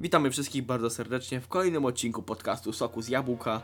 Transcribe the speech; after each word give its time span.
Witamy 0.00 0.30
wszystkich 0.30 0.62
bardzo 0.62 0.90
serdecznie 0.90 1.40
w 1.40 1.48
kolejnym 1.48 1.84
odcinku 1.84 2.22
podcastu 2.22 2.72
Soku 2.72 3.02
z 3.02 3.08
Jabłka. 3.08 3.62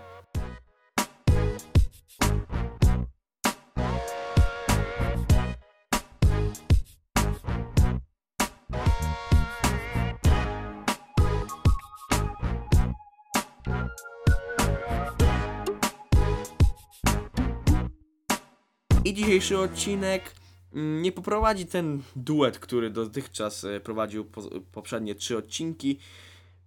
I 19.05 19.15
dzisiejszy 19.15 19.59
odcinek 19.59 20.42
nie 20.75 21.13
poprowadzi 21.13 21.67
ten 21.67 22.03
duet, 22.17 22.59
który 22.59 22.91
dotychczas 22.91 23.65
e, 23.65 23.81
prowadził 23.81 24.25
po, 24.25 24.43
poprzednie 24.73 25.15
trzy 25.15 25.37
odcinki, 25.37 25.99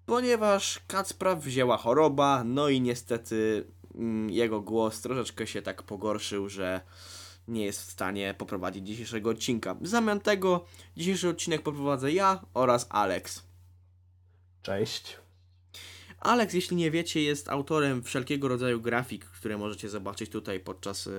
ponieważ 0.06 0.80
Kacpra 0.88 1.36
wzięła 1.36 1.78
choroba, 1.78 2.44
no 2.44 2.70
i 2.70 2.82
niestety 2.82 3.68
mm, 3.96 4.30
jego 4.30 4.62
głos 4.62 5.02
troszeczkę 5.02 5.48
się 5.48 5.62
tak 5.62 5.84
pogorszył, 5.84 6.50
że 6.50 6.82
nie 7.48 7.66
jest 7.66 7.82
w 7.82 7.92
stanie 7.92 8.36
poprowadzić 8.38 8.88
dzisiejszego 8.88 9.30
odcinka. 9.30 9.76
W 9.82 9.88
zamian 9.88 10.20
tego 10.20 10.66
dzisiejszy 10.98 11.30
odcinek 11.30 11.62
poprowadzę 11.62 12.12
ja 12.12 12.46
oraz 12.54 12.88
Alex. 12.90 13.44
Cześć. 14.62 15.25
Alex, 16.26 16.54
jeśli 16.54 16.78
nie 16.78 16.92
wiecie, 16.92 17.22
jest 17.22 17.50
autorem 17.50 18.04
wszelkiego 18.04 18.48
rodzaju 18.48 18.82
grafik, 18.82 19.26
które 19.26 19.58
możecie 19.58 19.90
zobaczyć 19.90 20.30
tutaj 20.30 20.60
podczas, 20.60 21.08
e, 21.08 21.12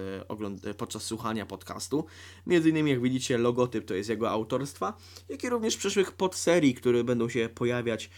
e, 0.71 0.75
podczas 0.75 1.03
słuchania 1.03 1.47
podcastu. 1.47 2.07
Między 2.47 2.71
innymi, 2.71 2.91
jak 2.91 3.01
widzicie, 3.01 3.39
logotyp 3.39 3.85
to 3.85 3.95
jest 3.95 4.11
jego 4.11 4.31
autorstwa, 4.31 4.97
jak 5.29 5.45
i 5.45 5.49
również 5.49 5.77
przyszłych 5.77 6.13
podserii, 6.13 6.75
które 6.75 7.05
będą 7.05 7.29
się 7.29 7.49
pojawiać 7.55 8.05
e, 8.05 8.11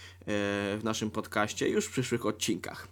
w 0.78 0.80
naszym 0.82 1.10
podcaście 1.10 1.68
już 1.68 1.86
w 1.86 1.90
przyszłych 1.90 2.26
odcinkach. 2.26 2.88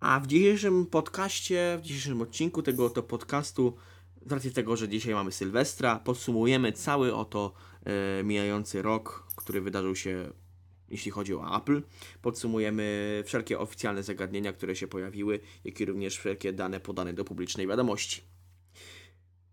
A 0.00 0.20
w 0.20 0.26
dzisiejszym 0.26 0.86
podcaście, 0.86 1.78
w 1.82 1.82
dzisiejszym 1.82 2.20
odcinku 2.20 2.62
tego 2.62 2.86
oto 2.86 3.02
podcastu, 3.02 3.76
z 4.26 4.32
racji 4.32 4.52
tego, 4.52 4.76
że 4.76 4.88
dzisiaj 4.88 5.14
mamy 5.14 5.32
Sylwestra, 5.32 5.98
podsumujemy 5.98 6.72
cały 6.72 7.14
oto 7.14 7.52
e, 7.84 8.24
mijający 8.24 8.82
rok, 8.82 9.26
który 9.36 9.60
wydarzył 9.60 9.96
się 9.96 10.32
jeśli 10.92 11.10
chodzi 11.10 11.34
o 11.34 11.56
Apple. 11.56 11.82
Podsumujemy 12.22 13.22
wszelkie 13.26 13.58
oficjalne 13.58 14.02
zagadnienia, 14.02 14.52
które 14.52 14.76
się 14.76 14.88
pojawiły, 14.88 15.40
jak 15.64 15.80
i 15.80 15.84
również 15.84 16.18
wszelkie 16.18 16.52
dane 16.52 16.80
podane 16.80 17.12
do 17.12 17.24
publicznej 17.24 17.66
wiadomości. 17.66 18.22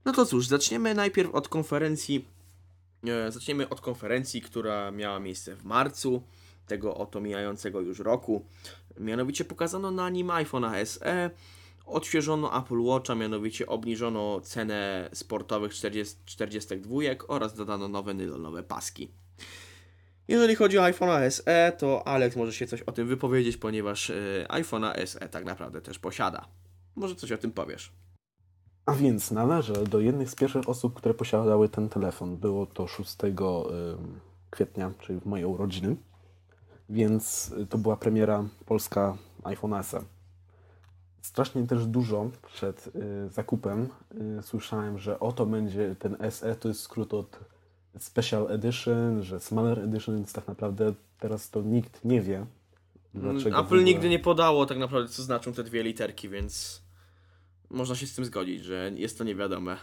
No 0.06 0.12
to 0.12 0.26
cóż, 0.26 0.48
zaczniemy 0.48 0.96
najpierw 0.96 1.36
od 1.36 1.48
konferencji. 1.48 2.26
E, 3.08 3.32
zaczniemy 3.32 3.70
od 3.70 3.82
konferencji, 3.82 4.42
która 4.42 4.92
miała 4.92 5.20
miejsce 5.20 5.56
w 5.56 5.64
marcu 5.64 6.24
tego 6.68 6.96
oto 6.96 7.22
mijającego 7.22 7.82
już 7.82 8.00
roku. 8.00 8.46
Mianowicie 9.00 9.46
pokazano 9.46 9.92
na 9.92 10.10
nim 10.10 10.32
iPhone 10.32 10.66
SE, 10.86 11.30
odświeżono 11.86 12.60
Apple 12.60 12.80
Watcha, 12.80 13.16
mianowicie 13.16 13.68
obniżono 13.68 14.42
cenę 14.42 15.10
sportowych 15.14 15.74
40, 15.74 16.16
42 16.26 16.96
oraz 17.28 17.56
dodano 17.56 17.88
nowe 17.88 18.14
nylonowe 18.14 18.64
paski. 18.64 19.12
Jeżeli 20.30 20.56
chodzi 20.56 20.78
o 20.78 20.82
iPhone'a 20.82 21.30
SE, 21.30 21.72
to 21.78 22.08
Alex 22.08 22.36
może 22.36 22.54
się 22.54 22.68
coś 22.68 22.82
o 22.82 22.92
tym 22.92 23.08
wypowiedzieć, 23.08 23.58
ponieważ 23.58 24.10
y, 24.10 24.46
iPhone'a 24.50 25.06
SE 25.06 25.30
tak 25.30 25.46
naprawdę 25.46 25.82
też 25.82 26.00
posiada. 26.00 26.46
Może 26.96 27.16
coś 27.16 27.32
o 27.32 27.38
tym 27.38 27.52
powiesz. 27.52 27.92
A 28.86 28.94
więc 28.94 29.32
należę 29.32 29.74
do 29.74 30.00
jednych 30.00 30.30
z 30.30 30.36
pierwszych 30.36 30.70
osób, 30.70 30.94
które 30.94 31.14
posiadały 31.14 31.70
ten 31.70 31.90
telefon. 31.90 32.38
Było 32.38 32.66
to 32.66 32.88
6 32.88 33.16
ym, 33.24 34.20
kwietnia, 34.50 34.92
czyli 35.00 35.20
w 35.20 35.26
mojej 35.26 35.46
urodziny. 35.46 35.96
Więc 36.90 37.52
y, 37.62 37.68
to 37.68 37.78
była 37.78 37.98
premiera 37.98 38.44
polska 38.66 39.18
iPhone 39.44 39.84
SE. 39.84 40.02
Strasznie 41.22 41.68
też 41.68 41.86
dużo 41.86 42.30
przed 42.54 42.88
y, 42.88 43.30
zakupem 43.30 43.90
słyszałem, 44.42 45.00
że 45.00 45.20
oto 45.20 45.46
będzie 45.46 45.96
ten 46.00 46.18
SE, 46.32 46.56
to 46.56 46.68
jest 46.68 46.82
skrót 46.82 47.14
od 47.14 47.40
Special 48.00 48.52
Edition, 48.52 49.24
że 49.24 49.40
Smaller 49.40 49.80
Edition, 49.80 50.16
więc 50.16 50.34
tak 50.34 50.48
naprawdę 50.48 50.94
teraz 51.20 51.50
to 51.50 51.62
nikt 51.62 52.06
nie 52.06 52.22
wie. 52.22 52.46
Dlaczego 53.14 53.60
Apple 53.60 53.84
nigdy 53.84 54.10
nie 54.10 54.20
podało 54.20 54.66
tak 54.66 54.78
naprawdę, 54.78 55.10
co 55.10 55.24
znaczą 55.24 55.54
te 55.54 55.64
dwie 55.64 55.84
literki, 55.84 56.30
więc 56.30 56.82
można 57.70 57.96
się 57.96 58.08
z 58.08 58.16
tym 58.16 58.26
zgodzić, 58.26 58.64
że 58.64 58.92
jest 58.96 59.18
to 59.18 59.24
niewiadome. 59.24 59.78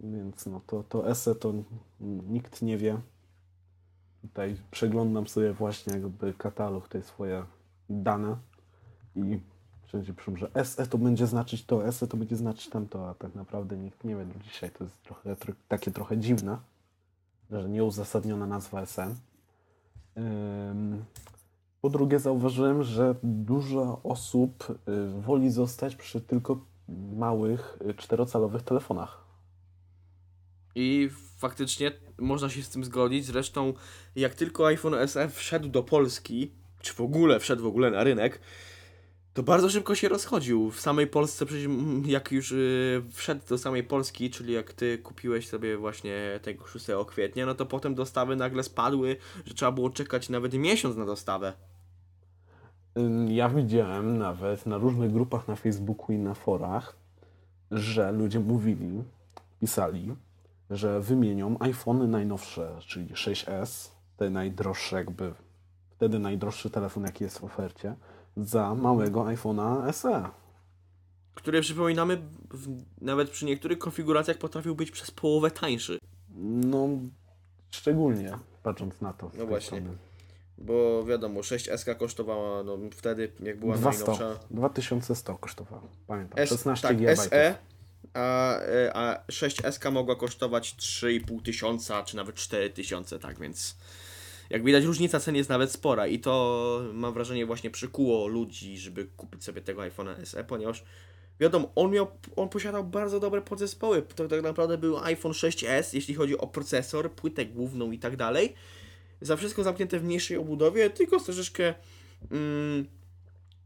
Więc 0.00 0.46
no 0.46 0.60
to, 0.66 0.82
to 0.82 1.14
SE 1.14 1.34
to 1.34 1.54
nikt 2.00 2.62
nie 2.62 2.78
wie. 2.78 3.00
Tutaj 4.22 4.56
przeglądam 4.70 5.26
sobie 5.26 5.52
właśnie 5.52 5.92
jakby 5.92 6.34
katalog, 6.34 6.88
te 6.88 7.02
swoje 7.02 7.44
dane 7.90 8.36
i 9.16 9.40
wszędzie 9.86 10.12
piszą, 10.14 10.36
że 10.36 10.50
SE 10.64 10.86
to 10.86 10.98
będzie 10.98 11.26
znaczyć 11.26 11.64
to, 11.64 11.92
SE 11.92 12.06
to 12.06 12.16
będzie 12.16 12.36
znaczyć 12.36 12.68
tamto, 12.68 13.08
a 13.08 13.14
tak 13.14 13.34
naprawdę 13.34 13.76
nikt 13.76 14.04
nie 14.04 14.16
wie. 14.16 14.24
No 14.24 14.34
dzisiaj 14.44 14.70
to 14.70 14.84
jest 14.84 15.02
trochę, 15.02 15.34
tro- 15.34 15.54
takie 15.68 15.90
trochę 15.90 16.18
dziwne, 16.18 16.58
że 17.50 17.68
nieuzasadniona 17.68 18.46
nazwa. 18.46 18.82
Ym, 20.16 21.04
Po 21.80 21.90
drugie 21.90 22.18
zauważyłem, 22.18 22.82
że 22.82 23.14
dużo 23.22 24.00
osób 24.02 24.70
y, 24.70 25.20
woli 25.20 25.50
zostać 25.50 25.96
przy 25.96 26.20
tylko 26.20 26.58
małych, 27.16 27.78
y, 27.90 27.94
czterocalowych 27.94 28.62
telefonach. 28.62 29.24
I 30.74 31.10
faktycznie 31.38 31.92
można 32.18 32.48
się 32.48 32.62
z 32.62 32.70
tym 32.70 32.84
zgodzić. 32.84 33.24
Zresztą, 33.24 33.74
jak 34.16 34.34
tylko 34.34 34.66
iPhone 34.66 35.08
SE 35.08 35.28
wszedł 35.28 35.68
do 35.68 35.82
Polski, 35.82 36.50
czy 36.80 36.94
w 36.94 37.00
ogóle 37.00 37.40
wszedł 37.40 37.62
w 37.62 37.66
ogóle 37.66 37.90
na 37.90 38.04
rynek, 38.04 38.40
to 39.36 39.42
bardzo 39.42 39.70
szybko 39.70 39.94
się 39.94 40.08
rozchodził. 40.08 40.70
W 40.70 40.80
samej 40.80 41.06
Polsce, 41.06 41.46
przecież 41.46 41.64
mm, 41.66 42.06
jak 42.06 42.32
już 42.32 42.50
yy, 42.50 43.02
wszedł 43.12 43.48
do 43.48 43.58
samej 43.58 43.84
Polski, 43.84 44.30
czyli 44.30 44.52
jak 44.52 44.72
ty 44.72 44.98
kupiłeś 44.98 45.48
sobie 45.48 45.76
właśnie 45.76 46.40
tego 46.42 46.66
6 46.66 46.86
kwietnia, 47.06 47.46
no 47.46 47.54
to 47.54 47.66
potem 47.66 47.94
dostawy 47.94 48.36
nagle 48.36 48.62
spadły, 48.62 49.16
że 49.44 49.54
trzeba 49.54 49.72
było 49.72 49.90
czekać 49.90 50.28
nawet 50.28 50.54
miesiąc 50.54 50.96
na 50.96 51.06
dostawę. 51.06 51.52
Ym, 52.98 53.30
Ja 53.30 53.48
widziałem 53.48 54.18
nawet 54.18 54.66
na 54.66 54.78
różnych 54.78 55.12
grupach 55.12 55.48
na 55.48 55.56
Facebooku 55.56 56.12
i 56.12 56.18
na 56.18 56.34
forach, 56.34 56.96
że 57.70 58.12
ludzie 58.12 58.40
mówili, 58.40 59.02
pisali, 59.60 60.14
że 60.70 61.00
wymienią 61.00 61.56
iPhony 61.60 62.08
najnowsze, 62.08 62.76
czyli 62.86 63.14
6S, 63.14 63.90
te 64.16 64.30
najdroższe 64.30 64.96
jakby, 64.96 65.34
wtedy 65.90 66.18
najdroższy 66.18 66.70
telefon 66.70 67.02
jaki 67.02 67.24
jest 67.24 67.38
w 67.38 67.44
ofercie, 67.44 67.94
za 68.36 68.74
małego 68.74 69.20
iPhone'a 69.20 69.92
SE. 69.92 70.28
Który 71.34 71.60
przypominamy, 71.60 72.16
w, 72.50 72.82
nawet 73.00 73.30
przy 73.30 73.44
niektórych 73.44 73.78
konfiguracjach 73.78 74.38
potrafił 74.38 74.74
być 74.74 74.90
przez 74.90 75.10
połowę 75.10 75.50
tańszy. 75.50 75.98
No, 76.44 76.88
szczególnie 77.70 78.38
patrząc 78.62 79.00
na 79.00 79.12
to. 79.12 79.30
No 79.38 79.46
właśnie. 79.46 79.78
strony. 79.78 79.96
Bo 80.58 81.04
wiadomo, 81.04 81.40
6S 81.40 81.96
kosztowała 81.96 82.62
no, 82.62 82.78
wtedy, 82.92 83.32
jak 83.40 83.58
była 83.60 83.76
200, 83.76 83.98
najnowsza. 83.98 84.38
2100 84.50 85.38
kosztowało, 85.38 85.88
pamiętam, 86.06 86.38
S, 86.38 86.48
16 86.48 86.88
tak, 86.88 86.96
GB. 86.96 87.16
SE, 87.16 87.54
a, 88.14 88.58
e, 88.60 88.96
a 88.96 89.24
6S 89.28 89.92
mogła 89.92 90.16
kosztować 90.16 90.74
3,5 90.78 91.42
tysiąca, 91.42 92.02
czy 92.02 92.16
nawet 92.16 92.34
4 92.36 92.70
tysiące, 92.70 93.18
tak 93.18 93.38
więc 93.40 93.76
jak 94.50 94.64
widać 94.64 94.84
różnica 94.84 95.20
cen 95.20 95.36
jest 95.36 95.48
nawet 95.48 95.72
spora 95.72 96.06
i 96.06 96.18
to 96.18 96.82
mam 96.92 97.14
wrażenie 97.14 97.46
właśnie 97.46 97.70
przykuło 97.70 98.26
ludzi, 98.26 98.78
żeby 98.78 99.06
kupić 99.16 99.44
sobie 99.44 99.62
tego 99.62 99.82
iPhone'a 99.82 100.24
SE, 100.24 100.44
ponieważ 100.44 100.84
wiadomo, 101.40 101.72
on 101.74 101.90
miał, 101.90 102.06
on 102.36 102.48
posiadał 102.48 102.84
bardzo 102.84 103.20
dobre 103.20 103.42
podzespoły, 103.42 104.02
to 104.02 104.28
tak 104.28 104.42
naprawdę 104.42 104.78
był 104.78 104.98
iPhone 104.98 105.32
6S, 105.32 105.94
jeśli 105.94 106.14
chodzi 106.14 106.38
o 106.38 106.46
procesor, 106.46 107.12
płytę 107.12 107.46
główną 107.46 107.90
i 107.90 107.98
tak 107.98 108.16
dalej, 108.16 108.54
za 109.20 109.36
wszystko 109.36 109.62
zamknięte 109.62 109.98
w 109.98 110.04
mniejszej 110.04 110.36
obudowie, 110.36 110.90
tylko 110.90 111.20
z 111.20 111.24
troszeczkę 111.24 111.74
mm, 112.30 112.86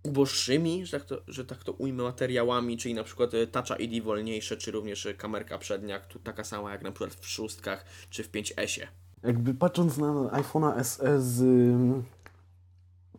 uboższymi, 0.03 0.87
że 0.87 0.99
tak, 0.99 1.09
to, 1.09 1.23
że 1.29 1.44
tak 1.44 1.65
to 1.65 1.73
ujmę, 1.73 2.03
materiałami, 2.03 2.76
czyli 2.76 2.94
na 2.94 3.05
przykład 3.05 3.35
e, 3.35 3.47
Touch 3.47 3.81
ID 3.81 4.05
wolniejsze, 4.05 4.56
czy 4.56 4.71
również 4.71 5.06
e, 5.06 5.15
kamerka 5.15 5.59
przednia, 5.59 6.00
taka 6.25 6.44
sama 6.44 6.73
jak 6.73 6.83
na 6.83 6.93
przykład 6.93 7.15
w 7.15 7.29
szóstkach, 7.29 7.85
czy 8.11 8.25
w 8.25 8.31
5S-ie. 8.31 8.88
Jakby 9.22 9.55
patrząc 9.55 9.99
na 9.99 10.06
iPhone'a 10.12 10.84
SE 10.84 11.20
z 11.20 11.40
ym, 11.43 12.05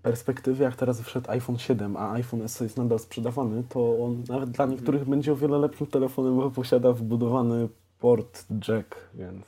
perspektywy, 0.01 0.63
jak 0.63 0.75
teraz 0.75 1.01
wszedł 1.01 1.31
iPhone 1.31 1.57
7, 1.57 1.97
a 1.97 2.11
iPhone 2.11 2.49
SE 2.49 2.63
jest 2.65 2.77
nadal 2.77 2.99
sprzedawany, 2.99 3.63
to 3.69 3.97
on 4.05 4.23
nawet 4.27 4.49
dla 4.51 4.65
niektórych 4.65 5.05
będzie 5.05 5.33
o 5.33 5.35
wiele 5.35 5.57
lepszym 5.57 5.87
telefonem, 5.87 6.35
bo 6.35 6.51
posiada 6.51 6.93
wbudowany 6.93 7.69
port 7.99 8.45
jack, 8.67 8.95
więc 9.13 9.45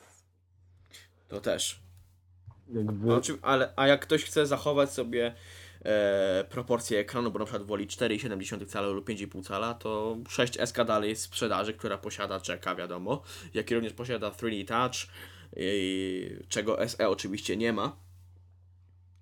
To 1.28 1.40
też. 1.40 1.80
jakby... 2.74 3.06
No, 3.06 3.20
czym- 3.20 3.38
ale, 3.42 3.72
a 3.76 3.86
jak 3.86 4.00
ktoś 4.00 4.24
chce 4.24 4.46
zachować 4.46 4.90
sobie 4.90 5.34
e, 5.84 6.44
proporcje 6.50 6.98
ekranu, 6.98 7.30
bo 7.30 7.38
na 7.38 7.44
przykład 7.44 7.66
woli 7.66 7.86
4,7 7.86 8.66
cala 8.66 8.88
lub 8.88 9.08
5,5 9.08 9.44
cala, 9.44 9.74
to 9.74 10.16
6S 10.28 10.84
dalej 10.84 11.10
jest 11.10 11.22
w 11.22 11.26
sprzedaży, 11.26 11.74
która 11.74 11.98
posiada 11.98 12.40
czeka, 12.40 12.74
wiadomo, 12.74 13.22
jak 13.54 13.70
i 13.70 13.74
również 13.74 13.92
posiada 13.92 14.30
3D 14.30 14.68
Touch, 14.68 15.10
czego 16.48 16.88
SE 16.88 17.08
oczywiście 17.08 17.56
nie 17.56 17.72
ma. 17.72 17.96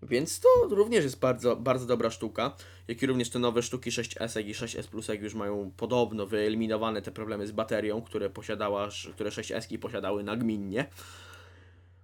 Więc 0.03 0.41
to 0.41 0.49
również 0.71 1.05
jest 1.05 1.19
bardzo, 1.19 1.57
bardzo 1.57 1.87
dobra 1.87 2.11
sztuka, 2.11 2.57
jak 2.89 3.03
i 3.03 3.07
również 3.07 3.31
te 3.31 3.39
nowe 3.39 3.63
sztuki 3.63 3.91
6S 3.91 4.47
i 4.47 4.55
6S 4.55 4.87
Plus 4.87 5.09
już 5.21 5.35
mają 5.35 5.73
podobno 5.77 6.27
wyeliminowane 6.27 7.03
te 7.03 7.11
problemy 7.11 7.47
z 7.47 7.53
baterią, 7.53 8.03
które 8.03 8.31
posiadała, 8.31 8.89
które 9.15 9.31
6S 9.31 9.79
posiadały 9.79 10.25
nagminnie. 10.25 10.87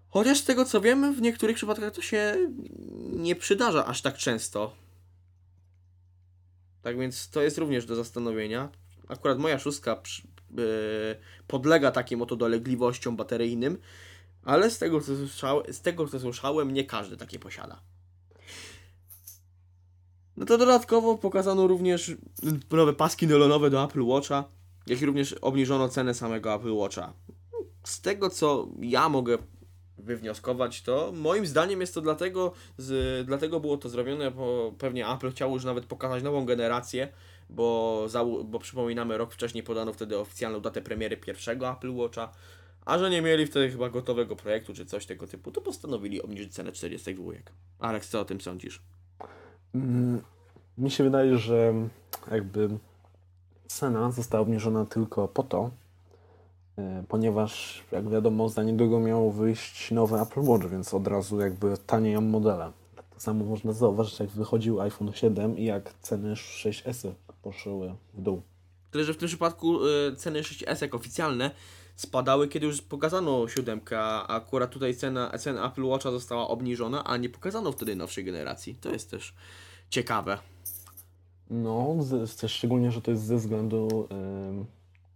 Chociaż 0.09 0.39
z 0.39 0.45
tego 0.45 0.65
co 0.65 0.81
wiem, 0.81 1.15
w 1.15 1.23
niektórych 1.23 1.57
przypadkach 1.57 1.93
to 1.93 2.03
się 2.03 2.37
nie 3.11 3.37
przydarza 3.37 3.87
aż 3.87 4.03
tak 4.03 4.17
często. 4.17 4.77
Tak 6.83 6.99
więc 6.99 7.31
to 7.31 7.43
jest 7.43 7.59
również 7.59 7.87
do 7.87 7.97
zastanowienia. 7.97 8.69
Akurat 9.09 9.39
moja 9.39 9.59
szóstka 9.59 10.03
yy, 10.57 10.65
podlega 11.47 11.91
takim 11.91 12.23
oto 12.23 12.37
dolegliwościom 12.37 13.17
bateryjnym, 13.17 13.79
ale 14.49 14.71
z 14.71 14.79
tego, 14.79 15.01
co 15.01 15.17
słyszałem, 15.17 15.73
z 15.73 15.81
tego 15.81 16.09
co 16.09 16.21
słyszałem, 16.21 16.75
nie 16.75 16.85
każdy 16.85 17.17
takie 17.17 17.39
posiada. 17.39 17.81
No 20.37 20.47
to 20.47 20.59
dodatkowo 20.59 21.19
pokazano 21.19 21.67
również 21.67 22.13
nowe 22.71 22.93
paski 22.93 23.27
nylonowe 23.27 23.71
do 23.71 23.85
Apple 23.85 24.03
Watcha, 24.03 24.45
jak 24.87 25.03
i 25.03 25.07
również 25.07 25.33
obniżono 25.33 25.89
cenę 25.89 26.15
samego 26.15 26.55
Apple 26.55 26.75
Watcha. 26.75 27.13
Z 27.85 28.01
tego 28.01 28.31
co 28.31 28.69
ja 28.81 29.09
mogę 29.09 29.39
wywnioskować, 29.99 30.83
to 30.83 31.13
moim 31.15 31.47
zdaniem 31.47 31.81
jest 31.81 31.95
to 31.95 32.01
dlatego, 32.01 32.53
z, 32.79 33.27
dlatego 33.27 33.61
było 33.61 33.77
to 33.77 33.89
zrobione, 33.89 34.31
bo 34.31 34.75
pewnie 34.79 35.09
Apple 35.09 35.31
chciało 35.31 35.55
już 35.55 35.65
nawet 35.65 35.87
pokazać 35.87 36.23
nową 36.23 36.45
generację, 36.47 37.09
bo, 37.51 38.05
za, 38.09 38.25
bo 38.25 38.59
przypominamy, 38.59 39.19
rok 39.19 39.33
wcześniej 39.33 39.65
podano 39.65 39.93
wtedy 39.93 40.19
oficjalną 40.19 40.61
datę 40.61 40.83
premiery 40.83 41.17
pierwszego 41.17 41.71
Apple 41.71 41.95
Watcha, 41.95 42.33
a 42.89 42.99
że 42.99 43.11
nie 43.11 43.23
mieli 43.23 43.47
wtedy 43.47 43.71
chyba 43.71 43.89
gotowego 43.89 44.37
projektu 44.37 44.75
czy 44.75 44.87
coś 44.87 45.07
tego 45.07 45.27
typu, 45.27 45.51
to 45.51 45.61
postanowili 45.61 46.23
obniżyć 46.23 46.55
cenę 46.55 46.73
42. 46.73 47.33
Alex, 47.79 48.09
co 48.09 48.21
o 48.21 48.25
tym 48.25 48.41
sądzisz? 48.41 48.83
Mm, 49.75 50.23
mi 50.79 50.91
się 50.91 51.05
wydaje, 51.05 51.39
że 51.39 51.75
jakby 52.31 52.69
cena 53.67 54.11
została 54.11 54.43
obniżona 54.43 54.87
tylko 54.87 55.29
po 55.29 55.43
to, 55.43 55.71
e, 56.79 57.05
ponieważ 57.09 57.83
jak 57.93 58.09
wiadomo 58.09 58.49
za 58.49 58.63
niedługo 58.63 59.01
miało 59.01 59.33
wyjść 59.33 59.91
nowy 59.91 60.21
Apple 60.21 60.41
Watch, 60.41 60.67
więc 60.67 60.95
od 60.95 61.07
razu 61.07 61.41
jakby 61.41 61.77
tanieją 61.87 62.21
modele. 62.21 62.73
To 63.15 63.21
samo 63.21 63.45
można 63.45 63.73
zauważyć 63.73 64.21
jak 64.21 64.29
wychodził 64.29 64.81
iPhone 64.81 65.13
7 65.13 65.59
i 65.59 65.65
jak 65.65 65.95
ceny 66.03 66.35
6S 66.35 67.13
poszły 67.43 67.95
w 68.15 68.23
dół. 68.23 68.43
Tyle, 68.91 69.05
że 69.05 69.15
w 69.15 69.17
tym 69.17 69.29
przypadku 69.29 69.87
y, 69.87 70.17
ceny 70.17 70.43
6S 70.43 70.83
jak 70.83 70.95
oficjalne 70.95 71.51
spadały, 71.99 72.49
kiedy 72.49 72.67
już 72.67 72.83
pokazano 72.83 73.49
siódemkę, 73.49 74.01
a 74.01 74.27
akurat 74.27 74.71
tutaj 74.71 74.95
cena, 74.95 75.39
cena 75.39 75.67
Apple 75.67 75.85
Watcha 75.85 76.11
została 76.11 76.49
obniżona, 76.49 77.05
a 77.05 77.17
nie 77.17 77.29
pokazano 77.29 77.73
wtedy 77.73 77.97
nowszej 77.97 78.25
generacji. 78.25 78.75
To 78.75 78.91
jest 78.91 79.11
też 79.11 79.35
ciekawe. 79.91 80.39
No, 81.51 81.97
z, 82.01 82.51
szczególnie, 82.51 82.91
że 82.91 83.03
to 83.03 83.11
jest 83.11 83.23
ze 83.23 83.37
względu, 83.37 84.09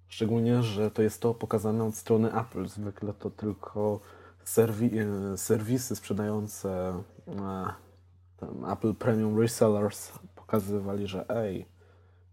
szczególnie, 0.09 0.63
że 0.63 0.91
to 0.91 1.03
jest 1.03 1.21
to 1.21 1.35
pokazane 1.35 1.85
od 1.85 1.95
strony 1.95 2.35
Apple. 2.41 2.69
Zwykle 2.69 3.13
to 3.15 3.31
tylko 3.31 4.01
serwi, 4.45 4.91
y, 4.99 5.37
serwisy 5.37 5.97
sprzedające 5.97 7.03
y, 7.29 8.73
Apple 8.73 8.95
Premium 8.95 9.41
Resellers 9.41 10.13
pokazywali, 10.35 11.07
że 11.07 11.29
ej, 11.29 11.67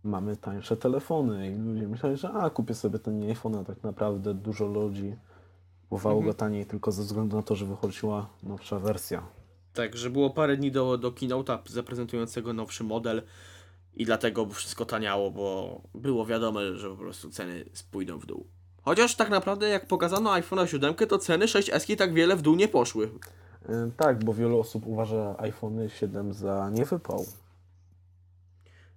mamy 0.04 0.38
tańsze 0.38 0.78
telefony 0.78 1.52
i 1.52 1.58
ludzie 1.58 1.88
myśleli, 1.88 2.18
że 2.18 2.30
a, 2.30 2.50
kupię 2.50 2.74
sobie 2.74 3.00
ten 3.00 3.24
iPhone, 3.24 3.56
a 3.56 3.64
tak 3.64 3.84
naprawdę 3.84 4.34
dużo 4.34 4.66
ludzi 4.66 5.16
kupowało 5.90 6.16
mhm. 6.16 6.32
go 6.32 6.34
taniej 6.34 6.66
tylko 6.66 6.92
ze 6.92 7.04
względu 7.04 7.38
na 7.38 7.44
to, 7.44 7.56
że 7.56 7.66
wychodziła 7.66 8.30
nowsza 8.44 8.80
wersja. 8.80 9.24
Tak, 9.74 9.96
że 9.96 10.10
było 10.10 10.30
parę 10.30 10.58
dni 10.58 10.72
do, 10.72 10.98
do 10.98 11.12
keynote'a 11.12 11.58
zaprezentującego 11.66 12.54
nowszy 12.54 12.84
model 12.84 13.22
i 13.96 14.06
dlatego 14.06 14.46
wszystko 14.46 14.86
taniało, 14.86 15.32
bo 15.32 15.82
było 15.96 16.26
wiadomo, 16.26 16.60
że 16.76 16.90
po 16.90 16.96
prostu 16.96 17.30
ceny 17.30 17.66
spójdą 17.74 18.20
w 18.20 18.26
dół. 18.26 18.46
Chociaż 18.82 19.16
tak 19.16 19.30
naprawdę 19.30 19.70
jak 19.70 19.88
pokazano 19.88 20.34
iPhone 20.34 20.68
7, 20.68 20.96
to 20.96 21.18
ceny 21.18 21.46
6S 21.46 21.96
tak 21.96 22.14
wiele 22.14 22.36
w 22.36 22.42
dół 22.42 22.56
nie 22.56 22.68
poszły. 22.68 23.10
Yy, 23.70 23.92
tak, 23.98 24.24
bo 24.24 24.34
wiele 24.34 24.56
osób 24.56 24.88
uważa 24.88 25.36
iPhone 25.38 25.90
7 25.90 26.34
za 26.34 26.70
niewypał. 26.70 27.26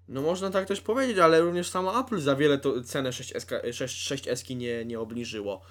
No 0.09 0.23
można 0.23 0.51
tak 0.51 0.69
też 0.69 0.81
powiedzieć, 0.81 1.19
ale 1.19 1.41
również 1.41 1.69
samo 1.69 2.01
Apple 2.01 2.21
za 2.21 2.37
wiele 2.37 2.59
to 2.59 2.83
cenę 2.83 3.11
6S, 3.11 3.73
6, 3.73 4.11
6S 4.11 4.57
nie, 4.57 4.85
nie 4.85 5.01
obniżyło. 5.01 5.63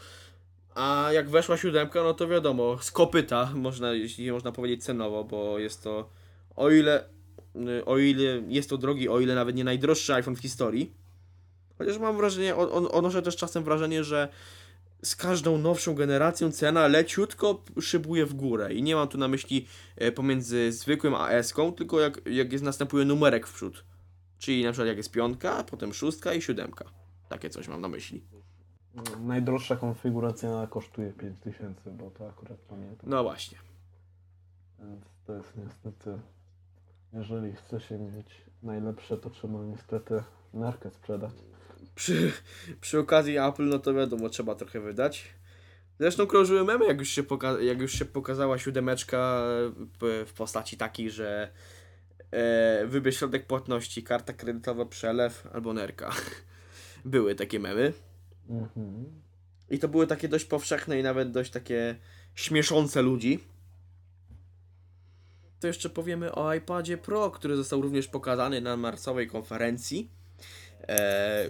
A 0.76 1.10
jak 1.14 1.30
weszła 1.30 1.58
siódemka, 1.58 2.04
no 2.04 2.14
to 2.14 2.28
wiadomo, 2.28 2.78
z 2.82 2.92
kopyta, 2.92 3.52
można, 3.56 3.94
jeśli 3.94 4.32
można 4.32 4.52
powiedzieć 4.52 4.84
cenowo, 4.84 5.24
bo 5.24 5.60
jest 5.60 5.84
to, 5.84 6.10
o 6.56 6.70
ile, 6.70 7.04
o 7.86 7.98
ile 7.98 8.44
jest 8.48 8.70
to 8.70 8.78
drogi, 8.78 9.10
o 9.10 9.20
ile 9.20 9.36
nawet 9.36 9.56
nie 9.56 9.64
najdroższy 9.64 10.14
iPhone 10.14 10.36
w 10.36 10.40
historii. 10.40 10.94
Chociaż 11.78 11.98
mam 11.98 12.18
wrażenie, 12.18 12.56
on, 12.56 12.88
odnoszę 12.92 13.22
też 13.22 13.36
czasem 13.36 13.64
wrażenie, 13.64 14.04
że 14.04 14.28
z 15.02 15.16
każdą 15.16 15.58
nowszą 15.58 15.96
generacją 15.96 16.52
cena 16.52 16.88
leciutko 16.88 17.64
szybuje 17.82 18.26
w 18.26 18.34
górę. 18.34 18.74
I 18.74 18.84
nie 18.84 18.96
mam 18.96 19.08
tu 19.08 19.18
na 19.18 19.28
myśli 19.28 19.68
e, 19.96 20.12
pomiędzy 20.12 20.72
zwykłym 20.72 21.16
a 21.16 21.30
S-ką, 21.30 21.74
tylko 21.74 22.00
jak, 22.00 22.22
jak 22.26 22.52
jest 22.52 22.64
następuje 22.64 23.06
numerek 23.06 23.48
w 23.48 23.54
przód. 23.54 23.84
Czyli 24.42 24.64
na 24.64 24.72
przykład 24.72 24.88
jak 24.88 24.98
jest 24.98 25.12
piątka, 25.12 25.64
potem 25.64 25.94
szóstka 25.94 26.34
i 26.34 26.42
siódemka. 26.42 26.86
Takie 27.30 27.50
coś 27.50 27.68
mam 27.68 27.82
na 27.82 27.88
myśli. 27.88 28.24
Najdroższa 29.20 29.76
konfiguracja 29.76 30.68
kosztuje 30.70 31.14
5000, 31.14 31.92
bo 31.92 32.12
to 32.12 32.30
akurat 32.30 32.58
pamiętam. 32.58 33.10
No 33.10 33.24
właśnie. 33.24 33.58
Więc 34.80 35.06
to 35.26 35.34
jest 35.34 35.58
niestety, 35.58 36.20
jeżeli 37.14 37.54
chce 37.54 37.80
się 37.82 37.98
mieć 37.98 38.42
najlepsze, 38.64 39.18
to 39.18 39.30
trzeba 39.30 39.64
niestety 39.64 40.24
nerkę 40.54 40.92
sprzedać. 40.92 41.34
Przy, 41.96 42.32
przy 42.82 43.00
okazji 43.00 43.38
Apple, 43.38 43.68
no 43.68 43.80
to 43.80 43.94
wiadomo, 43.94 44.30
trzeba 44.30 44.56
trochę 44.56 44.80
wydać. 44.80 45.34
Zresztą 46.00 46.28
krążyły 46.28 46.64
memy, 46.64 46.86
jak 46.86 47.00
już 47.00 47.10
się, 47.10 47.24
poka- 47.24 47.60
jak 47.62 47.82
już 47.82 47.92
się 47.92 48.06
pokazała 48.06 48.58
siódemeczka 48.58 49.42
w 50.26 50.34
postaci 50.38 50.78
takiej, 50.78 51.12
że 51.12 51.52
e, 52.32 52.88
wybierz 52.88 53.18
środek 53.18 53.48
płatności, 53.48 54.04
karta 54.04 54.34
kredytowa, 54.34 54.86
przelew 54.86 55.48
albo 55.54 55.74
nerka. 55.74 56.12
Były 57.06 57.36
takie 57.36 57.60
memy. 57.60 57.94
Mhm. 58.50 59.22
I 59.70 59.80
to 59.80 59.88
były 59.88 60.08
takie 60.08 60.28
dość 60.28 60.46
powszechne 60.46 61.00
i 61.00 61.04
nawet 61.04 61.32
dość 61.32 61.52
takie 61.52 61.96
śmieszące 62.36 63.02
ludzi. 63.02 63.40
To 65.60 65.68
jeszcze 65.68 65.90
powiemy 65.90 66.32
o 66.32 66.54
iPadzie 66.54 66.98
Pro, 66.98 67.32
który 67.32 67.56
został 67.56 67.82
również 67.82 68.08
pokazany 68.08 68.62
na 68.62 68.78
marcowej 68.78 69.28
konferencji. 69.28 70.10
E, 70.88 71.50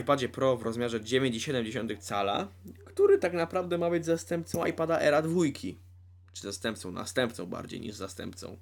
iPadzie 0.00 0.28
Pro 0.28 0.56
w 0.56 0.62
rozmiarze 0.62 1.00
9,7 1.00 1.98
cala, 1.98 2.48
który 2.84 3.18
tak 3.18 3.32
naprawdę 3.32 3.78
ma 3.78 3.90
być 3.90 4.04
zastępcą 4.04 4.66
iPada 4.66 5.00
Era 5.00 5.22
2. 5.22 5.40
Czy 6.32 6.42
zastępcą, 6.42 6.92
następcą 6.92 7.46
bardziej 7.46 7.80
niż 7.80 7.94
zastępcą 7.94 8.56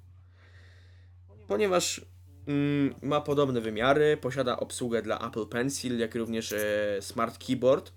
ponieważ 1.47 2.05
mm, 2.47 2.95
ma 3.01 3.21
podobne 3.21 3.61
wymiary, 3.61 4.17
posiada 4.17 4.59
obsługę 4.59 5.01
dla 5.01 5.27
Apple 5.27 5.45
Pencil, 5.45 5.99
jak 5.99 6.15
również 6.15 6.53
e, 6.53 6.57
Smart 7.01 7.47
Keyboard, 7.47 7.91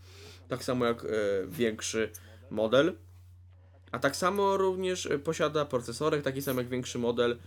tak 0.49 0.65
samo 0.65 0.85
jak 0.85 1.05
e, 1.05 1.09
większy 1.49 2.11
model. 2.51 2.97
A 3.93 3.99
tak 3.99 4.17
samo 4.17 4.57
również 4.57 5.07
e, 5.07 5.19
posiada 5.19 5.65
procesorek, 5.65 6.23
taki 6.23 6.43
sam 6.43 6.57
jak 6.57 6.69
większy 6.69 6.99
model. 6.99 7.39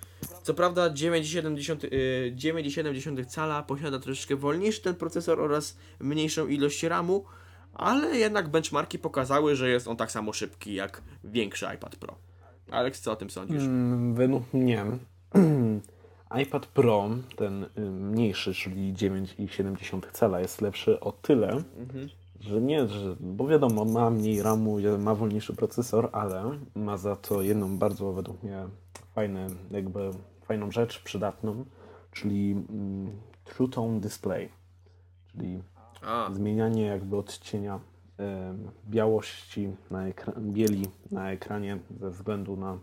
Co 0.44 0.54
prawda 0.54 0.90
9,7 0.90 3.20
e, 3.20 3.26
cala 3.26 3.64
posiada 3.64 4.00
troszeczkę 4.00 4.36
wolniejszy 4.36 4.82
ten 4.82 4.96
procesor 4.96 5.42
oraz 5.42 5.78
mniejszą 6.00 6.48
ilość 6.48 6.84
RAMu, 6.84 7.26
ale 7.74 8.18
jednak 8.18 8.50
benchmarki 8.50 9.00
pokazały, 9.00 9.56
że 9.56 9.70
jest 9.70 9.88
on 9.88 9.98
tak 9.98 10.12
samo 10.12 10.34
szybki 10.34 10.74
jak 10.74 11.02
większy 11.24 11.68
iPad 11.76 11.96
Pro. 11.96 12.18
Alex, 12.72 13.02
co 13.02 13.12
o 13.12 13.16
tym 13.16 13.30
sądzisz? 13.30 13.64
Mm, 13.64 14.16
według 14.16 14.54
mnie 14.54 14.86
iPad 16.42 16.66
Pro, 16.66 17.10
ten 17.36 17.64
y, 17.64 17.82
mniejszy, 17.82 18.54
czyli 18.54 18.94
9,7 18.94 20.12
cala, 20.12 20.40
jest 20.40 20.62
lepszy 20.62 21.00
o 21.00 21.12
tyle, 21.12 21.50
mhm. 21.78 22.10
że 22.40 22.62
nie, 22.62 22.88
że, 22.88 23.16
bo 23.20 23.48
wiadomo, 23.48 23.86
ma 23.86 24.10
mniej 24.10 24.42
RAMu, 24.42 24.78
ma 25.00 25.16
wolniejszy 25.16 25.56
procesor, 25.56 26.10
ale 26.12 26.60
ma 26.76 26.98
za 26.98 27.16
to 27.16 27.42
jedną 27.42 27.78
bardzo 27.78 28.14
według 28.14 28.44
mnie 28.44 28.68
fajne, 29.16 29.48
jakby 29.72 30.12
fajną 30.42 30.72
rzecz, 30.72 31.04
przydatną, 31.04 31.66
czyli 32.12 32.52
mm, 32.52 33.12
True 33.46 33.70
Tone 33.70 34.00
Display, 34.00 34.50
czyli 35.32 35.62
A. 36.02 36.30
zmienianie 36.34 36.86
jakby 36.86 37.18
odcienia 37.18 37.80
y, 38.20 38.24
białości 38.90 39.70
na 39.92 40.04
bieli 40.40 40.86
na 41.12 41.32
ekranie 41.32 41.80
ze 42.00 42.10
względu 42.10 42.58
na 42.58 42.78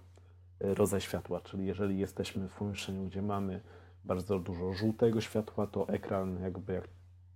rodzaj 0.61 1.01
światła, 1.01 1.41
czyli 1.41 1.67
jeżeli 1.67 1.99
jesteśmy 1.99 2.49
w 2.49 2.53
pomieszczeniu, 2.53 3.07
gdzie 3.07 3.23
mamy 3.23 3.61
bardzo 4.05 4.39
dużo 4.39 4.73
żółtego 4.73 5.21
światła, 5.21 5.67
to 5.67 5.89
ekran 5.89 6.43
jakby 6.43 6.73
jak 6.73 6.89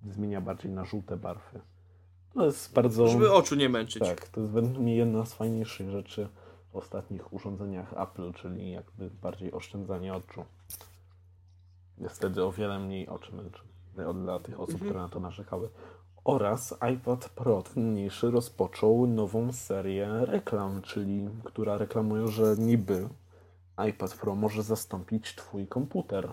zmienia 0.08 0.40
bardziej 0.40 0.72
na 0.72 0.84
żółte 0.84 1.16
barwy. 1.16 1.60
To 2.34 2.46
jest 2.46 2.74
bardzo... 2.74 3.08
Żeby 3.08 3.32
oczu 3.32 3.54
nie 3.54 3.68
męczyć. 3.68 4.02
Tak, 4.02 4.28
to 4.28 4.40
jest 4.40 4.52
według 4.52 4.78
mnie 4.78 4.96
jedna 4.96 5.26
z 5.26 5.34
fajniejszych 5.34 5.90
rzeczy 5.90 6.28
ostatnich 6.72 7.32
urządzeniach 7.32 7.94
Apple, 7.96 8.32
czyli 8.32 8.70
jakby 8.70 9.10
bardziej 9.10 9.52
oszczędzanie 9.52 10.14
oczu. 10.14 10.44
Jest 11.98 12.16
wtedy 12.16 12.44
o 12.44 12.52
wiele 12.52 12.78
mniej 12.78 13.08
oczy 13.08 13.34
męczy 13.34 13.62
dla 14.14 14.40
tych 14.40 14.60
osób, 14.60 14.80
które 14.80 15.00
na 15.00 15.08
to 15.08 15.20
narzekały. 15.20 15.68
Oraz 16.24 16.74
iPad 16.94 17.28
Pro, 17.28 17.62
ten 17.62 17.92
mniejszy, 17.92 18.30
rozpoczął 18.30 19.06
nową 19.06 19.52
serię 19.52 20.08
reklam, 20.22 20.82
czyli 20.82 21.28
która 21.44 21.78
reklamuje, 21.78 22.28
że 22.28 22.54
niby 22.58 23.08
iPad 23.88 24.14
Pro 24.14 24.34
może 24.34 24.62
zastąpić 24.62 25.34
Twój 25.34 25.66
komputer. 25.66 26.28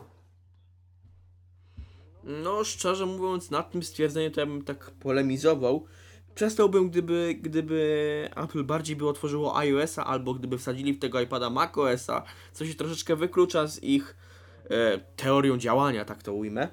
No, 2.24 2.63
szczerze 2.63 3.06
mówiąc, 3.06 3.51
nad 3.51 3.72
tym 3.72 3.84
stwierdzeniem 3.84 4.32
to 4.32 4.39
ja 4.39 4.46
bym 4.46 4.63
tak 4.63 4.91
polemizował. 4.91 5.86
Przestałbym, 6.36 6.89
gdyby, 6.89 7.38
gdyby 7.41 8.29
Apple 8.36 8.63
bardziej 8.63 8.96
by 8.96 9.10
otworzyło 9.10 9.58
iOS-a, 9.58 10.06
albo 10.06 10.34
gdyby 10.34 10.58
wsadzili 10.58 10.94
w 10.94 11.00
tego 11.00 11.22
iPada 11.22 11.50
macOS-a, 11.50 12.24
co 12.53 12.65
się 12.65 12.74
troszeczkę 12.74 13.15
wyklucza 13.15 13.67
z 13.67 13.84
ich 13.84 14.15
e, 14.70 14.98
teorią 14.98 15.58
działania, 15.58 16.06
tak 16.06 16.24
to 16.24 16.34
ujmę. 16.34 16.67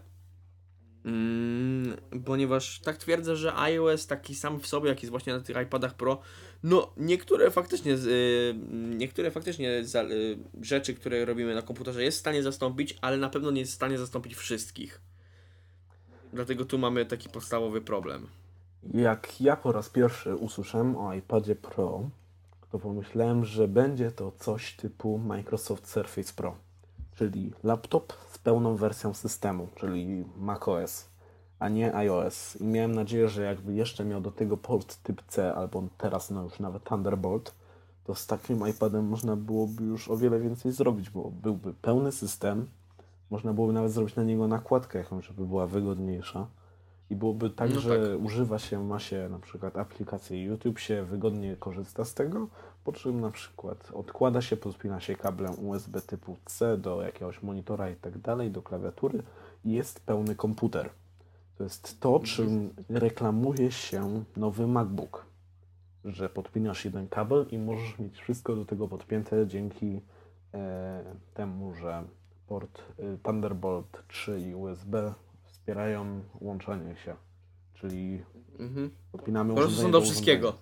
Mm, 1.05 1.97
ponieważ 2.25 2.81
tak 2.81 2.97
twierdzę, 2.97 3.37
że 3.37 3.57
iOS 3.57 4.07
taki 4.07 4.35
sam 4.35 4.61
w 4.61 4.67
sobie, 4.67 4.89
jak 4.89 5.03
jest 5.03 5.11
właśnie 5.11 5.33
na 5.33 5.41
tych 5.41 5.57
iPadach 5.63 5.95
Pro, 5.95 6.21
no 6.63 6.93
niektóre 6.97 7.51
faktycznie, 7.51 7.93
y, 7.93 8.55
niektóre 8.73 9.31
faktycznie 9.31 9.71
y, 9.71 10.39
rzeczy, 10.63 10.95
które 10.95 11.25
robimy 11.25 11.55
na 11.55 11.63
komputerze 11.63 12.05
jest 12.05 12.17
w 12.17 12.21
stanie 12.21 12.43
zastąpić, 12.43 12.99
ale 13.01 13.17
na 13.17 13.29
pewno 13.29 13.51
nie 13.51 13.61
jest 13.61 13.73
w 13.73 13.77
stanie 13.77 13.99
zastąpić 13.99 14.35
wszystkich. 14.35 15.01
Dlatego 16.33 16.65
tu 16.65 16.79
mamy 16.79 17.07
taki 17.07 17.29
podstawowy 17.29 17.81
problem. 17.81 18.27
Jak 18.95 19.41
ja 19.41 19.57
po 19.57 19.73
raz 19.73 19.89
pierwszy 19.89 20.37
usłyszałem 20.37 20.97
o 20.97 21.15
iPadzie 21.15 21.55
Pro, 21.55 22.11
to 22.71 22.79
pomyślałem, 22.79 23.45
że 23.45 23.69
będzie 23.69 24.11
to 24.11 24.33
coś 24.39 24.77
typu 24.77 25.19
Microsoft 25.19 25.89
Surface 25.89 26.33
Pro, 26.37 26.57
czyli 27.15 27.53
laptop 27.65 28.13
z 28.33 28.39
pełną 28.39 28.77
wersją 28.77 29.15
systemu, 29.15 29.69
czyli 29.75 30.25
macOS, 30.37 31.09
a 31.59 31.69
nie 31.69 31.95
iOS. 31.95 32.57
I 32.61 32.65
miałem 32.65 32.95
nadzieję, 32.95 33.29
że 33.29 33.43
jakby 33.43 33.75
jeszcze 33.75 34.05
miał 34.05 34.21
do 34.21 34.31
tego 34.31 34.57
port 34.57 35.03
typ 35.03 35.23
C, 35.29 35.55
albo 35.55 35.83
teraz 35.99 36.31
no 36.31 36.43
już 36.43 36.61
nawet 36.61 36.85
Thunderbolt, 36.85 37.55
to 38.05 38.15
z 38.15 38.27
takim 38.27 38.69
iPadem 38.69 39.05
można 39.09 39.37
byłoby 39.37 39.85
już 39.85 40.11
o 40.11 40.17
wiele 40.17 40.41
więcej 40.41 40.73
zrobić, 40.73 41.11
bo 41.11 41.31
byłby 41.31 41.75
pełny 41.75 42.13
system, 42.13 42.67
można 43.31 43.53
byłoby 43.53 43.73
nawet 43.73 43.93
zrobić 43.93 44.17
na 44.17 44.23
niego 44.23 44.49
nakładkę 44.49 44.99
jakąś, 44.99 45.27
żeby 45.27 45.47
była 45.47 45.67
wygodniejsza. 45.67 46.47
I 47.11 47.17
byłoby 47.17 47.51
tak, 47.51 47.75
No 47.75 47.81
że 47.81 48.09
tak. 48.17 48.25
używa 48.25 48.59
się, 48.59 48.85
ma 48.85 48.99
się 48.99 49.29
na 49.29 49.39
przykład 49.39 49.77
aplikację 49.77 50.45
YouTube, 50.45 50.79
się 50.79 51.05
wygodnie 51.05 51.57
korzysta 51.57 52.05
z 52.05 52.15
tego, 52.15 52.49
po 52.85 52.93
czym 52.93 53.21
na 53.21 53.31
przykład 53.31 53.91
odkłada 53.95 54.43
się, 54.43 54.57
podpina 54.57 55.01
się 55.01 55.17
kablem 55.17 55.67
USB 55.69 56.01
typu 56.01 56.37
C 56.45 56.79
do 56.79 57.03
jakiegoś 57.03 57.43
monitora 57.43 57.91
i 57.91 57.97
tak 57.97 58.19
dalej, 58.19 58.51
do 58.51 58.63
klawiatury 58.63 59.23
i 59.65 59.73
jest 59.73 60.01
pełny 60.01 60.35
komputer. 60.35 60.91
To 61.59 61.65
jest 61.65 62.01
to, 62.01 62.21
czym 62.21 62.75
reklamuje 62.89 63.73
się 63.73 64.25
nowy 64.37 64.67
MacBook. 64.67 65.27
Że 66.05 66.29
podpinasz 66.29 66.85
jeden 66.85 67.09
kabel 67.09 67.47
i 67.51 67.59
możesz 67.59 67.99
mieć 67.99 68.19
wszystko 68.19 68.57
do 68.57 68.65
tego 68.65 68.89
podpięte 68.89 69.47
dzięki 69.47 70.01
e, 70.55 71.05
temu, 71.35 71.75
że 71.75 72.05
port 72.47 72.83
y, 72.99 73.19
Thunderbolt 73.23 74.03
3 74.09 74.41
i 74.41 74.55
USB 74.55 75.15
wspierają 75.45 76.21
łączenie 76.41 76.97
się. 76.97 77.17
Czyli 77.75 78.23
Mhm. 78.59 78.91
podpinamy 79.13 79.55
Po 79.55 79.61
prostu 79.61 79.83
są 79.83 79.91
do 79.91 80.01
wszystkiego. 80.01 80.55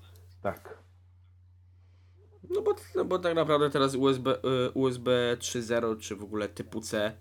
Tak. 0.42 0.81
No 2.50 2.62
bo, 2.62 2.75
no 2.94 3.04
bo 3.04 3.18
tak 3.18 3.34
naprawdę 3.34 3.70
teraz 3.70 3.94
USB, 3.94 4.38
y, 4.66 4.70
USB 4.75 5.37
3.0 5.38 6.00
czy 6.00 6.16
w 6.16 6.22
ogóle 6.22 6.49
typu 6.49 6.80
C, 6.80 7.12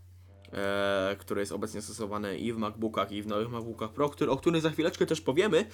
e, 0.53 1.15
które 1.19 1.41
jest 1.41 1.51
obecnie 1.51 1.81
stosowane 1.81 2.37
i 2.37 2.53
w 2.53 2.57
MacBookach 2.57 3.11
i 3.11 3.21
w 3.21 3.27
nowych 3.27 3.49
MacBookach 3.49 3.91
Pro, 3.91 4.09
który, 4.09 4.31
o 4.31 4.37
których 4.37 4.61
za 4.61 4.69
chwileczkę 4.69 5.05
też 5.05 5.21
powiemy, 5.21 5.65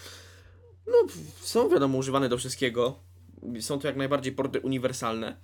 no 0.87 0.93
są 1.41 1.69
wiadomo 1.69 1.97
używane 1.97 2.29
do 2.29 2.37
wszystkiego. 2.37 2.99
Są 3.59 3.79
to 3.79 3.87
jak 3.87 3.97
najbardziej 3.97 4.33
porty 4.33 4.59
uniwersalne. 4.59 5.37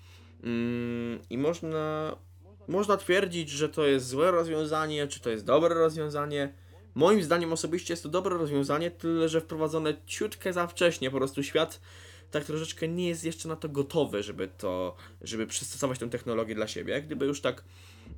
Mm, 0.43 1.19
I 1.29 1.37
można, 1.37 2.15
można 2.67 2.97
twierdzić, 2.97 3.49
że 3.49 3.69
to 3.69 3.85
jest 3.85 4.07
złe 4.07 4.31
rozwiązanie, 4.31 5.07
czy 5.07 5.19
to 5.19 5.29
jest 5.29 5.45
dobre 5.45 5.75
rozwiązanie. 5.75 6.53
Moim 6.95 7.23
zdaniem 7.23 7.53
osobiście 7.53 7.93
jest 7.93 8.03
to 8.03 8.09
dobre 8.09 8.37
rozwiązanie, 8.37 8.91
tyle 8.91 9.29
że 9.29 9.41
wprowadzone 9.41 9.93
ciutkę 10.05 10.53
za 10.53 10.67
wcześnie. 10.67 11.11
Po 11.11 11.17
prostu 11.17 11.43
świat 11.43 11.81
tak 12.33 12.43
troszeczkę 12.43 12.87
nie 12.87 13.07
jest 13.07 13.25
jeszcze 13.25 13.49
na 13.49 13.55
to 13.55 13.69
gotowy, 13.69 14.23
żeby 14.23 14.47
to, 14.47 14.95
żeby 15.21 15.47
przystosować 15.47 15.99
tę 15.99 16.09
technologię 16.09 16.55
dla 16.55 16.67
siebie. 16.67 17.01
Gdyby 17.01 17.25
już 17.25 17.41
tak, 17.41 17.63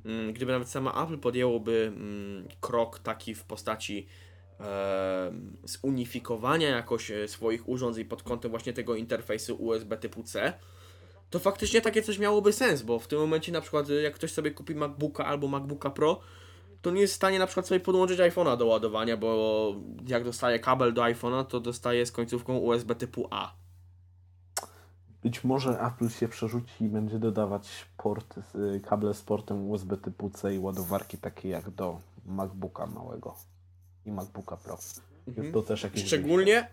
mm, 0.04 0.32
gdyby 0.32 0.52
nawet 0.52 0.68
sama 0.68 1.04
Apple 1.04 1.18
podjęłoby 1.18 1.92
mm, 1.96 2.48
krok 2.60 2.98
taki 2.98 3.34
w 3.34 3.44
postaci 3.44 4.06
e, 4.60 5.32
zunifikowania 5.64 6.68
jakoś 6.68 7.10
e, 7.10 7.28
swoich 7.28 7.68
urządzeń 7.68 8.04
pod 8.04 8.22
kątem 8.22 8.50
właśnie 8.50 8.72
tego 8.72 8.94
interfejsu 8.94 9.54
USB 9.54 9.96
typu 9.96 10.22
C, 10.22 10.52
to 11.30 11.38
faktycznie 11.38 11.80
takie 11.80 12.02
coś 12.02 12.18
miałoby 12.18 12.52
sens, 12.52 12.82
bo 12.82 12.98
w 12.98 13.06
tym 13.06 13.18
momencie 13.18 13.52
na 13.52 13.60
przykład 13.60 13.90
y, 13.90 14.02
jak 14.02 14.14
ktoś 14.14 14.32
sobie 14.32 14.50
kupi 14.50 14.74
MacBooka 14.74 15.24
albo 15.24 15.48
MacBooka 15.48 15.90
Pro, 15.90 16.20
to 16.82 16.90
nie 16.90 17.00
jest 17.00 17.12
w 17.12 17.16
stanie 17.16 17.38
na 17.38 17.46
przykład 17.46 17.66
sobie 17.66 17.80
podłączyć 17.80 18.18
iPhone'a 18.18 18.56
do 18.56 18.66
ładowania, 18.66 19.16
bo 19.16 19.74
jak 20.08 20.24
dostaje 20.24 20.58
kabel 20.58 20.94
do 20.94 21.02
iPhone'a, 21.02 21.44
to 21.44 21.60
dostaje 21.60 22.06
z 22.06 22.12
końcówką 22.12 22.56
USB 22.56 22.94
typu 22.94 23.28
A. 23.30 23.65
Być 25.26 25.44
może 25.44 25.80
Apple 25.80 26.08
się 26.08 26.28
przerzuci 26.28 26.84
i 26.84 26.88
będzie 26.88 27.18
dodawać 27.18 27.86
port, 27.96 28.38
y, 28.76 28.80
kable 28.80 29.14
z 29.14 29.22
portem 29.22 29.70
USB 29.70 29.96
typu 29.96 30.30
C 30.30 30.54
i 30.54 30.58
ładowarki 30.58 31.18
takie 31.18 31.48
jak 31.48 31.70
do 31.70 32.00
MacBooka 32.26 32.86
małego 32.86 33.34
i 34.04 34.12
MacBooka 34.12 34.56
Pro. 34.56 34.78
Jest 35.36 35.52
to 35.52 35.62
też 35.62 35.82
jakieś 35.82 36.04
Szczególnie, 36.04 36.68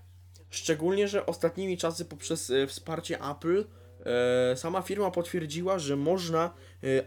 szczególnie, 0.49 1.07
że 1.07 1.25
ostatnimi 1.25 1.77
czasy 1.77 2.05
poprzez 2.05 2.49
e, 2.49 2.67
wsparcie 2.67 3.19
Apple 3.21 3.65
e, 4.05 4.57
sama 4.57 4.81
firma 4.81 5.11
potwierdziła, 5.11 5.79
że 5.79 5.95
można 5.95 6.53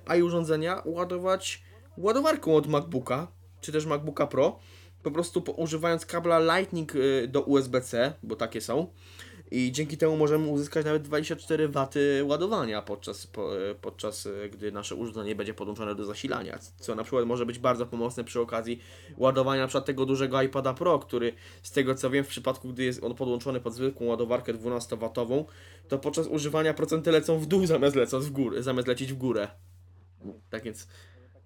e, 0.08 0.18
i-urządzenia 0.18 0.82
ładować 0.84 1.62
ładowarką 1.96 2.56
od 2.56 2.66
MacBooka, 2.66 3.26
czy 3.60 3.72
też 3.72 3.86
MacBooka 3.86 4.26
Pro, 4.26 4.58
po 5.02 5.10
prostu 5.10 5.42
po, 5.42 5.52
używając 5.52 6.06
kabla 6.06 6.58
Lightning 6.58 6.92
do 7.28 7.42
USB-C, 7.42 8.12
bo 8.22 8.36
takie 8.36 8.60
są. 8.60 8.86
I 9.50 9.72
dzięki 9.72 9.96
temu 9.96 10.16
możemy 10.16 10.46
uzyskać 10.46 10.84
nawet 10.84 11.02
24 11.02 11.68
W 11.68 11.74
ładowania 12.22 12.82
podczas, 12.82 13.26
po, 13.26 13.70
e, 13.70 13.74
podczas 13.74 14.26
e, 14.26 14.48
gdy 14.48 14.72
nasze 14.72 14.94
urządzenie 14.94 15.34
będzie 15.34 15.54
podłączone 15.54 15.94
do 15.94 16.04
zasilania. 16.04 16.58
Co 16.78 16.94
na 16.94 17.02
przykład 17.02 17.26
może 17.26 17.46
być 17.46 17.58
bardzo 17.58 17.86
pomocne 17.86 18.24
przy 18.24 18.40
okazji 18.40 18.80
ładowania 19.16 19.62
na 19.62 19.66
przykład 19.66 19.84
tego 19.84 20.06
dużego 20.06 20.42
iPada 20.42 20.74
Pro, 20.74 20.98
który 20.98 21.32
z 21.62 21.72
tego 21.72 21.94
co 21.94 22.10
wiem 22.10 22.24
w 22.24 22.28
przypadku 22.28 22.68
gdy 22.68 22.84
jest 22.84 23.04
on 23.04 23.14
podłączony 23.14 23.60
pod 23.60 23.74
zwykłą 23.74 24.06
ładowarkę 24.06 24.54
12W, 24.54 25.44
to 25.88 25.98
podczas 25.98 26.26
używania 26.26 26.74
procenty 26.74 27.10
lecą 27.10 27.38
w 27.38 27.46
dół 27.46 27.66
zamiast 27.66 27.96
lecąc 27.96 28.26
w 28.26 28.30
górę, 28.30 28.62
zamiast 28.62 28.88
lecieć 28.88 29.12
w 29.12 29.16
górę. 29.16 29.48
Tak 30.50 30.62
więc 30.62 30.88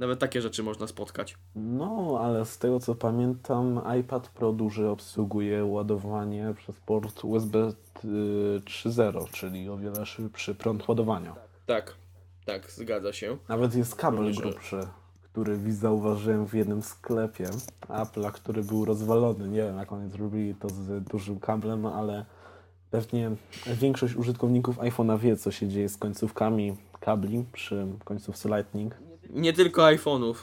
nawet 0.01 0.19
takie 0.19 0.43
rzeczy 0.43 0.63
można 0.63 0.87
spotkać. 0.87 1.37
No, 1.55 2.19
ale 2.21 2.45
z 2.45 2.59
tego 2.59 2.81
co 2.81 2.95
pamiętam, 2.95 3.81
iPad 4.01 4.29
Pro 4.29 4.53
duży 4.53 4.89
obsługuje 4.89 5.65
ładowanie 5.65 6.55
przez 6.57 6.81
port 6.81 7.25
USB 7.25 7.59
y, 7.59 7.73
3.0, 8.05 9.31
czyli 9.31 9.69
o 9.69 9.77
wiele 9.77 10.07
szybszy 10.07 10.55
prąd 10.55 10.89
ładowania. 10.89 11.35
Tak, 11.67 11.95
tak, 12.45 12.71
zgadza 12.71 13.13
się. 13.13 13.37
Nawet 13.49 13.75
jest 13.75 13.95
kabel 13.97 14.35
grubszy, 14.35 14.81
który 15.23 15.73
zauważyłem 15.73 16.47
w 16.47 16.55
jednym 16.55 16.83
sklepie 16.83 17.51
Apple'a, 17.89 18.33
który 18.33 18.63
był 18.63 18.85
rozwalony. 18.85 19.49
Nie 19.49 19.63
wiem, 19.63 19.77
jak 19.77 19.93
oni 19.93 20.11
zrobili 20.11 20.55
to 20.55 20.69
z 20.69 21.05
dużym 21.05 21.41
kablem, 21.41 21.87
ale 21.87 22.25
pewnie 22.91 23.31
większość 23.67 24.17
użytkowników 24.17 24.79
iPhone'a 24.79 25.19
wie, 25.19 25.37
co 25.37 25.51
się 25.51 25.69
dzieje 25.69 25.89
z 25.89 25.97
końcówkami 25.97 26.77
kabli 27.01 27.45
przy 27.53 27.87
końcówce 28.05 28.49
Lightning. 28.49 29.10
Nie 29.33 29.53
tylko 29.53 29.83
iPhone'ów. 29.83 30.35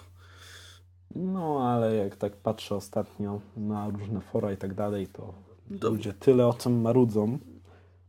No, 1.15 1.69
ale 1.69 1.95
jak 1.95 2.15
tak 2.15 2.35
patrzę 2.35 2.75
ostatnio 2.75 3.41
na 3.57 3.89
różne 3.89 4.21
fora 4.21 4.51
i 4.51 4.57
tak 4.57 4.73
dalej, 4.73 5.07
to 5.07 5.33
To- 5.79 5.89
ludzie 5.89 6.13
tyle 6.13 6.47
o 6.47 6.53
tym 6.53 6.81
marudzą. 6.81 7.39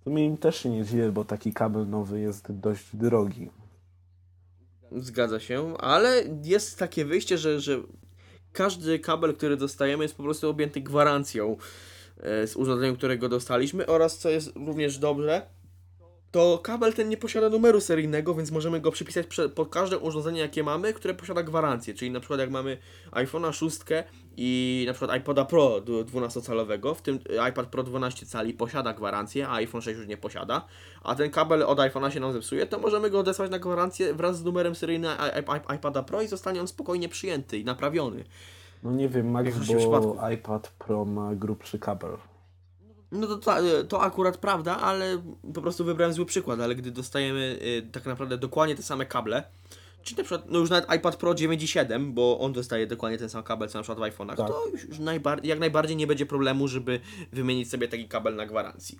To 0.04 0.10
mnie 0.10 0.24
im 0.26 0.36
też 0.36 0.56
się 0.56 0.70
nie 0.70 0.84
dziwię, 0.84 1.12
bo 1.12 1.24
taki 1.24 1.52
kabel 1.52 1.88
nowy 1.88 2.20
jest 2.20 2.52
dość 2.52 2.96
drogi. 2.96 3.50
Zgadza 4.92 5.40
się, 5.40 5.76
ale 5.78 6.22
jest 6.44 6.78
takie 6.78 7.04
wyjście, 7.04 7.38
że, 7.38 7.60
że 7.60 7.78
każdy 8.52 8.98
kabel, 8.98 9.34
który 9.36 9.56
dostajemy, 9.56 10.04
jest 10.04 10.16
po 10.16 10.22
prostu 10.22 10.50
objęty 10.50 10.80
gwarancją 10.80 11.56
e, 12.20 12.46
z 12.46 12.56
urządzeniem, 12.56 12.96
którego 12.96 13.28
dostaliśmy 13.28 13.86
oraz 13.86 14.18
co 14.18 14.28
jest 14.30 14.52
również 14.56 14.98
dobrze, 14.98 15.46
to 16.30 16.58
kabel 16.62 16.92
ten 16.94 17.08
nie 17.08 17.16
posiada 17.16 17.48
numeru 17.48 17.80
seryjnego, 17.80 18.34
więc 18.34 18.50
możemy 18.50 18.80
go 18.80 18.90
przypisać 18.92 19.26
pod 19.54 19.68
każde 19.68 19.98
urządzenie, 19.98 20.40
jakie 20.40 20.62
mamy, 20.62 20.92
które 20.92 21.14
posiada 21.14 21.42
gwarancję. 21.42 21.94
Czyli 21.94 22.10
na 22.10 22.20
przykład 22.20 22.40
jak 22.40 22.50
mamy 22.50 22.78
iPhone'a 23.10 23.52
6 23.52 23.78
i 24.36 24.84
na 24.86 24.92
przykład 24.92 25.18
iPoda 25.18 25.44
Pro 25.44 25.80
du- 25.80 26.04
12-calowego, 26.04 26.94
w 26.94 27.02
tym 27.02 27.18
iPad 27.50 27.66
Pro 27.66 27.82
12 27.82 28.26
cali 28.26 28.54
posiada 28.54 28.92
gwarancję, 28.94 29.48
a 29.48 29.52
iPhone 29.54 29.82
6 29.82 29.98
już 29.98 30.08
nie 30.08 30.16
posiada, 30.16 30.66
a 31.02 31.14
ten 31.14 31.30
kabel 31.30 31.62
od 31.62 31.78
iPhone'a 31.78 32.10
się 32.10 32.20
nam 32.20 32.32
zepsuje, 32.32 32.66
to 32.66 32.78
możemy 32.78 33.10
go 33.10 33.18
odesłać 33.18 33.50
na 33.50 33.58
gwarancję 33.58 34.14
wraz 34.14 34.38
z 34.38 34.44
numerem 34.44 34.74
seryjnym 34.74 35.10
iPada 35.76 36.02
Pro 36.02 36.22
i 36.22 36.28
zostanie 36.28 36.60
on 36.60 36.68
spokojnie 36.68 37.08
przyjęty 37.08 37.58
i 37.58 37.64
naprawiony. 37.64 38.24
No 38.82 38.92
nie 38.92 39.08
wiem, 39.08 39.30
Max, 39.30 39.48
bo 40.16 40.28
iPad 40.30 40.68
Pro 40.78 41.04
ma 41.04 41.34
grubszy 41.34 41.78
kabel. 41.78 42.10
No 43.12 43.26
to, 43.26 43.36
to, 43.36 43.54
to 43.88 44.02
akurat 44.02 44.36
prawda, 44.36 44.76
ale 44.76 45.22
po 45.54 45.62
prostu 45.62 45.84
wybrałem 45.84 46.12
zły 46.14 46.26
przykład, 46.26 46.60
ale 46.60 46.74
gdy 46.74 46.90
dostajemy 46.90 47.58
y, 47.62 47.88
tak 47.92 48.06
naprawdę 48.06 48.38
dokładnie 48.38 48.74
te 48.76 48.82
same 48.82 49.06
kable, 49.06 49.42
czy 50.02 50.16
na 50.16 50.22
przykład, 50.24 50.50
no 50.50 50.58
już 50.58 50.70
nawet 50.70 50.94
iPad 50.94 51.16
Pro 51.16 51.32
9,7, 51.32 52.12
bo 52.12 52.38
on 52.38 52.52
dostaje 52.52 52.86
dokładnie 52.86 53.18
ten 53.18 53.28
sam 53.28 53.42
kabel 53.42 53.68
co 53.68 53.78
na 53.78 53.82
przykład 53.82 54.12
w 54.12 54.16
iPhone'ach, 54.16 54.36
Tak. 54.36 54.48
to 54.48 54.66
już, 54.72 54.84
już 54.84 54.98
najbar- 54.98 55.40
jak 55.44 55.58
najbardziej 55.58 55.96
nie 55.96 56.06
będzie 56.06 56.26
problemu, 56.26 56.68
żeby 56.68 57.00
wymienić 57.32 57.70
sobie 57.70 57.88
taki 57.88 58.08
kabel 58.08 58.36
na 58.36 58.46
gwarancji. 58.46 58.98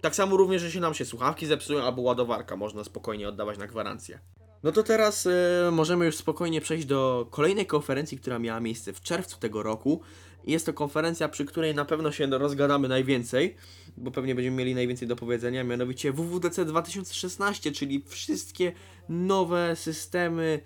Tak 0.00 0.14
samo 0.14 0.36
również, 0.36 0.62
że 0.62 0.70
się 0.70 0.80
nam 0.80 0.94
się 0.94 1.04
słuchawki 1.04 1.46
zepsują 1.46 1.82
albo 1.82 2.02
ładowarka 2.02 2.56
można 2.56 2.84
spokojnie 2.84 3.28
oddawać 3.28 3.58
na 3.58 3.66
gwarancję. 3.66 4.18
No 4.62 4.72
to 4.72 4.82
teraz 4.82 5.26
y, 5.26 5.30
możemy 5.72 6.06
już 6.06 6.16
spokojnie 6.16 6.60
przejść 6.60 6.86
do 6.86 7.26
kolejnej 7.30 7.66
konferencji, 7.66 8.18
która 8.18 8.38
miała 8.38 8.60
miejsce 8.60 8.92
w 8.92 9.00
czerwcu 9.00 9.38
tego 9.38 9.62
roku. 9.62 10.00
Jest 10.48 10.66
to 10.66 10.72
konferencja, 10.72 11.28
przy 11.28 11.44
której 11.44 11.74
na 11.74 11.84
pewno 11.84 12.12
się 12.12 12.26
rozgadamy 12.26 12.88
najwięcej, 12.88 13.56
bo 13.96 14.10
pewnie 14.10 14.34
będziemy 14.34 14.56
mieli 14.56 14.74
najwięcej 14.74 15.08
do 15.08 15.16
powiedzenia, 15.16 15.64
mianowicie 15.64 16.12
WWDC 16.12 16.64
2016, 16.64 17.72
czyli 17.72 18.04
wszystkie 18.06 18.72
nowe 19.08 19.76
systemy, 19.76 20.60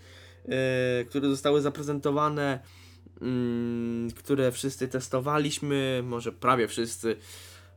y, 0.44 1.04
które 1.04 1.28
zostały 1.28 1.60
zaprezentowane, 1.60 2.60
mm, 3.20 4.10
które 4.10 4.52
wszyscy 4.52 4.88
testowaliśmy, 4.88 6.02
może 6.04 6.32
prawie 6.32 6.68
wszyscy, 6.68 7.16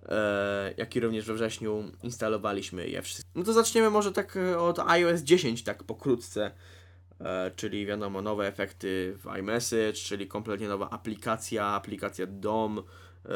e, 0.05 0.73
jak 0.77 0.95
i 0.95 0.99
również 0.99 1.25
we 1.25 1.33
wrześniu 1.33 1.83
instalowaliśmy 2.03 2.89
je 2.89 3.01
wszystkie. 3.01 3.29
No 3.35 3.43
to 3.43 3.53
zaczniemy 3.53 3.89
może 3.89 4.11
tak 4.11 4.37
e, 4.37 4.59
od 4.59 4.79
iOS 4.79 5.21
10, 5.21 5.63
tak 5.63 5.83
pokrótce. 5.83 6.51
E, 7.21 7.51
czyli 7.55 7.85
wiadomo, 7.85 8.21
nowe 8.21 8.47
efekty 8.47 9.17
w 9.17 9.37
iMessage, 9.39 9.93
czyli 9.93 10.27
kompletnie 10.27 10.67
nowa 10.67 10.89
aplikacja, 10.89 11.65
aplikacja 11.65 12.25
DOM 12.27 12.83
e, 13.25 13.33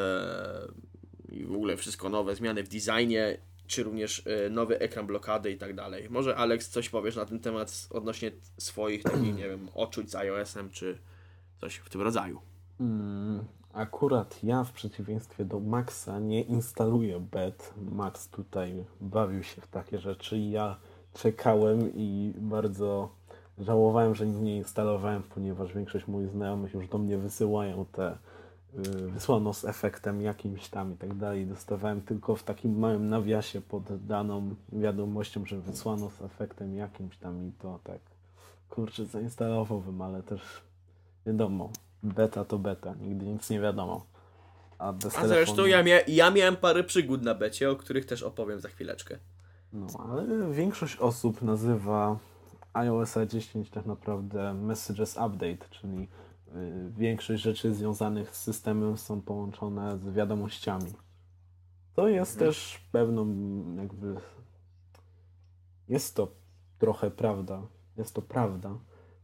i 1.28 1.44
w 1.44 1.52
ogóle 1.52 1.76
wszystko 1.76 2.08
nowe, 2.08 2.36
zmiany 2.36 2.62
w 2.62 2.68
designie, 2.68 3.38
czy 3.66 3.82
również 3.82 4.26
e, 4.26 4.50
nowy 4.50 4.78
ekran 4.78 5.06
blokady 5.06 5.50
i 5.50 5.58
tak 5.58 5.74
dalej. 5.74 6.10
Może 6.10 6.36
Alex 6.36 6.68
coś 6.68 6.88
powiesz 6.88 7.16
na 7.16 7.26
ten 7.26 7.40
temat 7.40 7.88
odnośnie 7.90 8.30
swoich 8.58 9.02
takich, 9.02 9.36
nie 9.36 9.48
wiem, 9.48 9.68
odczuć 9.74 10.10
z 10.10 10.14
iOS-em, 10.14 10.70
czy 10.70 10.98
coś 11.60 11.76
w 11.76 11.90
tym 11.90 12.02
rodzaju. 12.02 12.40
Mm, 12.80 13.44
akurat 13.72 14.44
ja 14.44 14.64
w 14.64 14.72
przeciwieństwie 14.72 15.44
do 15.44 15.60
Maxa 15.60 16.18
nie 16.18 16.42
instaluję 16.42 17.20
bet. 17.20 17.74
Max 17.92 18.28
tutaj 18.28 18.84
bawił 19.00 19.42
się 19.42 19.60
w 19.60 19.66
takie 19.66 19.98
rzeczy 19.98 20.38
ja 20.38 20.76
czekałem 21.14 21.94
i 21.94 22.34
bardzo 22.36 23.19
żałowałem, 23.60 24.14
że 24.14 24.26
nie 24.26 24.56
instalowałem, 24.56 25.22
ponieważ 25.22 25.74
większość 25.74 26.06
moich 26.06 26.30
znajomych 26.30 26.74
już 26.74 26.88
do 26.88 26.98
mnie 26.98 27.18
wysyłają 27.18 27.84
te 27.92 28.12
y, 28.74 28.80
wysłano 29.10 29.54
z 29.54 29.64
efektem 29.64 30.22
jakimś 30.22 30.68
tam 30.68 30.92
i 30.92 30.96
tak 30.96 31.14
dalej. 31.14 31.46
Dostawałem 31.46 32.02
tylko 32.02 32.36
w 32.36 32.42
takim 32.42 32.78
małym 32.78 33.08
nawiasie 33.08 33.60
pod 33.60 34.06
daną 34.06 34.54
wiadomością, 34.72 35.46
że 35.46 35.60
wysłano 35.60 36.10
z 36.10 36.22
efektem 36.22 36.74
jakimś 36.74 37.16
tam 37.16 37.48
i 37.48 37.52
to 37.52 37.78
tak 37.84 38.00
kurczę 38.70 39.06
zainstalowałbym, 39.06 40.02
ale 40.02 40.22
też 40.22 40.40
wiadomo, 41.26 41.70
beta 42.02 42.44
to 42.44 42.58
beta, 42.58 42.94
nigdy 43.00 43.26
nic 43.26 43.50
nie 43.50 43.60
wiadomo. 43.60 44.06
A 44.78 44.92
bez 44.92 45.18
A 45.18 45.28
zresztą 45.28 45.66
ja, 45.66 45.82
mia 45.82 46.00
ja 46.08 46.30
miałem 46.30 46.56
parę 46.56 46.84
przygód 46.84 47.22
na 47.22 47.34
becie, 47.34 47.70
o 47.70 47.76
których 47.76 48.06
też 48.06 48.22
opowiem 48.22 48.60
za 48.60 48.68
chwileczkę. 48.68 49.18
No, 49.72 49.86
ale 49.98 50.52
większość 50.52 50.96
osób 50.96 51.42
nazywa 51.42 52.18
iOS 52.72 53.14
10 53.26 53.70
tak 53.70 53.86
naprawdę 53.86 54.54
Messages 54.54 55.16
Update, 55.16 55.68
czyli 55.70 56.08
y, 56.48 56.90
większość 56.96 57.42
rzeczy 57.42 57.74
związanych 57.74 58.36
z 58.36 58.42
systemem 58.42 58.96
są 58.96 59.22
połączone 59.22 59.98
z 59.98 60.10
wiadomościami. 60.10 60.92
To 61.94 62.08
jest 62.08 62.38
też 62.38 62.88
pewną 62.92 63.26
jakby... 63.76 64.16
Jest 65.88 66.16
to 66.16 66.28
trochę 66.78 67.10
prawda. 67.10 67.62
Jest 67.96 68.14
to 68.14 68.22
prawda, 68.22 68.78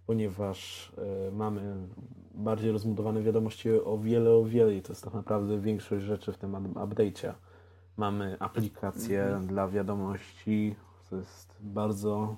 ponieważ 0.06 0.92
y, 1.28 1.32
mamy 1.32 1.88
bardziej 2.34 2.72
rozbudowane 2.72 3.22
wiadomości 3.22 3.70
o 3.70 3.98
wiele, 3.98 4.30
o 4.30 4.44
wiele 4.44 4.74
i 4.74 4.82
to 4.82 4.92
jest 4.92 5.04
tak 5.04 5.14
naprawdę 5.14 5.60
większość 5.60 6.04
rzeczy 6.04 6.32
w 6.32 6.38
tym 6.38 6.54
up- 6.54 6.80
update'cie. 6.80 7.32
Mamy 7.96 8.36
aplikację 8.40 9.40
dla 9.46 9.68
wiadomości, 9.68 10.74
co 11.10 11.16
jest 11.16 11.56
bardzo 11.60 12.36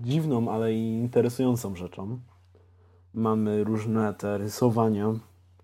dziwną, 0.00 0.50
ale 0.50 0.74
i 0.74 0.94
interesującą 0.94 1.76
rzeczą. 1.76 2.18
Mamy 3.14 3.64
różne 3.64 4.14
te 4.14 4.38
rysowania 4.38 5.14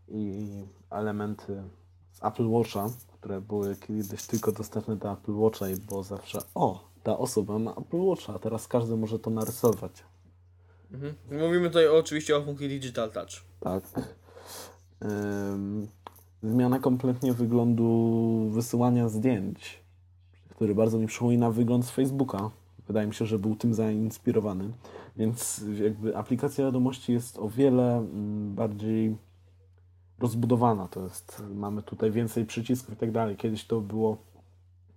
i 0.08 0.48
elementy 0.90 1.62
z 2.12 2.24
Apple 2.24 2.48
Watcha, 2.48 2.86
które 3.12 3.40
były 3.40 3.76
kiedyś 3.76 4.26
tylko 4.26 4.52
dostępne 4.52 4.96
do 4.96 5.12
Apple 5.12 5.34
Watcha 5.34 5.68
i 5.68 5.76
było 5.76 6.02
zawsze 6.02 6.38
o, 6.54 6.88
ta 7.02 7.18
osoba 7.18 7.58
ma 7.58 7.74
Apple 7.74 8.00
Watcha, 8.00 8.34
a 8.34 8.38
teraz 8.38 8.68
każdy 8.68 8.96
może 8.96 9.18
to 9.18 9.30
narysować. 9.30 10.04
Mhm. 10.92 11.14
Mówimy 11.30 11.68
tutaj 11.68 11.88
oczywiście 11.88 12.36
o 12.36 12.42
funkcji 12.42 12.68
Digital 12.68 13.10
Touch. 13.10 13.30
Tak. 13.60 13.82
Ym, 15.04 15.88
zmiana 16.42 16.78
kompletnie 16.78 17.32
wyglądu 17.32 18.50
wysyłania 18.50 19.08
zdjęć, 19.08 19.82
który 20.50 20.74
bardzo 20.74 20.98
mi 20.98 21.06
przypomina 21.06 21.50
wygląd 21.50 21.84
z 21.86 21.90
Facebooka. 21.90 22.50
Wydaje 22.88 23.06
mi 23.06 23.14
się, 23.14 23.26
że 23.26 23.38
był 23.38 23.56
tym 23.56 23.74
zainspirowany. 23.74 24.72
Więc 25.16 25.64
jakby 25.82 26.16
aplikacja 26.16 26.64
wiadomości 26.64 27.12
jest 27.12 27.38
o 27.38 27.48
wiele 27.48 27.96
mm, 27.96 28.54
bardziej 28.54 29.16
rozbudowana. 30.18 30.88
To 30.88 31.04
jest, 31.04 31.42
mamy 31.54 31.82
tutaj 31.82 32.10
więcej 32.10 32.46
przycisków 32.46 32.94
i 32.94 32.96
tak 32.96 33.12
dalej. 33.12 33.36
Kiedyś 33.36 33.64
to 33.64 33.80
było 33.80 34.16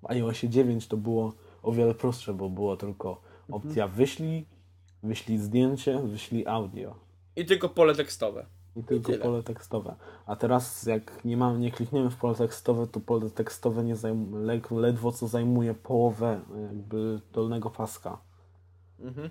w 0.02 0.12
iOSie 0.12 0.50
9 0.50 0.88
to 0.88 0.98
było 0.98 1.34
o 1.64 1.72
wiele 1.72 1.94
prostsze, 1.94 2.34
bo 2.34 2.50
było 2.50 2.78
tylko 2.78 3.22
opcja 3.52 3.88
wyślij, 3.88 4.46
wyślij 5.04 5.38
zdjęcie, 5.38 6.00
wyślij 6.00 6.48
audio. 6.48 6.96
I 7.36 7.46
tylko 7.46 7.70
pole 7.70 7.96
tekstowe. 7.96 8.46
I 8.76 8.84
tylko 8.84 9.12
tyle. 9.12 9.24
pole 9.24 9.44
tekstowe. 9.44 9.96
A 10.26 10.36
teraz 10.36 10.86
jak 10.86 11.26
nie, 11.26 11.38
mam, 11.38 11.60
nie 11.60 11.72
klikniemy 11.72 12.10
w 12.10 12.16
pole 12.16 12.36
tekstowe, 12.36 12.88
to 12.88 13.00
pole 13.00 13.30
tekstowe 13.30 13.84
nie 13.84 13.96
zajm, 13.96 14.46
led, 14.46 14.72
ledwo 14.72 15.12
co 15.12 15.28
zajmuje 15.28 15.74
połowę 15.74 16.42
jakby 16.68 17.22
dolnego 17.34 17.70
paska. 17.70 18.18
Mhm. 19.00 19.30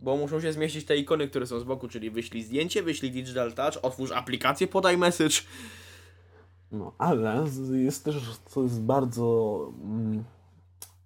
Bo 0.00 0.16
muszą 0.16 0.40
się 0.40 0.52
zmieścić 0.52 0.84
te 0.84 0.96
ikony, 0.96 1.28
które 1.28 1.46
są 1.46 1.60
z 1.60 1.64
boku, 1.64 1.88
czyli 1.88 2.10
wyślij 2.10 2.42
zdjęcie, 2.42 2.82
wyślij 2.82 3.12
Digital 3.12 3.52
Touch, 3.52 3.78
otwórz 3.82 4.12
aplikację, 4.12 4.66
podaj 4.66 4.98
message. 4.98 5.36
No, 6.72 6.92
ale 6.98 7.44
jest 7.72 8.04
też, 8.04 8.38
co 8.46 8.62
jest 8.62 8.80
bardzo 8.80 9.58
mm, 9.84 10.24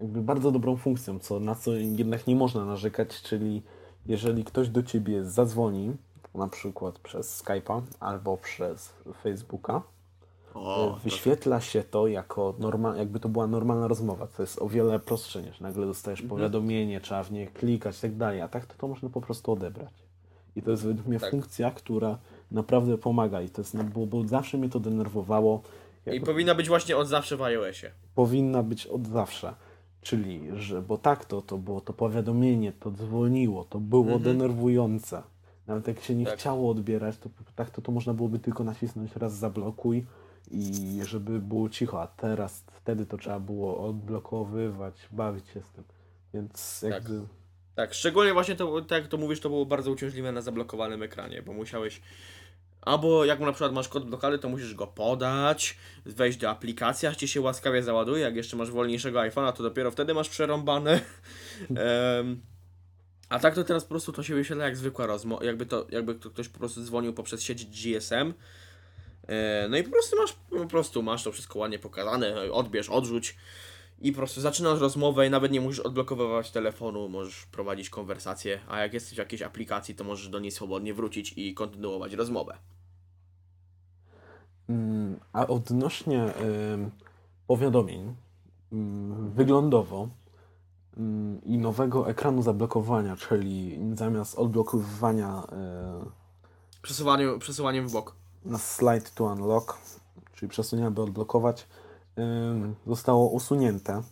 jakby 0.00 0.22
bardzo 0.22 0.50
dobrą 0.50 0.76
funkcją, 0.76 1.18
co, 1.18 1.40
na 1.40 1.54
co 1.54 1.72
jednak 1.74 2.26
nie 2.26 2.36
można 2.36 2.64
narzekać, 2.64 3.22
czyli 3.22 3.62
jeżeli 4.06 4.44
ktoś 4.44 4.68
do 4.68 4.82
ciebie 4.82 5.24
zadzwoni, 5.24 5.96
na 6.36 6.48
przykład 6.48 6.98
przez 6.98 7.42
Skype'a 7.44 7.80
albo 8.00 8.36
przez 8.36 8.92
Facebooka, 9.22 9.82
O, 10.54 10.98
wyświetla 11.04 11.60
się 11.60 11.82
to 11.82 12.06
jako 12.06 12.54
norma, 12.58 12.96
jakby 12.96 13.20
to 13.20 13.28
była 13.28 13.46
normalna 13.46 13.88
rozmowa, 13.88 14.26
co 14.26 14.42
jest 14.42 14.62
o 14.62 14.68
wiele 14.68 14.98
prostsze 14.98 15.42
niż 15.42 15.60
nagle 15.60 15.86
dostajesz 15.86 16.22
powiadomienie, 16.22 17.00
trzeba 17.00 17.22
w 17.22 17.32
nie 17.32 17.46
klikać 17.46 17.98
i 17.98 18.00
tak 18.00 18.16
dalej, 18.16 18.40
a 18.40 18.48
tak 18.48 18.66
to, 18.66 18.74
to 18.78 18.88
można 18.88 19.08
po 19.08 19.20
prostu 19.20 19.52
odebrać. 19.52 19.92
I 20.56 20.62
to 20.62 20.70
jest 20.70 20.84
według 20.84 21.06
mnie 21.06 21.20
Tak. 21.20 21.30
funkcja, 21.30 21.70
która 21.70 22.18
naprawdę 22.50 22.98
pomaga 22.98 23.42
i 23.42 23.48
to 23.48 23.60
jest, 23.60 23.76
bo, 23.76 24.06
bo 24.06 24.24
zawsze 24.28 24.58
mnie 24.58 24.68
to 24.68 24.80
denerwowało. 24.80 25.62
I 26.12 26.20
powinna 26.20 26.54
być 26.54 26.68
właśnie 26.68 26.96
od 26.96 27.08
zawsze 27.08 27.36
w 27.36 27.42
iOSie. 27.42 27.90
powinna 28.14 28.62
być 28.62 28.86
od 28.86 29.06
zawsze. 29.06 29.54
Czyli, 30.02 30.40
że, 30.56 30.82
bo 30.82 30.98
tak 30.98 31.24
to, 31.24 31.42
to 31.42 31.58
było 31.58 31.80
to 31.80 31.92
powiadomienie, 31.92 32.72
to 32.72 32.90
dzwoniło, 32.90 33.64
to 33.64 33.80
było 33.80 34.18
denerwujące. 34.18 35.22
Nawet 35.66 35.88
jak 35.88 36.00
się 36.00 36.14
nie 36.14 36.24
Tak. 36.24 36.38
chciało 36.38 36.70
odbierać, 36.70 37.18
to 37.18 37.30
tak 37.56 37.70
to, 37.70 37.82
to 37.82 37.92
można 37.92 38.14
byłoby 38.14 38.38
tylko 38.38 38.64
nacisnąć 38.64 39.16
raz 39.16 39.34
zablokuj 39.34 40.06
i 40.50 41.00
żeby 41.04 41.38
było 41.40 41.68
cicho, 41.68 42.02
a 42.02 42.06
teraz 42.06 42.64
wtedy 42.72 43.06
to 43.06 43.18
trzeba 43.18 43.40
było 43.40 43.88
odblokowywać, 43.88 44.94
bawić 45.12 45.48
się 45.48 45.62
z 45.62 45.70
tym. 45.70 45.84
Więc 46.34 46.82
jakby 46.82 47.20
Tak, 47.74 47.94
szczególnie 47.94 48.32
właśnie 48.32 48.56
to, 48.56 48.80
tak 48.80 49.02
jak 49.02 49.08
to 49.08 49.16
mówisz, 49.16 49.40
to 49.40 49.48
było 49.48 49.66
bardzo 49.66 49.90
uciążliwe 49.90 50.32
na 50.32 50.40
zablokowanym 50.40 51.02
ekranie, 51.02 51.42
bo 51.42 51.52
musiałeś 51.52 52.00
Albo 52.86 53.24
jak 53.24 53.40
na 53.40 53.52
przykład 53.52 53.72
masz 53.72 53.88
kod 53.88 54.06
blokady, 54.06 54.38
to 54.38 54.48
musisz 54.48 54.74
go 54.74 54.86
podać, 54.86 55.76
wejść 56.04 56.38
do 56.38 56.50
aplikacji, 56.50 57.08
aż 57.08 57.16
ci 57.16 57.28
się 57.28 57.40
łaskawie 57.40 57.82
załaduje. 57.82 58.22
Jak 58.22 58.36
jeszcze 58.36 58.56
masz 58.56 58.70
wolniejszego 58.70 59.18
iPhone'a, 59.18 59.52
to 59.52 59.62
dopiero 59.62 59.90
wtedy 59.90 60.14
masz 60.14 60.28
przerąbane. 60.28 61.00
a 63.28 63.38
tak 63.38 63.54
to 63.54 63.64
teraz 63.64 63.84
po 63.84 63.88
prostu 63.88 64.12
to 64.12 64.22
się 64.22 64.34
wyświetla 64.34 64.64
jak 64.64 64.76
zwykła 64.76 65.06
rozmowa, 65.06 65.44
jakby 65.44 65.66
to, 65.66 65.86
jakby 65.90 66.14
to 66.14 66.30
ktoś 66.30 66.48
po 66.48 66.58
prostu 66.58 66.84
dzwonił 66.84 67.12
poprzez 67.12 67.42
sieć 67.42 67.66
GSM. 67.66 68.34
E, 69.28 69.68
No 69.68 69.76
i 69.76 69.82
po 69.82 69.90
prostu 69.90 70.16
masz, 70.16 70.32
po 70.32 70.66
prostu 70.66 71.02
masz 71.02 71.24
to 71.24 71.32
wszystko 71.32 71.58
ładnie 71.58 71.78
pokazane, 71.78 72.52
odbierz, 72.52 72.88
odrzuć 72.88 73.36
i 74.00 74.12
po 74.12 74.16
prostu 74.16 74.40
zaczynasz 74.40 74.80
rozmowę 74.80 75.26
i 75.26 75.30
nawet 75.30 75.52
nie 75.52 75.60
musisz 75.60 75.80
odblokowywać 75.80 76.50
telefonu, 76.50 77.08
możesz 77.08 77.46
prowadzić 77.46 77.90
konwersację, 77.90 78.60
a 78.68 78.80
jak 78.80 78.94
jesteś 78.94 79.14
w 79.14 79.18
jakiejś 79.18 79.42
aplikacji, 79.42 79.94
to 79.94 80.04
możesz 80.04 80.28
do 80.28 80.38
niej 80.38 80.50
swobodnie 80.50 80.94
wrócić 80.94 81.32
i 81.36 81.54
kontynuować 81.54 82.12
rozmowę. 82.12 82.56
Mm, 84.68 85.20
A 85.32 85.46
odnośnie 85.46 86.32
ym, 86.74 86.90
powiadomień, 87.46 88.14
ym, 88.72 89.30
wyglądowo 89.30 90.08
i 91.44 91.58
nowego 91.58 92.08
ekranu 92.10 92.42
zablokowania, 92.42 93.16
czyli 93.16 93.78
zamiast 93.94 94.38
odblokowywania 94.38 95.42
y, 96.02 96.80
Przesuwaniem, 96.82 97.38
przesuwaniem 97.38 97.88
w 97.88 97.92
bok. 97.92 98.14
na 98.44 98.58
slide 98.58 99.10
to 99.14 99.24
unlock, 99.24 99.78
czyli 100.32 100.48
przesunięcie, 100.50 100.90
by 100.90 101.02
odblokować, 101.02 101.66
ym, 102.18 102.74
zostało 102.86 103.28
usunięte, 103.28 104.02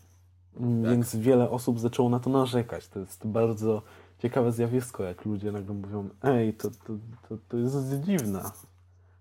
Ym, 0.61 0.83
Tak. 0.83 0.90
więc 0.92 1.16
wiele 1.16 1.51
osób 1.51 1.81
zaczęło 1.81 2.09
na 2.09 2.20
to 2.20 2.31
narzekać. 2.31 2.88
To 2.88 2.99
jest 3.01 3.27
bardzo 3.27 3.83
ciekawe 4.18 4.53
zjawisko, 4.53 5.03
jak 5.03 5.25
ludzie 5.25 5.53
nagle 5.53 5.75
mówią, 5.75 6.09
ej, 6.23 6.55
to, 6.55 6.70
to, 6.70 6.92
to, 7.29 7.37
to 7.49 7.57
jest 7.57 8.01
dziwne. 8.01 8.42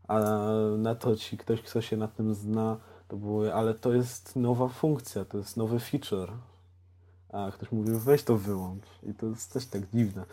A 0.08 0.20
na 0.78 0.96
to 0.96 1.16
ci 1.16 1.38
ktoś, 1.38 1.62
kto 1.62 1.82
się 1.82 1.98
na 1.98 2.08
tym 2.08 2.34
zna, 2.34 2.78
to 3.08 3.18
były, 3.18 3.54
ale 3.54 3.74
to 3.74 3.94
jest 3.94 4.36
nowa 4.36 4.68
funkcja, 4.68 5.26
to 5.26 5.38
jest 5.38 5.58
nowy 5.58 5.80
feature. 5.80 6.32
A 7.34 7.52
ktoś 7.52 7.72
mówi, 7.72 7.92
weź 7.94 8.24
to 8.24 8.38
wyłącz. 8.38 8.84
I 9.10 9.14
to 9.14 9.26
jest 9.26 9.54
też 9.54 9.66
tak 9.66 9.82
dziwne. 9.94 10.26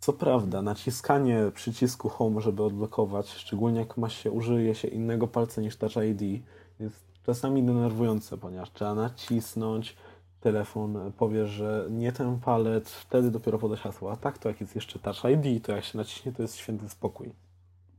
Co 0.00 0.12
prawda, 0.12 0.62
naciskanie 0.62 1.40
przycisku 1.54 2.08
Home, 2.08 2.40
żeby 2.40 2.62
odblokować, 2.62 3.28
szczególnie 3.28 3.80
jak 3.80 3.96
ma 3.96 4.08
się, 4.08 4.30
użyje 4.30 4.74
się 4.74 4.88
innego 4.88 5.28
palca 5.28 5.60
niż 5.60 5.76
Touch 5.76 5.96
ID, 5.96 6.42
jest 6.80 7.04
czasami 7.26 7.62
denerwujące, 7.62 8.38
ponieważ 8.38 8.72
trzeba 8.72 8.94
nacisnąć, 8.94 9.96
telefon 10.40 11.12
powie, 11.18 11.46
że 11.46 11.86
nie 11.90 12.12
ten 12.12 12.40
palec, 12.40 12.90
wtedy 12.90 13.30
dopiero 13.30 13.58
poda 13.58 13.76
hasło. 13.76 14.12
A 14.12 14.16
tak 14.16 14.38
to 14.38 14.48
jak 14.48 14.60
jest 14.60 14.74
jeszcze 14.74 14.98
Touch 14.98 15.22
ID, 15.24 15.64
to 15.66 15.72
jak 15.72 15.84
się 15.84 15.98
naciśnie, 15.98 16.32
to 16.32 16.42
jest 16.42 16.56
święty 16.56 16.88
spokój. 16.88 17.32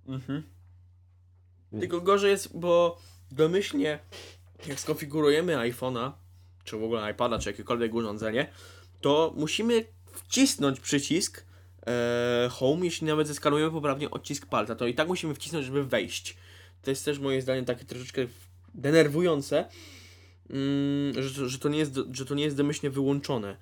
Mhm. 0.07 0.43
Więc- 1.71 1.81
Tylko 1.81 2.01
gorzej 2.01 2.31
jest, 2.31 2.57
bo 2.59 2.97
domyślnie, 3.31 3.99
jak 4.67 4.79
skonfigurujemy 4.79 5.55
iPhone'a, 5.55 6.11
czy 6.67 6.77
w 6.77 6.83
ogóle 6.83 7.11
iPada, 7.11 7.39
czy 7.39 7.49
jakiekolwiek 7.49 7.93
urządzenie, 7.93 8.47
to 9.01 9.33
musimy 9.37 9.85
wcisnąć 10.13 10.79
przycisk 10.79 11.45
e, 11.87 12.49
Home, 12.51 12.85
jeśli 12.85 13.07
nawet 13.07 13.27
zeskanujemy 13.27 13.71
poprawnie 13.71 14.11
odcisk 14.11 14.45
palca, 14.45 14.75
to 14.75 14.87
i 14.87 14.93
tak 14.93 15.07
musimy 15.07 15.35
wcisnąć, 15.35 15.65
żeby 15.65 15.85
wejść. 15.85 16.37
To 16.81 16.89
jest 16.89 17.05
też 17.05 17.19
moim 17.19 17.41
zdaniem 17.41 17.65
takie 17.65 17.85
troszeczkę 17.85 18.27
denerwujące, 18.75 19.65
mm, 20.49 21.23
że, 21.23 21.49
że, 21.49 21.59
to 21.59 21.69
nie 21.69 21.77
jest, 21.77 21.99
że 22.11 22.25
to 22.25 22.35
nie 22.35 22.43
jest 22.43 22.57
domyślnie 22.57 22.89
wyłączone. 22.89 23.57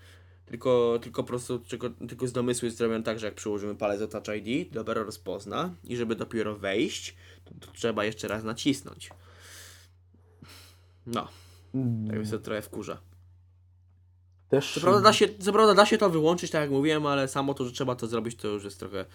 Tylko, 0.45 0.99
tylko 1.01 1.23
po 1.23 1.27
prostu 1.27 1.59
tylko, 1.59 1.89
tylko 1.89 2.27
z 2.27 2.31
domysłu 2.31 2.65
jest 2.65 2.77
zrobione 2.77 3.03
tak, 3.03 3.19
że 3.19 3.25
jak 3.25 3.35
przyłożymy 3.35 3.75
palec 3.75 3.99
do 3.99 4.07
Touch 4.07 4.37
ID, 4.37 4.71
dopiero 4.73 5.03
rozpozna 5.03 5.75
i 5.83 5.97
żeby 5.97 6.15
dopiero 6.15 6.55
wejść, 6.55 7.15
to, 7.45 7.67
to 7.67 7.73
trzeba 7.73 8.05
jeszcze 8.05 8.27
raz 8.27 8.43
nacisnąć. 8.43 9.09
No, 11.05 11.27
tak 12.07 12.15
więc 12.15 12.31
to 12.31 12.39
trochę 12.39 12.61
wkurza. 12.61 12.97
Też 14.49 14.73
Co 14.73 14.81
prawda, 14.81 15.01
da 15.01 15.13
się, 15.13 15.27
co 15.39 15.53
prawda 15.53 15.73
da 15.73 15.85
się 15.85 15.97
to 15.97 16.09
wyłączyć, 16.09 16.51
tak 16.51 16.61
jak 16.61 16.71
mówiłem, 16.71 17.05
ale 17.05 17.27
samo 17.27 17.53
to, 17.53 17.65
że 17.65 17.71
trzeba 17.71 17.95
to 17.95 18.07
zrobić, 18.07 18.35
to 18.35 18.47
już 18.47 18.63
jest 18.63 18.79
trochę 18.79 19.05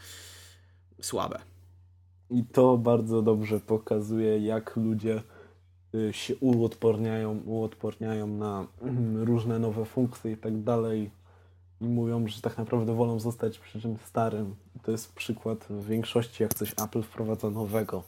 słabe. 1.00 1.40
I 2.30 2.44
to 2.44 2.76
bardzo 2.76 3.22
dobrze 3.22 3.60
pokazuje, 3.60 4.38
jak 4.38 4.76
ludzie 4.76 5.22
y, 5.94 6.12
się 6.12 6.36
uodporniają, 6.36 7.40
uodporniają 7.44 8.26
na 8.26 8.66
mm, 8.82 9.22
różne 9.22 9.58
nowe 9.58 9.84
funkcje 9.84 10.32
i 10.32 10.36
tak 10.36 10.62
dalej. 10.62 11.10
I 11.80 11.84
mówią, 11.84 12.28
że 12.28 12.40
tak 12.40 12.58
naprawdę 12.58 12.94
wolą 12.94 13.20
zostać 13.20 13.58
przy 13.58 13.80
czymś 13.80 14.00
starym. 14.00 14.54
To 14.82 14.90
jest 14.90 15.12
przykład 15.12 15.66
w 15.70 15.86
większości, 15.86 16.42
jak 16.42 16.54
coś 16.54 16.74
Apple 16.84 17.02
wprowadza 17.02 17.50
nowego. 17.50 18.02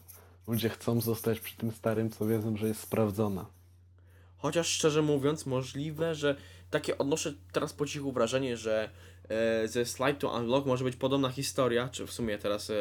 Ludzie 0.48 0.68
chcą 0.68 1.00
zostać 1.00 1.40
przy 1.40 1.56
tym 1.56 1.72
starym, 1.72 2.10
co 2.10 2.26
wiedzą, 2.26 2.56
że 2.56 2.68
jest 2.68 2.80
sprawdzone. 2.80 3.44
Chociaż 4.42 4.68
szczerze 4.68 5.02
mówiąc, 5.02 5.46
możliwe, 5.46 6.14
że 6.14 6.36
takie 6.70 6.98
odnoszę 6.98 7.34
teraz 7.52 7.72
po 7.72 7.86
cichu 7.86 8.12
wrażenie, 8.12 8.56
że 8.56 8.90
e, 9.28 9.68
ze 9.68 9.86
Slide 9.86 10.14
to 10.14 10.30
Unlock 10.30 10.66
może 10.66 10.84
być 10.84 10.96
podobna 10.96 11.28
historia, 11.28 11.88
czy 11.88 12.06
w 12.06 12.12
sumie 12.12 12.38
teraz 12.38 12.70
e, 12.70 12.74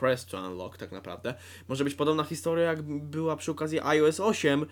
Press 0.00 0.26
to 0.26 0.38
Unlock 0.38 0.76
tak 0.76 0.92
naprawdę, 0.92 1.34
może 1.68 1.84
być 1.84 1.94
podobna 1.94 2.24
historia 2.24 2.64
jak 2.64 2.82
była 2.82 3.36
przy 3.36 3.50
okazji 3.50 3.80
iOS 3.80 4.20
8, 4.20 4.66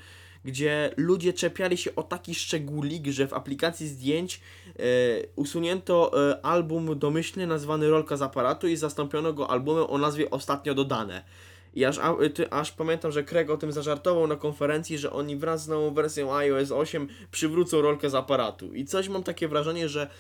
gdzie 0.45 0.91
ludzie 0.97 1.33
czepiali 1.33 1.77
się 1.77 1.95
o 1.95 2.03
taki 2.03 2.35
szczególik, 2.35 3.07
że 3.07 3.29
w 3.29 3.35
aplikacji 3.35 3.89
zdjęć 3.89 4.41
e, 4.67 4.83
usunięto 5.37 6.13
album 6.45 6.99
domyślny 6.99 7.47
nazwany 7.47 7.91
Rolka 7.91 8.17
z 8.17 8.23
aparatu 8.23 8.69
i 8.69 8.77
zastąpiono 8.77 9.33
go 9.33 9.51
albumem 9.51 9.85
o 9.89 9.99
nazwie 9.99 10.31
Ostatnio 10.31 10.75
dodane. 10.75 11.25
I 11.75 11.85
aż, 11.85 11.99
a, 11.99 12.15
ty, 12.35 12.51
aż 12.51 12.73
pamiętam, 12.73 13.13
że 13.13 13.25
Craig 13.25 13.51
o 13.51 13.57
tym 13.57 13.73
zażartował 13.73 14.27
na 14.27 14.37
konferencji, 14.37 14.99
że 14.99 15.13
oni 15.13 15.37
wraz 15.37 15.65
z 15.65 15.69
nową 15.69 15.95
wersją 15.95 16.35
iOS 16.35 16.71
8 16.73 17.09
przywrócą 17.31 17.83
rolkę 17.83 18.11
z 18.11 18.15
aparatu. 18.15 18.75
I 18.75 18.85
coś 18.85 19.09
mam 19.09 19.23
takie 19.23 19.49
wrażenie, 19.49 19.89
że 19.89 20.11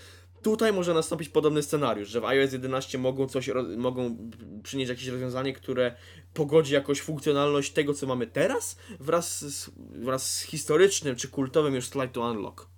tutaj 0.43 0.73
może 0.73 0.95
nastąpić 0.95 1.29
podobny 1.29 1.63
scenariusz, 1.63 2.09
że 2.09 2.21
w 2.21 2.25
iOS 2.25 2.53
11 2.53 2.99
mogą 2.99 3.29
coś, 3.29 3.51
mogą 3.77 4.17
przynieść 4.63 4.91
jakieś 4.91 5.07
rozwiązanie, 5.07 5.53
które 5.53 5.95
pogodzi 6.35 6.75
jakoś 6.75 7.01
funkcjonalność 7.01 7.73
tego, 7.73 7.95
co 7.95 8.07
mamy 8.07 8.27
teraz, 8.27 8.77
wraz 9.01 9.45
z, 9.45 9.71
wraz 9.77 10.31
z 10.31 10.43
historycznym 10.43 11.17
czy 11.17 11.29
kultowym 11.29 11.75
już 11.75 11.89
Slide 11.89 12.09
to 12.09 12.21
Unlock. 12.31 12.69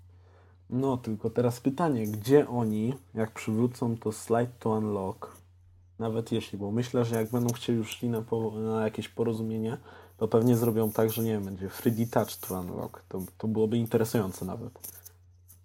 No, 0.70 0.96
tylko 0.96 1.30
teraz 1.30 1.60
pytanie, 1.60 2.06
gdzie 2.06 2.48
oni, 2.48 2.94
jak 3.14 3.32
przywrócą 3.32 3.96
to 3.96 4.12
slide 4.12 4.52
to 4.58 4.70
unlock, 4.70 5.36
nawet 5.98 6.32
jeśli, 6.32 6.58
bo 6.58 6.70
myślę, 6.70 7.04
że 7.04 7.16
jak 7.16 7.30
będą 7.30 7.52
chcieli 7.54 7.78
już 7.78 7.90
szli 7.90 8.08
na, 8.08 8.22
po, 8.22 8.50
na 8.60 8.84
jakieś 8.84 9.08
porozumienie, 9.08 9.78
to 10.16 10.28
pewnie 10.28 10.56
zrobią 10.56 10.92
tak, 10.92 11.10
że 11.10 11.22
nie 11.22 11.32
wiem, 11.32 11.44
będzie 11.44 11.68
3D 11.68 12.10
Touch 12.10 12.36
to 12.36 12.60
unlock. 12.60 13.02
To, 13.08 13.22
to 13.38 13.48
byłoby 13.48 13.76
interesujące 13.76 14.44
nawet. 14.44 14.98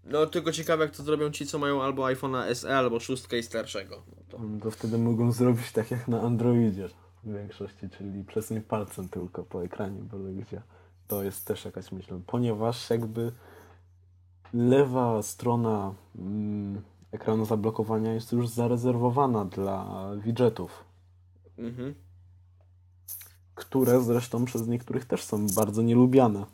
No 0.05 0.25
tylko 0.25 0.51
ciekawe, 0.51 0.83
jak 0.83 0.95
to 0.95 1.03
zrobią 1.03 1.31
ci, 1.31 1.45
co 1.45 1.59
mają 1.59 1.83
albo 1.83 2.03
iPhone'a 2.03 2.55
SE, 2.55 2.77
albo 2.77 2.99
6 2.99 3.33
i 3.39 3.43
starszego. 3.43 4.03
No 4.07 4.23
to... 4.29 4.39
To 4.63 4.71
wtedy 4.71 4.97
mogą 4.97 5.31
zrobić 5.31 5.71
tak 5.71 5.91
jak 5.91 6.07
na 6.07 6.21
Androidzie 6.21 6.89
w 7.23 7.33
większości, 7.33 7.89
czyli 7.89 8.23
przesuń 8.23 8.61
palcem 8.61 9.09
tylko 9.09 9.43
po 9.43 9.63
ekranie, 9.63 10.01
byle 10.01 10.33
gdzie. 10.33 10.61
To 11.07 11.23
jest 11.23 11.45
też 11.45 11.65
jakaś 11.65 11.91
myśl, 11.91 12.19
ponieważ 12.27 12.89
jakby 12.89 13.31
lewa 14.53 15.21
strona 15.21 15.93
mm, 16.15 16.81
ekranu 17.13 17.45
zablokowania 17.45 18.13
jest 18.13 18.31
już 18.31 18.47
zarezerwowana 18.49 19.45
dla 19.45 20.09
widgetów, 20.23 20.83
Mhm. 21.57 21.95
które 23.55 24.01
zresztą 24.01 24.45
przez 24.45 24.67
niektórych 24.67 25.05
też 25.05 25.23
są 25.23 25.47
bardzo 25.47 25.81
nielubiane. 25.81 26.45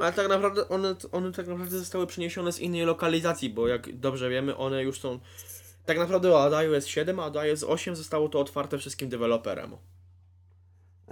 Ale 0.00 0.12
tak 0.12 0.28
naprawdę 0.28 0.68
one, 0.68 0.94
one 1.12 1.32
tak 1.32 1.46
naprawdę 1.48 1.78
zostały 1.78 2.06
przeniesione 2.06 2.52
z 2.52 2.58
innej 2.60 2.84
lokalizacji, 2.84 3.50
bo 3.50 3.68
jak 3.68 3.96
dobrze 3.98 4.30
wiemy, 4.30 4.56
one 4.56 4.82
już 4.82 5.00
są 5.00 5.18
tak 5.86 5.98
naprawdę 5.98 6.36
od 6.36 6.52
iOS 6.54 6.86
7, 6.86 7.20
a 7.20 7.26
od 7.26 7.36
iOS 7.36 7.62
8 7.64 7.96
zostało 7.96 8.28
to 8.28 8.40
otwarte 8.40 8.78
wszystkim 8.78 9.08
deweloperem. 9.08 9.70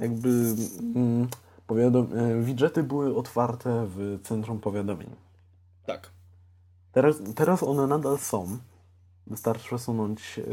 Jakby 0.01 0.29
mm, 0.29 1.29
powiadom- 1.69 2.17
e, 2.17 2.43
widgety 2.43 2.83
były 2.83 3.17
otwarte 3.17 3.87
w 3.97 4.19
centrum 4.23 4.61
powiadomień. 4.61 5.11
Tak. 5.87 6.11
Teraz, 6.97 7.17
teraz 7.35 7.63
one 7.63 7.87
nadal 7.87 8.19
są. 8.19 8.59
Wystarczy 9.27 9.65
przesunąć 9.65 10.37
yy, 10.37 10.45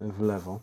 w 0.00 0.20
lewo 0.20 0.60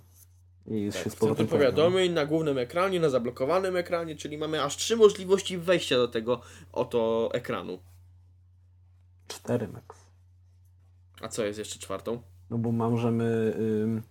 i 0.67 0.81
jest 0.81 0.97
się 0.97 1.03
tak. 1.03 1.13
z 1.13 1.15
powrotem 1.15 1.47
powiadomień, 1.47 2.13
na 2.13 2.25
głównym 2.25 2.57
ekranie, 2.57 2.99
na 2.99 3.09
zablokowanym 3.09 3.75
ekranie, 3.75 4.15
czyli 4.15 4.37
mamy 4.37 4.63
aż 4.63 4.77
trzy 4.77 4.97
możliwości 4.97 5.57
wejścia 5.57 5.95
do 5.95 6.07
tego 6.07 6.41
oto 6.71 7.29
ekranu. 7.33 7.79
Cztery 9.27 9.67
max. 9.67 9.97
A 11.21 11.27
co 11.27 11.45
jest 11.45 11.59
jeszcze 11.59 11.79
czwartą? 11.79 12.21
No 12.49 12.57
bo 12.57 12.71
możemy 12.71 13.53
ym, 13.83 14.01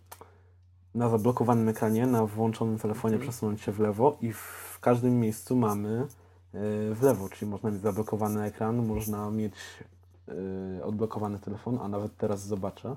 na 0.94 1.08
zablokowanym 1.08 1.68
ekranie, 1.68 2.06
na 2.06 2.26
włączonym 2.26 2.78
telefonie 2.78 3.14
Mhm. 3.14 3.30
przesunąć 3.30 3.62
się 3.62 3.72
w 3.72 3.80
lewo 3.80 4.18
i 4.20 4.32
w 4.32 4.78
każdym 4.80 5.20
miejscu 5.20 5.56
mamy 5.56 6.06
yy, 6.54 6.94
w 6.94 7.02
lewo, 7.02 7.28
czyli 7.28 7.50
można 7.50 7.70
mieć 7.70 7.82
zablokowany 7.82 8.44
ekran, 8.44 8.86
można 8.86 9.30
mieć 9.30 9.54
yy, 10.28 10.84
odblokowany 10.84 11.38
telefon, 11.38 11.78
a 11.82 11.88
nawet 11.88 12.16
teraz 12.16 12.46
zobaczę, 12.46 12.96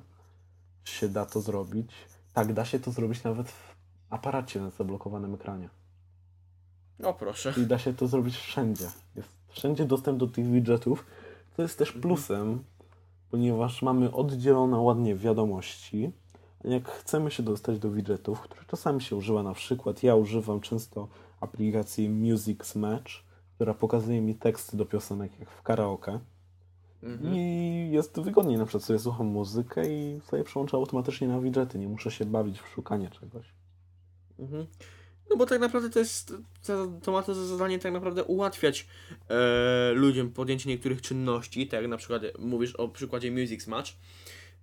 czy 0.84 0.94
się 0.94 1.10
da 1.10 1.26
to 1.26 1.42
zrobić. 1.42 1.92
Tak, 2.34 2.54
da 2.54 2.66
się 2.66 2.80
to 2.80 2.92
zrobić 2.92 3.24
nawet 3.24 3.52
w 3.52 3.76
aparacie 4.10 4.62
na 4.62 4.70
zablokowanym 4.70 5.34
ekranie. 5.34 5.70
O 7.04 7.14
proszę. 7.14 7.54
I 7.58 7.66
da 7.66 7.78
się 7.80 7.94
to 7.94 8.08
zrobić 8.08 8.38
wszędzie. 8.38 8.86
Jest 9.16 9.30
wszędzie 9.48 9.86
dostęp 9.86 10.20
do 10.20 10.28
tych 10.28 10.46
widgetów, 10.52 11.06
co 11.56 11.62
jest 11.62 11.78
też 11.78 11.92
plusem, 11.92 12.64
ponieważ 13.32 13.82
mamy 13.82 14.12
oddzielone 14.12 14.78
ładnie 14.78 15.16
wiadomości. 15.16 16.12
Jak 16.64 16.88
chcemy 16.88 17.32
się 17.32 17.44
dostać 17.44 17.80
do 17.80 17.92
widgetów, 17.92 18.42
które 18.42 18.66
czasami 18.68 19.02
się 19.02 19.16
używa, 19.16 19.44
na 19.44 19.54
przykład 19.54 20.04
ja 20.04 20.16
używam 20.16 20.62
często 20.62 21.08
aplikacji 21.40 22.10
Music 22.10 22.76
Match, 22.76 23.12
która 23.56 23.74
pokazuje 23.74 24.22
mi 24.22 24.36
teksty 24.36 24.78
do 24.78 24.86
piosenek 24.86 25.40
jak 25.40 25.50
w 25.50 25.62
karaoke. 25.62 26.20
Mhm. 27.06 27.36
I 27.36 27.90
jest 27.92 28.20
wygodniej, 28.20 28.58
na 28.58 28.66
przykład 28.66 28.84
sobie 28.84 29.00
słucham 29.00 29.28
muzykę 29.28 29.94
i 29.94 30.22
sobie 30.22 30.44
przełączę 30.44 30.78
automatycznie 30.78 31.28
na 31.28 31.42
widgety, 31.42 31.80
nie 31.80 31.88
muszę 31.88 32.12
się 32.12 32.26
bawić 32.26 32.62
w 32.62 32.68
szukanie 32.68 33.10
czegoś. 33.10 33.46
Mhm. 34.40 34.68
No 35.30 35.38
bo 35.38 35.46
tak 35.46 35.60
naprawdę 35.60 35.90
to 35.90 36.00
jest, 36.00 36.34
to, 37.04 37.12
ma 37.12 37.22
to 37.22 37.36
za 37.36 37.46
zadanie 37.46 37.80
tak 37.80 37.94
naprawdę 37.94 38.24
ułatwiać 38.24 38.88
e, 39.30 39.92
ludziom 39.94 40.32
podjęcie 40.32 40.70
niektórych 40.70 41.02
czynności, 41.02 41.68
tak 41.68 41.82
jak 41.82 41.90
na 41.90 41.98
przykład 41.98 42.22
mówisz 42.40 42.76
o 42.76 42.88
przykładzie 42.88 43.32
Music 43.32 43.68
Match. 43.68 43.92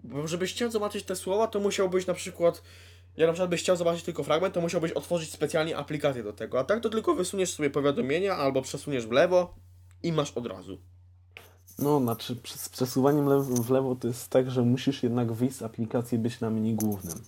Bo 0.04 0.28
żebyś 0.28 0.52
chciał 0.52 0.70
zobaczyć 0.70 1.04
te 1.04 1.16
słowa, 1.16 1.46
to 1.46 1.60
musiałbyś 1.60 2.06
na 2.06 2.14
przykład, 2.14 2.62
ja 3.16 3.26
na 3.26 3.32
przykład 3.32 3.50
byś 3.50 3.60
chciał 3.60 3.76
zobaczyć 3.76 4.04
tylko 4.04 4.22
fragment, 4.22 4.54
to 4.54 4.60
musiałbyś 4.60 4.92
otworzyć 4.92 5.32
specjalnie 5.32 5.76
aplikację 5.76 6.22
do 6.22 6.32
tego, 6.32 6.58
a 6.58 6.64
tak 6.64 6.80
to 6.80 6.88
tylko 6.88 7.14
wysuniesz 7.14 7.54
sobie 7.54 7.70
powiadomienia 7.70 8.36
albo 8.36 8.62
przesuniesz 8.62 9.06
w 9.06 9.12
lewo 9.12 9.54
i 10.02 10.12
masz 10.12 10.32
od 10.32 10.46
razu. 10.46 10.91
No, 11.78 12.00
znaczy 12.00 12.36
z 12.46 12.68
przesuwaniem 12.68 13.26
lew 13.26 13.46
w 13.46 13.70
lewo 13.70 13.96
to 13.96 14.08
jest 14.08 14.28
tak, 14.28 14.50
że 14.50 14.62
musisz 14.62 15.02
jednak 15.02 15.32
wyjść 15.32 15.56
z 15.56 15.62
aplikacji 15.62 16.18
być 16.18 16.40
na 16.40 16.50
menu 16.50 16.74
głównym. 16.74 17.18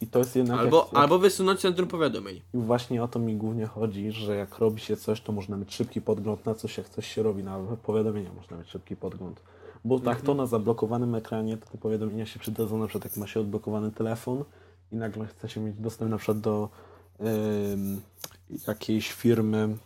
I 0.00 0.06
to 0.06 0.18
jest 0.18 0.36
jednak... 0.36 0.60
Albo, 0.60 0.88
jak, 0.92 1.02
albo 1.02 1.18
wysunąć 1.18 1.60
centrum 1.60 1.88
powiadomień. 1.88 2.42
I 2.54 2.58
właśnie 2.58 3.02
o 3.02 3.08
to 3.08 3.18
mi 3.18 3.36
głównie 3.36 3.66
chodzi, 3.66 4.12
że 4.12 4.36
jak 4.36 4.58
robi 4.58 4.80
się 4.80 4.96
coś, 4.96 5.20
to 5.20 5.32
można 5.32 5.56
mieć 5.56 5.74
szybki 5.74 6.00
podgląd 6.00 6.46
na 6.46 6.54
coś, 6.54 6.78
jak 6.78 6.88
coś 6.88 7.14
się 7.14 7.22
robi, 7.22 7.44
na 7.44 7.58
powiadomienia 7.82 8.32
można 8.32 8.56
mieć 8.56 8.68
szybki 8.68 8.96
podgląd. 8.96 9.42
Bo 9.84 10.00
tak 10.00 10.20
to 10.20 10.34
na 10.34 10.46
zablokowanym 10.46 11.14
ekranie, 11.14 11.56
to 11.56 11.66
te 11.66 11.78
powiadomienia 11.78 12.26
się 12.26 12.38
przydadzą 12.38 12.78
na 12.78 12.86
przykład 12.86 13.04
jak 13.04 13.16
ma 13.16 13.26
się 13.26 13.40
odblokowany 13.40 13.92
telefon 13.92 14.44
i 14.92 14.96
nagle 14.96 15.26
chce 15.26 15.48
się 15.48 15.60
mieć 15.60 15.76
dostęp 15.76 16.10
na 16.10 16.16
przykład 16.16 16.40
do 16.40 16.68
ym, 17.72 18.00
jakiejś 18.68 19.12
firmy 19.12 19.58
ym, 19.58 19.78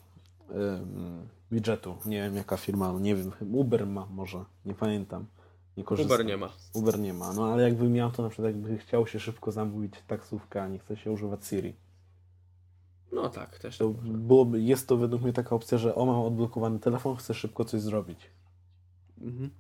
widgetu. 1.54 1.96
Nie 2.06 2.22
wiem 2.22 2.36
jaka 2.36 2.56
firma, 2.56 2.92
nie 3.00 3.16
wiem, 3.16 3.32
Uber 3.52 3.86
ma 3.86 4.06
może, 4.06 4.44
nie 4.64 4.74
pamiętam. 4.74 5.26
Nie 5.76 5.84
korzystam. 5.84 6.14
Uber 6.14 6.26
nie 6.26 6.36
ma. 6.36 6.52
Uber 6.72 6.98
nie 6.98 7.14
ma. 7.14 7.32
No 7.32 7.52
ale 7.52 7.62
jakby 7.62 7.88
miał 7.88 8.10
to 8.10 8.22
na 8.22 8.28
przykład, 8.28 8.54
jakby 8.54 8.78
chciał 8.78 9.06
się 9.06 9.20
szybko 9.20 9.52
zamówić 9.52 9.94
taksówkę, 10.06 10.62
a 10.62 10.68
nie 10.68 10.78
chce 10.78 10.96
się 10.96 11.12
używać 11.12 11.46
Siri. 11.46 11.74
No 13.12 13.28
tak, 13.28 13.58
też. 13.58 13.78
To 13.78 13.88
byłoby, 14.04 14.62
jest 14.62 14.88
to 14.88 14.96
według 14.96 15.22
mnie 15.22 15.32
taka 15.32 15.56
opcja, 15.56 15.78
że 15.78 15.94
o 15.94 16.06
mam 16.06 16.20
odblokowany 16.20 16.78
telefon, 16.78 17.16
chcę 17.16 17.34
szybko 17.34 17.64
coś 17.64 17.80
zrobić. 17.80 18.30
Mhm. 19.20 19.50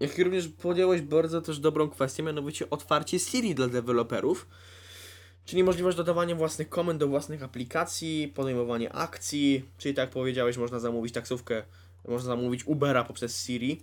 Jak 0.00 0.18
również 0.18 0.48
podjąłeś 0.48 1.02
bardzo 1.02 1.42
też 1.42 1.58
dobrą 1.58 1.88
kwestię, 1.90 2.22
mianowicie 2.22 2.70
otwarcie 2.70 3.18
Siri 3.18 3.54
dla 3.54 3.68
deweloperów, 3.68 4.48
czyli 5.48 5.64
możliwość 5.64 5.96
dodawania 5.96 6.34
własnych 6.34 6.68
komend 6.68 7.00
do 7.00 7.08
własnych 7.08 7.42
aplikacji, 7.42 8.32
podejmowanie 8.34 8.92
akcji, 8.92 9.64
czyli 9.78 9.94
tak 9.94 10.02
jak 10.02 10.10
powiedziałeś, 10.10 10.56
można 10.56 10.78
zamówić 10.78 11.14
taksówkę, 11.14 11.62
można 12.08 12.26
zamówić 12.26 12.66
Ubera 12.66 13.04
poprzez 13.04 13.46
Siri. 13.46 13.82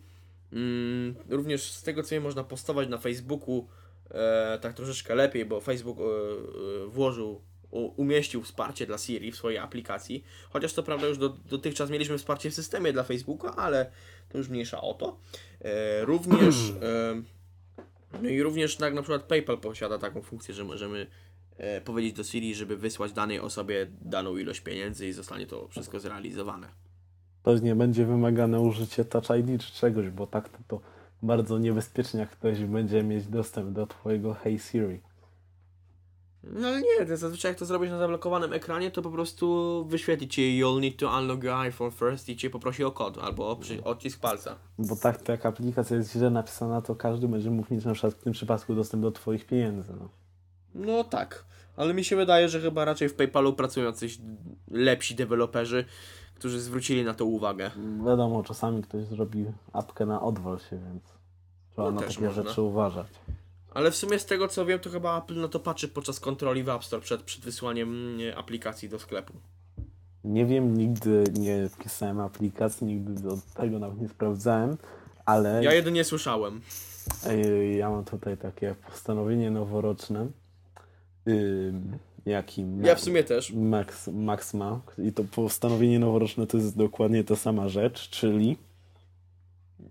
Mm, 0.53 1.15
również 1.29 1.71
z 1.71 1.83
tego 1.83 2.03
co 2.03 2.09
wiem, 2.09 2.23
można 2.23 2.43
postować 2.43 2.89
na 2.89 2.97
Facebooku 2.97 3.67
e, 4.11 4.59
tak 4.61 4.73
troszeczkę 4.73 5.15
lepiej, 5.15 5.45
bo 5.45 5.61
Facebook 5.61 5.99
e, 5.99 6.03
e, 6.03 6.87
włożył, 6.87 7.41
umieścił 7.71 8.43
wsparcie 8.43 8.85
dla 8.85 8.97
Siri 8.97 9.31
w 9.31 9.35
swojej 9.35 9.57
aplikacji, 9.57 10.23
chociaż 10.49 10.73
to 10.73 10.83
prawda 10.83 11.07
już 11.07 11.17
do, 11.17 11.29
dotychczas 11.29 11.89
mieliśmy 11.89 12.17
wsparcie 12.17 12.51
w 12.51 12.53
systemie 12.53 12.93
dla 12.93 13.03
Facebooka, 13.03 13.55
ale 13.55 13.91
to 14.29 14.37
już 14.37 14.49
mniejsza 14.49 14.81
o 14.81 14.93
to. 14.93 15.19
E, 15.61 16.05
również 16.05 16.55
e, 16.81 17.21
no 18.21 18.29
i 18.29 18.41
również 18.41 18.75
tak 18.75 18.93
na 18.93 19.01
przykład 19.01 19.23
PayPal 19.23 19.57
posiada 19.57 19.97
taką 19.97 20.21
funkcję, 20.21 20.53
że 20.53 20.63
możemy 20.63 21.07
e, 21.57 21.81
powiedzieć 21.81 22.13
do 22.13 22.23
Siri, 22.23 22.55
żeby 22.55 22.77
wysłać 22.77 23.13
danej 23.13 23.39
osobie 23.39 23.87
daną 24.01 24.37
ilość 24.37 24.59
pieniędzy 24.61 25.07
i 25.07 25.13
zostanie 25.13 25.47
to 25.47 25.67
wszystko 25.67 25.99
zrealizowane. 25.99 26.67
Pewnie 27.43 27.75
będzie 27.75 28.05
wymagane 28.05 28.59
użycie 28.59 29.05
Touch 29.05 29.25
ID 29.39 29.61
czy 29.61 29.73
czegoś, 29.73 30.09
bo 30.09 30.27
tak 30.27 30.49
to, 30.49 30.57
to 30.67 30.81
bardzo 31.21 31.57
niebezpiecznie, 31.59 32.19
jak 32.19 32.29
ktoś 32.29 32.59
będzie 32.59 33.03
mieć 33.03 33.27
dostęp 33.27 33.71
do 33.71 33.87
twojego 33.87 34.33
Hey 34.33 34.59
Siri. 34.59 35.01
No 36.43 36.67
ale 36.67 36.81
nie, 36.81 37.17
zazwyczaj 37.17 37.51
jak 37.51 37.59
to 37.59 37.65
zrobisz 37.65 37.89
na 37.89 37.97
zablokowanym 37.97 38.53
ekranie, 38.53 38.91
to 38.91 39.01
po 39.01 39.09
prostu 39.09 39.85
wyświetli 39.89 40.27
ci 40.27 40.61
you'll 40.63 40.81
need 40.81 40.97
to 40.97 41.17
unlock 41.19 41.43
your 41.43 41.53
iPhone 41.53 41.91
first 41.91 42.29
i 42.29 42.35
cię 42.35 42.49
poprosi 42.49 42.83
o 42.83 42.91
kod 42.91 43.17
albo 43.17 43.49
o 43.49 43.59
odcisk 43.83 44.19
palca. 44.19 44.55
Bo 44.77 44.95
tak 44.95 45.21
to 45.21 45.31
jak 45.31 45.45
aplikacja 45.45 45.97
jest 45.97 46.13
źle 46.13 46.29
napisana, 46.29 46.81
to 46.81 46.95
każdy 46.95 47.27
będzie 47.27 47.51
mógł 47.51 47.73
mieć 47.73 47.85
na 47.85 47.93
przykład 47.93 48.13
w 48.13 48.23
tym 48.23 48.33
przypadku 48.33 48.75
dostęp 48.75 49.03
do 49.03 49.11
twoich 49.11 49.45
pieniędzy. 49.45 49.93
No. 49.99 50.09
No 50.75 51.03
tak, 51.03 51.45
ale 51.77 51.93
mi 51.93 52.03
się 52.03 52.15
wydaje, 52.15 52.49
że 52.49 52.61
chyba 52.61 52.85
raczej 52.85 53.09
w 53.09 53.13
PayPalu 53.13 53.53
pracują 53.53 53.91
coś 53.91 54.17
lepsi 54.71 55.15
deweloperzy, 55.15 55.85
którzy 56.35 56.59
zwrócili 56.61 57.03
na 57.03 57.13
to 57.13 57.25
uwagę. 57.25 57.71
Wiadomo, 58.05 58.43
czasami 58.43 58.83
ktoś 58.83 59.05
zrobi 59.05 59.45
apkę 59.73 60.05
na 60.05 60.21
odwal 60.21 60.59
się, 60.59 60.79
więc 60.79 61.03
trzeba 61.73 61.91
No 61.91 62.01
na 62.01 62.07
takie 62.07 62.21
można. 62.21 62.43
rzeczy 62.43 62.61
uważać. 62.61 63.07
Ale 63.73 63.91
w 63.91 63.95
sumie 63.95 64.19
z 64.19 64.25
tego 64.25 64.47
co 64.47 64.65
wiem, 64.65 64.79
to 64.79 64.89
chyba 64.89 65.17
Apple 65.23 65.41
na 65.41 65.47
to 65.47 65.59
patrzy 65.59 65.87
podczas 65.87 66.19
kontroli 66.19 66.63
w 66.63 66.69
App 66.69 66.83
Store 66.85 67.01
przed, 67.01 67.21
przed 67.23 67.41
wysłaniem 67.43 67.89
mm, 68.19 68.37
aplikacji 68.39 68.89
do 68.89 68.99
sklepu. 68.99 69.33
Nie 70.23 70.45
wiem, 70.45 70.77
nigdy 70.77 71.23
nie 71.33 71.69
pisałem 71.83 72.19
aplikacji, 72.19 72.87
nigdy 72.87 73.21
do 73.21 73.37
tego 73.53 73.79
nawet 73.79 74.01
nie 74.01 74.09
sprawdzałem, 74.09 74.77
ale 75.25 75.63
Ja 75.63 75.73
jedynie 75.73 76.03
słyszałem. 76.03 76.61
Ja 77.77 77.89
mam 77.89 78.05
tutaj 78.05 78.37
takie 78.37 78.75
postanowienie 78.89 79.51
noworoczne, 79.51 80.27
ym, 81.27 81.97
jakim 82.25 82.85
Ja 82.85 82.95
w 82.95 82.99
sumie 82.99 83.23
też. 83.23 83.53
Max, 83.53 84.07
Max 84.07 84.53
ma. 84.53 84.81
I 84.97 85.11
to 85.13 85.23
postanowienie 85.23 85.99
noworoczne 85.99 86.47
to 86.47 86.57
jest 86.57 86.77
dokładnie 86.77 87.23
ta 87.23 87.35
sama 87.35 87.69
rzecz, 87.69 88.09
czyli 88.09 88.57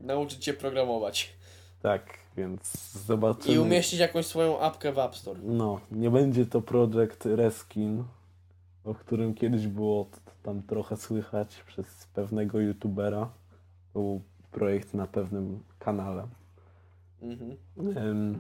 Nauczyć 0.01 0.45
się 0.45 0.53
programować. 0.53 1.35
tak, 1.83 2.19
więc 2.37 2.73
zobaczymy. 3.07 3.55
I 3.55 3.59
umieścić 3.59 4.01
jakąś 4.01 4.27
swoją 4.27 4.61
apkę 4.61 4.93
w 4.93 4.99
App 4.99 5.17
Store. 5.17 5.41
No, 5.43 5.81
nie 5.91 6.11
będzie 6.11 6.47
to 6.47 6.61
projekt 6.63 7.27
Reskin, 7.27 8.05
o 8.85 8.95
którym 8.95 9.35
kiedyś 9.35 9.67
było 9.67 10.07
tam 10.43 10.63
trochę 10.63 10.97
słychać 10.97 11.63
przez 11.67 11.87
pewnego 12.15 12.61
youtubera. 12.61 13.31
To 13.93 13.99
był 14.01 14.21
projekt 14.51 14.95
na 14.95 15.07
pewnym 15.07 15.61
kanale. 15.79 16.27
Mhm. 17.23 17.57
Ym, 17.97 18.39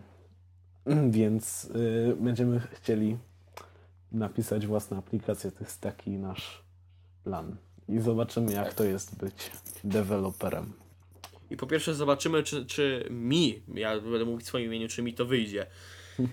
Więc 1.11 1.64
y, 1.64 2.16
będziemy 2.20 2.61
chcieli 2.61 3.16
napisać 4.12 4.66
własną 4.66 4.99
aplikację. 4.99 5.51
To 5.53 5.64
jest 5.64 5.81
taki 5.81 6.11
nasz 6.11 6.62
plan. 7.25 7.57
I 7.88 8.01
zobaczymy, 8.01 8.53
jak 8.53 8.64
Tak. 8.64 8.75
to 8.75 8.85
jest 8.85 9.16
być 9.16 9.51
deweloperem. 9.85 10.73
I 11.51 11.57
po 11.57 11.66
pierwsze 11.66 11.94
zobaczymy, 11.94 12.42
czy, 12.42 12.66
czy 12.66 13.09
mi, 13.11 13.62
ja 13.75 14.01
będę 14.01 14.25
mówić 14.25 14.44
w 14.44 14.49
swoim 14.49 14.66
imieniu, 14.66 14.88
czy 14.88 15.03
mi 15.03 15.14
to 15.14 15.25
wyjdzie. 15.27 15.66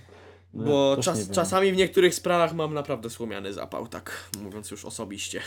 No, 0.54 0.64
Bo 0.66 0.98
czas, 1.04 1.30
czasami 1.30 1.72
w 1.72 1.76
niektórych 1.76 2.16
sprawach 2.16 2.54
mam 2.54 2.74
naprawdę 2.74 3.10
słomiany 3.10 3.54
zapał, 3.54 3.88
tak 3.88 4.30
mówiąc 4.42 4.72
już 4.72 4.86
osobiście. 4.86 5.42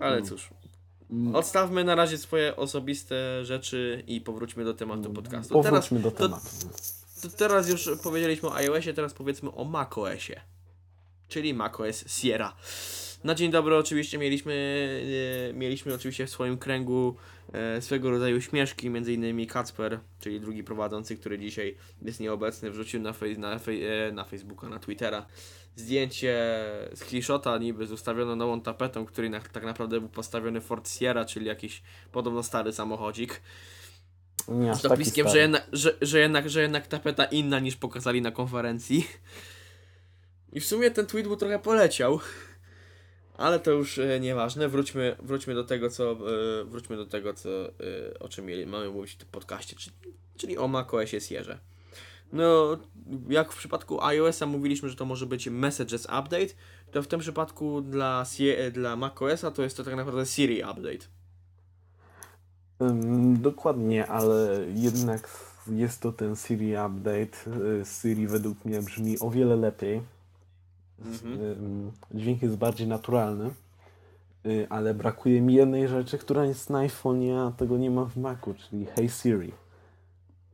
Ale 0.00 0.22
cóż, 0.22 0.50
Mm, 0.50 0.65
odstawmy 1.34 1.84
na 1.84 1.94
razie 1.94 2.18
swoje 2.18 2.56
osobiste 2.56 3.44
rzeczy 3.44 4.02
i 4.06 4.20
powróćmy 4.20 4.64
do 4.64 4.74
tematu 4.74 5.12
podcastu. 5.12 5.54
Teraz, 5.62 5.64
Powróćmy 5.66 6.00
do 6.00 6.10
to- 6.10 6.16
tematu. 6.28 6.46
to 7.22 7.28
teraz 7.28 7.68
już 7.68 7.88
powiedzieliśmy 8.02 8.48
o 8.48 8.54
iOSie, 8.54 8.94
teraz 8.94 9.14
powiedzmy 9.14 9.52
o 9.54 9.64
macOSie. 9.64 10.40
Czyli 11.28 11.54
macOS 11.54 12.04
Sierra. 12.08 12.52
Na 13.24 13.34
dzień 13.34 13.50
dobry 13.50 13.76
oczywiście 13.76 14.18
mieliśmy, 14.18 14.54
e, 15.50 15.52
mieliśmy 15.52 15.94
oczywiście 15.94 16.26
w 16.26 16.30
swoim 16.30 16.58
kręgu 16.58 17.16
e, 17.52 17.82
swego 17.82 18.10
rodzaju 18.10 18.40
śmieszki, 18.40 18.90
między 18.90 19.12
innymi 19.12 19.46
Kacper, 19.46 20.00
czyli 20.20 20.40
drugi 20.40 20.64
prowadzący, 20.64 21.16
który 21.16 21.38
dzisiaj 21.38 21.76
jest 22.02 22.20
nieobecny, 22.20 22.70
wrzucił 22.70 23.00
na, 23.00 23.12
fej, 23.12 23.38
na, 23.38 23.58
fej, 23.58 23.84
e, 23.84 24.12
na 24.12 24.24
Facebooka, 24.24 24.68
na 24.68 24.78
Twittera 24.78 25.26
zdjęcie 25.76 26.64
screenshota 26.94 27.58
niby 27.58 27.86
z 27.86 27.92
ustawioną 27.92 28.36
nową 28.36 28.60
tapetą, 28.60 29.06
który 29.06 29.30
na, 29.30 29.40
tak 29.40 29.64
naprawdę 29.64 30.00
był 30.00 30.08
postawiony 30.08 30.60
Ford 30.60 30.90
Sierra, 30.90 31.24
czyli 31.24 31.46
jakiś 31.46 31.82
podobno 32.12 32.42
stary 32.42 32.72
samochodzik. 32.72 33.40
Nie 34.48 34.74
Z 34.74 34.82
dopiskiem, 34.82 35.28
że 35.28 35.38
jednak, 35.38 35.66
że, 35.72 35.96
że, 36.00 36.18
jednak, 36.18 36.50
że 36.50 36.62
jednak 36.62 36.86
tapeta 36.86 37.24
inna 37.24 37.58
niż 37.60 37.76
pokazali 37.76 38.22
na 38.22 38.30
konferencji. 38.30 39.06
I 40.52 40.60
w 40.60 40.66
sumie 40.66 40.90
ten 40.90 41.06
tweet 41.06 41.26
był 41.26 41.36
trochę 41.36 41.58
poleciał. 41.58 42.20
Ale 43.36 43.60
to 43.60 43.70
już 43.70 43.98
e, 43.98 44.20
nieważne. 44.20 44.68
Wróćmy, 44.68 45.16
wróćmy 45.22 45.54
do 45.54 45.64
tego, 45.64 45.90
co 45.90 46.12
e, 46.12 46.16
wróćmy 46.64 46.96
do 46.96 47.06
tego, 47.06 47.34
co, 47.34 47.48
e, 47.50 47.70
o 48.20 48.28
czym 48.28 48.46
mieli, 48.46 48.66
mamy 48.66 48.90
mówić 48.90 49.12
w 49.12 49.16
tym 49.16 49.28
podcaście, 49.32 49.76
czyli, 49.76 49.96
czyli 50.36 50.58
o 50.58 50.68
macOSie 50.68 51.20
Sierze. 51.20 51.58
No, 52.32 52.76
jak 53.28 53.52
w 53.52 53.56
przypadku 53.56 54.02
iOS-a 54.04 54.46
mówiliśmy, 54.46 54.88
że 54.88 54.96
to 54.96 55.04
może 55.04 55.26
być 55.26 55.48
Messages 55.48 56.04
Update, 56.04 56.54
to 56.90 57.02
w 57.02 57.06
tym 57.06 57.20
przypadku 57.20 57.80
dla, 57.80 58.24
Sie- 58.24 58.70
dla 58.70 58.96
macOS-a 58.96 59.50
to 59.50 59.62
jest 59.62 59.76
to 59.76 59.84
tak 59.84 59.96
naprawdę 59.96 60.26
Siri 60.26 60.62
Update. 60.62 61.06
Ym, 62.82 63.42
dokładnie, 63.42 64.06
ale 64.06 64.64
jednak 64.74 65.28
jest 65.66 66.00
to 66.00 66.12
ten 66.12 66.36
Siri 66.36 66.72
update. 66.72 67.50
Y, 67.80 67.84
Siri 68.00 68.26
według 68.26 68.64
mnie 68.64 68.82
brzmi 68.82 69.18
o 69.20 69.30
wiele 69.30 69.56
lepiej. 69.56 70.00
Mhm. 71.04 71.92
Dźwięk 72.14 72.42
jest 72.42 72.56
bardziej 72.56 72.86
naturalny, 72.88 73.50
y, 74.46 74.66
ale 74.70 74.94
brakuje 74.94 75.40
mi 75.40 75.54
jednej 75.54 75.88
rzeczy, 75.88 76.18
która 76.18 76.44
jest 76.44 76.70
na 76.70 76.78
iPhone'ie, 76.86 77.48
a 77.48 77.52
tego 77.52 77.78
nie 77.78 77.90
ma 77.90 78.04
w 78.04 78.16
Macu, 78.16 78.54
czyli 78.54 78.86
Hey 78.86 79.08
Siri. 79.08 79.52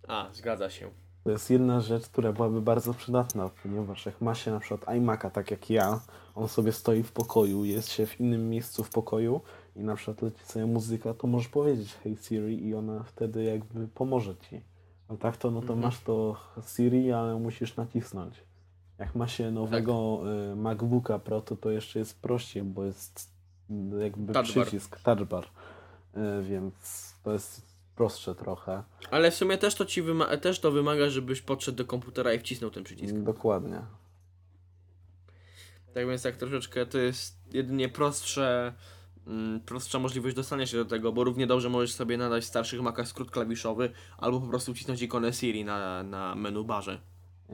A, 0.08 0.28
zgadza 0.32 0.70
się. 0.70 0.90
To 1.24 1.30
jest 1.30 1.50
jedna 1.50 1.80
rzecz, 1.80 2.08
która 2.08 2.32
byłaby 2.32 2.60
bardzo 2.62 2.94
przydatna, 2.94 3.50
ponieważ 3.62 4.06
jak 4.06 4.20
ma 4.20 4.34
się 4.34 4.50
na 4.50 4.60
przykład 4.60 4.96
iMac'a, 4.96 5.30
tak 5.30 5.50
jak 5.50 5.70
ja, 5.70 6.00
on 6.34 6.48
sobie 6.48 6.72
stoi 6.72 7.02
w 7.02 7.12
pokoju, 7.12 7.64
jest 7.64 7.88
się 7.88 8.06
w 8.06 8.20
innym 8.20 8.50
miejscu 8.50 8.84
w 8.84 8.90
pokoju 8.90 9.40
i 9.76 9.80
na 9.80 9.96
przykład 9.96 10.22
leci 10.22 10.44
sobie 10.44 10.66
muzyka, 10.66 11.14
to 11.14 11.26
możesz 11.26 11.48
powiedzieć 11.48 11.94
Hey 11.94 12.16
Siri 12.22 12.66
i 12.66 12.74
ona 12.74 13.02
wtedy 13.02 13.44
jakby 13.44 13.88
pomoże 13.88 14.34
ci. 14.36 14.60
A 15.08 15.16
tak 15.16 15.36
to, 15.36 15.50
no 15.50 15.60
to 15.60 15.72
Mhm. 15.72 15.80
masz 15.80 16.00
to 16.00 16.36
Siri, 16.76 17.12
ale 17.12 17.38
musisz 17.38 17.76
nacisnąć. 17.76 18.34
Jak 18.98 19.14
ma 19.14 19.28
się 19.28 19.50
nowego 19.50 20.22
y, 20.52 20.56
MacBooka 20.56 21.18
Pro, 21.18 21.40
to 21.40 21.56
to 21.56 21.70
jeszcze 21.70 21.98
jest 21.98 22.20
prościej, 22.20 22.62
bo 22.62 22.84
jest 22.84 23.30
y, 23.70 24.02
jakby 24.02 24.32
Touch 24.32 24.54
bar. 24.54 24.66
przycisk, 24.66 25.00
touch 25.00 25.22
bar, 25.22 25.44
y, 25.44 26.42
więc 26.42 26.74
to 27.22 27.32
jest 27.32 27.72
prostsze 27.96 28.34
trochę. 28.34 28.82
Ale 29.10 29.30
w 29.30 29.34
sumie 29.34 29.58
też 29.58 29.74
to 29.74 29.84
ci 29.84 30.02
też 30.40 30.60
to 30.60 30.70
wymaga, 30.70 31.10
żebyś 31.10 31.42
podszedł 31.42 31.78
do 31.78 31.84
komputera 31.84 32.32
i 32.32 32.38
wcisnął 32.38 32.70
ten 32.70 32.84
przycisk. 32.84 33.14
Dokładnie. 33.14 33.82
Tak 35.94 36.08
więc 36.08 36.22
tak 36.22 36.36
troszeczkę 36.36 36.86
to 36.86 36.98
jest 36.98 37.54
jedynie 37.54 37.88
prostsze, 37.88 38.72
mm, 39.26 39.60
prostsza 39.60 39.98
możliwość 39.98 40.36
dostania 40.36 40.66
się 40.66 40.76
do 40.76 40.84
tego, 40.84 41.12
bo 41.12 41.24
równie 41.24 41.46
dobrze 41.46 41.68
możesz 41.68 41.92
sobie 41.92 42.16
nadać 42.16 42.44
w 42.44 42.46
starszych 42.46 42.80
Macach 42.80 43.08
skrót 43.08 43.30
klawiszowy, 43.30 43.90
albo 44.18 44.40
po 44.40 44.46
prostu 44.46 44.74
wcisnąć 44.74 45.02
ikonę 45.02 45.32
Siri 45.32 45.64
na, 45.64 46.02
na 46.02 46.34
menu 46.34 46.64
barze, 46.64 47.00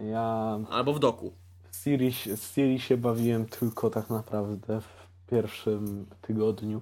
Ja 0.02 0.58
albo 0.70 0.94
w 0.94 0.98
doku. 0.98 1.32
w 1.70 1.76
Siri, 1.76 2.12
się- 2.12 2.36
z 2.36 2.52
Siri 2.52 2.80
się 2.80 2.96
bawiłem 2.96 3.46
tylko 3.46 3.90
tak 3.90 4.10
naprawdę 4.10 4.80
w 4.80 5.08
pierwszym 5.30 6.06
tygodniu, 6.22 6.80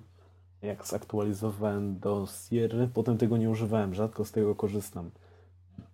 jak 0.62 0.86
zaktualizowałem 0.86 1.98
do 1.98 2.26
Sierra. 2.26 2.88
Potem 2.94 3.18
tego 3.18 3.36
nie 3.36 3.50
używałem, 3.50 3.94
rzadko 3.94 4.24
z 4.24 4.32
tego 4.32 4.54
korzystam. 4.54 5.10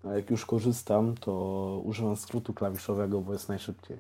A 0.05 0.09
jak 0.09 0.31
już 0.31 0.47
korzystam, 0.47 1.15
to 1.15 1.33
używam 1.85 2.17
skrótu 2.17 2.55
klawiszowego, 2.55 3.21
bo 3.21 3.33
jest 3.33 3.49
najszybciej. 3.49 3.99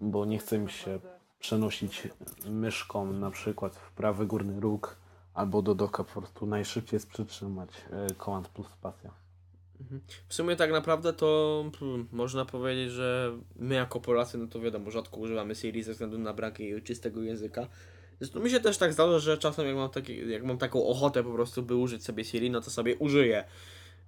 Bo 0.00 0.24
nie 0.24 0.38
chce 0.38 0.58
mi 0.58 0.70
się 0.70 1.00
przenosić 1.38 2.08
myszką 2.50 3.12
na 3.12 3.30
przykład 3.30 3.76
w 3.76 3.92
prawy 3.92 4.26
górny 4.26 4.60
róg 4.60 4.96
albo 5.34 5.62
do 5.62 5.74
doka. 5.74 6.04
Po 6.04 6.20
prostu 6.20 6.46
najszybciej 6.46 6.96
jest 6.96 7.08
przytrzymać 7.08 7.68
e, 7.90 8.14
Command 8.14 8.48
plus 8.48 8.66
spacja. 8.68 9.10
W 10.28 10.34
sumie 10.34 10.56
tak 10.56 10.70
naprawdę 10.70 11.12
to 11.12 11.64
hmm, 11.80 12.08
można 12.12 12.44
powiedzieć, 12.44 12.90
że 12.90 13.32
my 13.56 13.74
jako 13.74 14.00
Polacy, 14.00 14.38
no 14.38 14.46
to 14.46 14.60
wiadomo, 14.60 14.90
rzadko 14.90 15.20
używamy 15.20 15.54
Siri 15.54 15.82
ze 15.82 15.92
względu 15.92 16.18
na 16.18 16.34
brak 16.34 16.58
jej 16.58 16.82
czystego 16.82 17.22
języka. 17.22 17.68
Zresztą 18.20 18.40
mi 18.40 18.50
się 18.50 18.60
też 18.60 18.78
tak 18.78 18.92
zdarza, 18.92 19.18
że 19.18 19.38
czasem 19.38 19.66
jak 19.66 19.76
mam, 19.76 19.90
taki, 19.90 20.30
jak 20.30 20.44
mam 20.44 20.58
taką 20.58 20.86
ochotę 20.86 21.24
po 21.24 21.32
prostu, 21.32 21.62
by 21.62 21.74
użyć 21.74 22.04
sobie 22.04 22.24
Siri, 22.24 22.50
no 22.50 22.60
to 22.60 22.70
sobie 22.70 22.96
użyję. 22.96 23.44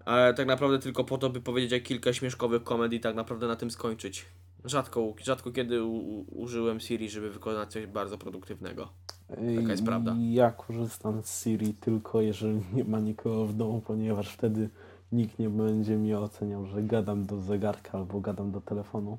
Ale 0.05 0.35
tak 0.35 0.47
naprawdę 0.47 0.79
tylko 0.79 1.05
po 1.05 1.19
to, 1.19 1.31
by 1.31 1.41
powiedzieć 1.41 1.73
jak 1.73 1.83
kilka 1.83 2.13
śmieszkowych 2.13 2.65
komend 2.65 2.93
i 2.93 3.01
tak 3.01 3.15
naprawdę 3.15 3.47
na 3.47 3.57
tym 3.57 3.71
skończyć. 3.71 4.27
Rzadko, 4.65 5.15
rzadko 5.23 5.53
kiedy 5.53 5.85
u, 5.85 5.97
u, 5.97 6.41
użyłem 6.43 6.81
Siri, 6.81 7.11
żeby 7.11 7.31
wykonać 7.31 7.73
coś 7.73 7.87
bardzo 7.87 8.19
produktywnego. 8.19 8.89
Taka 9.29 9.71
jest 9.71 9.85
prawda. 9.85 10.17
Ja 10.31 10.51
korzystam 10.51 11.23
z 11.23 11.43
Siri 11.43 11.75
tylko 11.75 12.21
jeżeli 12.21 12.61
nie 12.73 12.85
ma 12.85 13.01
nikogo 13.01 13.47
w 13.47 13.55
domu, 13.55 13.83
ponieważ 13.87 14.29
wtedy 14.29 14.71
nikt 15.13 15.39
nie 15.39 15.51
będzie 15.51 15.97
mi 15.97 16.15
oceniał, 16.15 16.67
że 16.67 16.83
gadam 16.83 17.27
do 17.27 17.41
zegarka 17.41 17.99
albo 17.99 18.21
gadam 18.21 18.51
do 18.51 18.61
telefonu. 18.61 19.19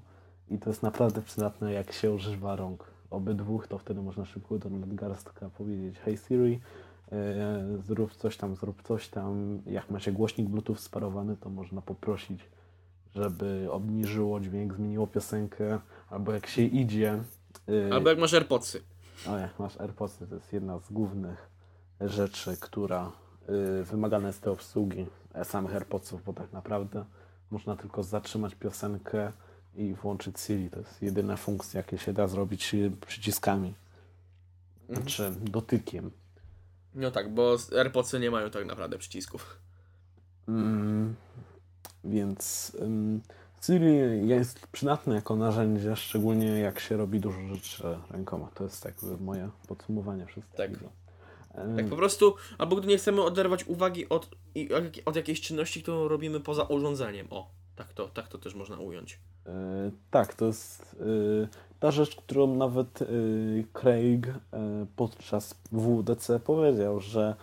I 0.49 0.57
to 0.59 0.69
jest 0.69 0.83
naprawdę 0.83 1.21
przydatne, 1.21 1.73
jak 1.73 1.91
się 1.91 2.11
używa 2.11 2.55
rąk 2.55 2.83
obydwóch, 3.09 3.67
to 3.67 3.77
wtedy 3.77 4.01
można 4.01 4.25
szybko 4.25 4.57
do 4.59 4.69
nadgarstka 4.69 5.49
powiedzieć 5.49 5.99
Hey 5.99 6.17
Siri, 6.17 6.59
e, 7.11 7.77
zrób 7.87 8.15
coś 8.15 8.37
tam, 8.37 8.55
zrób 8.55 8.83
coś 8.83 9.07
tam. 9.07 9.61
Jak 9.65 9.89
ma 9.89 9.99
się 9.99 10.11
głośnik 10.11 10.49
Bluetooth 10.49 10.75
sparowany, 10.77 11.37
to 11.37 11.49
można 11.49 11.81
poprosić, 11.81 12.39
żeby 13.15 13.67
obniżyło 13.71 14.39
dźwięk, 14.39 14.73
zmieniło 14.73 15.07
piosenkę, 15.07 15.79
albo 16.09 16.31
jak 16.31 16.47
się 16.47 16.61
idzie. 16.61 17.23
e, 17.89 17.93
Albo 17.93 18.09
jak 18.09 18.19
masz 18.19 18.33
AirPodsy. 18.33 18.81
o, 19.29 19.37
jak 19.37 19.59
masz 19.59 19.79
AirPodsy, 19.81 20.27
to 20.27 20.35
jest 20.35 20.53
jedna 20.53 20.79
z 20.79 20.91
głównych 20.91 21.49
rzeczy, 22.01 22.57
która 22.59 23.11
y, 23.49 23.83
wymagana 23.83 24.27
jest 24.27 24.43
do 24.43 24.51
obsługi 24.51 25.05
samych 25.43 25.73
AirPodsów, 25.75 26.23
bo 26.23 26.33
tak 26.33 26.53
naprawdę 26.53 27.05
można 27.51 27.75
tylko 27.75 28.03
zatrzymać 28.03 28.55
piosenkę 28.55 29.31
i 29.75 29.93
włączyć 29.93 30.39
Siri. 30.39 30.69
To 30.69 30.79
jest 30.79 31.01
jedyna 31.01 31.37
funkcja, 31.37 31.77
jakie 31.77 31.97
się 31.97 32.13
da 32.13 32.27
zrobić 32.27 32.73
y, 32.73 32.91
przyciskami, 33.07 33.73
Mhm. 34.89 35.07
czy 35.07 35.31
dotykiem. 35.31 36.11
No 36.95 37.11
tak, 37.11 37.33
bo 37.33 37.57
AirPodsy 37.77 38.19
nie 38.19 38.31
mają 38.31 38.49
tak 38.49 38.65
naprawdę 38.65 38.97
przycisków. 38.97 39.57
Mm, 40.47 41.15
więc 42.03 42.71
ym, 42.81 43.21
Siri 43.65 44.27
jest 44.27 44.67
przydatne 44.67 45.15
jako 45.15 45.35
narzędzie, 45.35 45.95
szczególnie 45.95 46.59
jak 46.59 46.79
się 46.79 46.97
robi 46.97 47.19
dużo 47.19 47.41
rzeczy 47.47 47.83
rękoma. 48.11 48.49
To 48.55 48.63
jest 48.63 48.85
jakby 48.85 49.17
moje 49.17 49.49
podsumowanie 49.67 50.25
wszystkiego. 50.25 50.79
Tak. 50.79 50.89
Tak 51.75 51.89
po 51.89 51.95
prostu, 51.95 52.35
albo 52.57 52.75
gdy 52.75 52.87
nie 52.87 52.97
chcemy 52.97 53.23
oderwać 53.23 53.67
uwagi 53.67 54.09
od, 54.09 54.29
od 55.05 55.15
jakiejś 55.15 55.41
czynności, 55.41 55.81
którą 55.81 56.07
robimy 56.07 56.39
poza 56.39 56.63
urządzeniem. 56.63 57.27
O, 57.29 57.51
tak 57.75 57.93
to, 57.93 58.07
tak 58.07 58.27
to 58.27 58.37
też 58.37 58.55
można 58.55 58.77
ująć. 58.77 59.19
E, 59.45 59.51
Tak, 60.11 60.33
to 60.33 60.45
jest 60.45 60.95
e, 60.99 61.47
ta 61.79 61.91
rzecz, 61.91 62.15
którą 62.15 62.55
nawet 62.55 63.01
e, 63.01 63.05
Craig 63.73 64.27
podczas 64.95 65.55
WDC 65.71 66.39
powiedział, 66.39 66.99
że 66.99 67.35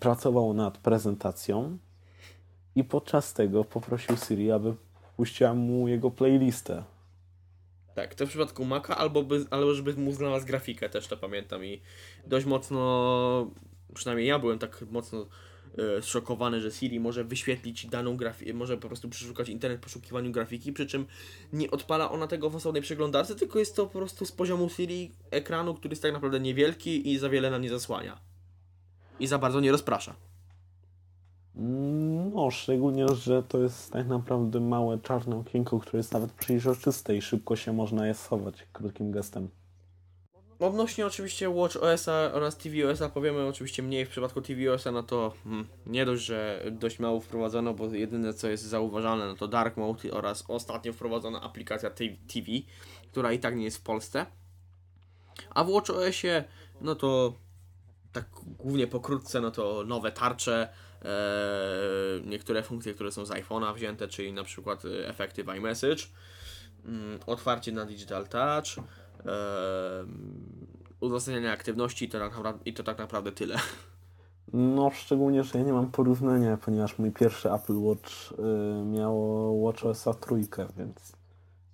pracował 0.00 0.54
nad 0.54 0.78
prezentacją 0.78 1.78
i 2.74 2.84
podczas 2.84 3.32
tego 3.32 3.64
poprosił 3.64 4.16
Siri, 4.16 4.50
aby 4.50 4.74
puściła 5.16 5.54
mu 5.54 5.88
jego 5.88 6.10
playlistę. 6.10 6.82
Tak, 7.96 8.14
to 8.14 8.26
w 8.26 8.28
przypadku 8.28 8.64
Maca, 8.64 8.96
albo, 8.96 9.22
by, 9.22 9.44
albo 9.50 9.74
żeby 9.74 9.94
mu 9.94 10.12
znalazł 10.12 10.46
grafikę, 10.46 10.88
też 10.88 11.06
to 11.06 11.16
pamiętam 11.16 11.64
i 11.64 11.80
dość 12.26 12.46
mocno, 12.46 13.50
przynajmniej 13.94 14.26
ja 14.28 14.38
byłem 14.38 14.58
tak 14.58 14.84
mocno 14.90 15.26
e, 15.78 16.02
zszokowany, 16.02 16.60
że 16.60 16.70
Siri 16.70 17.00
może 17.00 17.24
wyświetlić 17.24 17.86
daną 17.86 18.16
grafikę, 18.16 18.54
może 18.54 18.76
po 18.76 18.88
prostu 18.88 19.08
przeszukać 19.08 19.48
internet 19.48 19.80
w 19.80 19.84
poszukiwaniu 19.84 20.32
grafiki, 20.32 20.72
przy 20.72 20.86
czym 20.86 21.06
nie 21.52 21.70
odpala 21.70 22.10
ona 22.10 22.26
tego 22.26 22.50
w 22.50 22.56
osobnej 22.56 22.82
przeglądarce, 22.82 23.34
tylko 23.34 23.58
jest 23.58 23.76
to 23.76 23.86
po 23.86 23.98
prostu 23.98 24.26
z 24.26 24.32
poziomu 24.32 24.68
Siri 24.68 25.12
ekranu, 25.30 25.74
który 25.74 25.92
jest 25.92 26.02
tak 26.02 26.12
naprawdę 26.12 26.40
niewielki 26.40 27.12
i 27.12 27.18
za 27.18 27.28
wiele 27.28 27.50
nam 27.50 27.62
nie 27.62 27.70
zasłania. 27.70 28.20
I 29.20 29.26
za 29.26 29.38
bardzo 29.38 29.60
nie 29.60 29.72
rozprasza. 29.72 30.25
No, 31.56 32.50
szczególnie, 32.50 33.08
że 33.08 33.42
to 33.42 33.58
jest 33.58 33.92
tak 33.92 34.06
naprawdę 34.06 34.60
małe 34.60 34.98
czarne 34.98 35.36
okienko, 35.36 35.78
które 35.78 35.98
jest 35.98 36.12
nawet 36.12 36.32
przejrzyste 36.32 37.16
i 37.16 37.22
szybko 37.22 37.56
się 37.56 37.72
można 37.72 38.06
je 38.06 38.14
schować 38.14 38.66
krótkim 38.72 39.12
gestem. 39.12 39.48
Odnośnie 40.58 41.06
oczywiście 41.06 41.50
Watch 41.50 41.76
OS-a 41.76 42.12
oraz 42.12 42.56
TV 42.56 42.90
OS-a 42.90 43.08
powiemy 43.08 43.46
oczywiście 43.46 43.82
mniej 43.82 44.06
w 44.06 44.08
przypadku 44.08 44.42
TV 44.42 44.72
OS-a, 44.74 44.90
no 44.90 45.02
to 45.02 45.34
hmm, 45.44 45.66
nie 45.86 46.04
dość, 46.04 46.24
że 46.24 46.64
dość 46.70 46.98
mało 46.98 47.20
wprowadzono, 47.20 47.74
bo 47.74 47.86
jedyne 47.86 48.34
co 48.34 48.48
jest 48.48 48.64
zauważalne 48.64 49.26
no 49.26 49.34
to 49.34 49.48
Dark 49.48 49.76
Mode 49.76 50.10
oraz 50.10 50.44
ostatnio 50.48 50.92
wprowadzona 50.92 51.42
aplikacja 51.42 51.90
TV, 51.90 52.46
która 53.10 53.32
i 53.32 53.38
tak 53.38 53.56
nie 53.56 53.64
jest 53.64 53.76
w 53.76 53.82
Polsce. 53.82 54.26
A 55.50 55.64
w 55.64 55.70
Watch 55.70 55.90
OS-ie 55.90 56.44
no 56.80 56.94
to 56.94 57.32
tak 58.12 58.24
głównie 58.58 58.86
pokrótce 58.86 59.40
no 59.40 59.50
to 59.50 59.84
nowe 59.86 60.12
tarcze, 60.12 60.68
niektóre 62.24 62.62
funkcje, 62.62 62.94
które 62.94 63.12
są 63.12 63.24
z 63.24 63.30
iPhone'a 63.30 63.74
wzięte, 63.74 64.08
czyli 64.08 64.32
na 64.32 64.44
przykład 64.44 64.84
e, 64.84 65.08
Effective 65.08 65.56
iMessage, 65.56 66.02
mm, 66.84 67.18
otwarcie 67.26 67.72
na 67.72 67.84
Digital 67.84 68.28
Touch, 68.28 68.66
em, 68.78 70.46
udostępnianie 71.00 71.52
aktywności 71.52 72.04
i 72.04 72.08
to, 72.08 72.18
tak 72.18 72.30
naprawdę, 72.36 72.60
i 72.64 72.74
to 72.74 72.82
tak 72.82 72.98
naprawdę 72.98 73.32
tyle. 73.32 73.56
No, 74.52 74.90
szczególnie, 74.90 75.44
że 75.44 75.58
ja 75.58 75.64
nie 75.64 75.72
mam 75.72 75.90
porównania, 75.90 76.56
ponieważ 76.56 76.98
mój 76.98 77.10
pierwszy 77.12 77.52
Apple 77.52 77.78
Watch 77.78 78.32
y, 78.32 78.84
miało 78.84 79.62
WatchOS 79.66 80.04
trójkę, 80.20 80.66
więc 80.76 81.12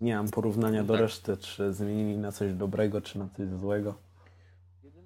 nie 0.00 0.16
mam 0.16 0.28
porównania 0.28 0.84
do 0.84 0.92
Tak. 0.92 1.02
reszty, 1.02 1.36
czy 1.36 1.72
zmienili 1.72 2.18
na 2.18 2.32
coś 2.32 2.52
dobrego, 2.52 3.00
czy 3.00 3.18
na 3.18 3.28
coś 3.36 3.48
złego. 3.48 3.94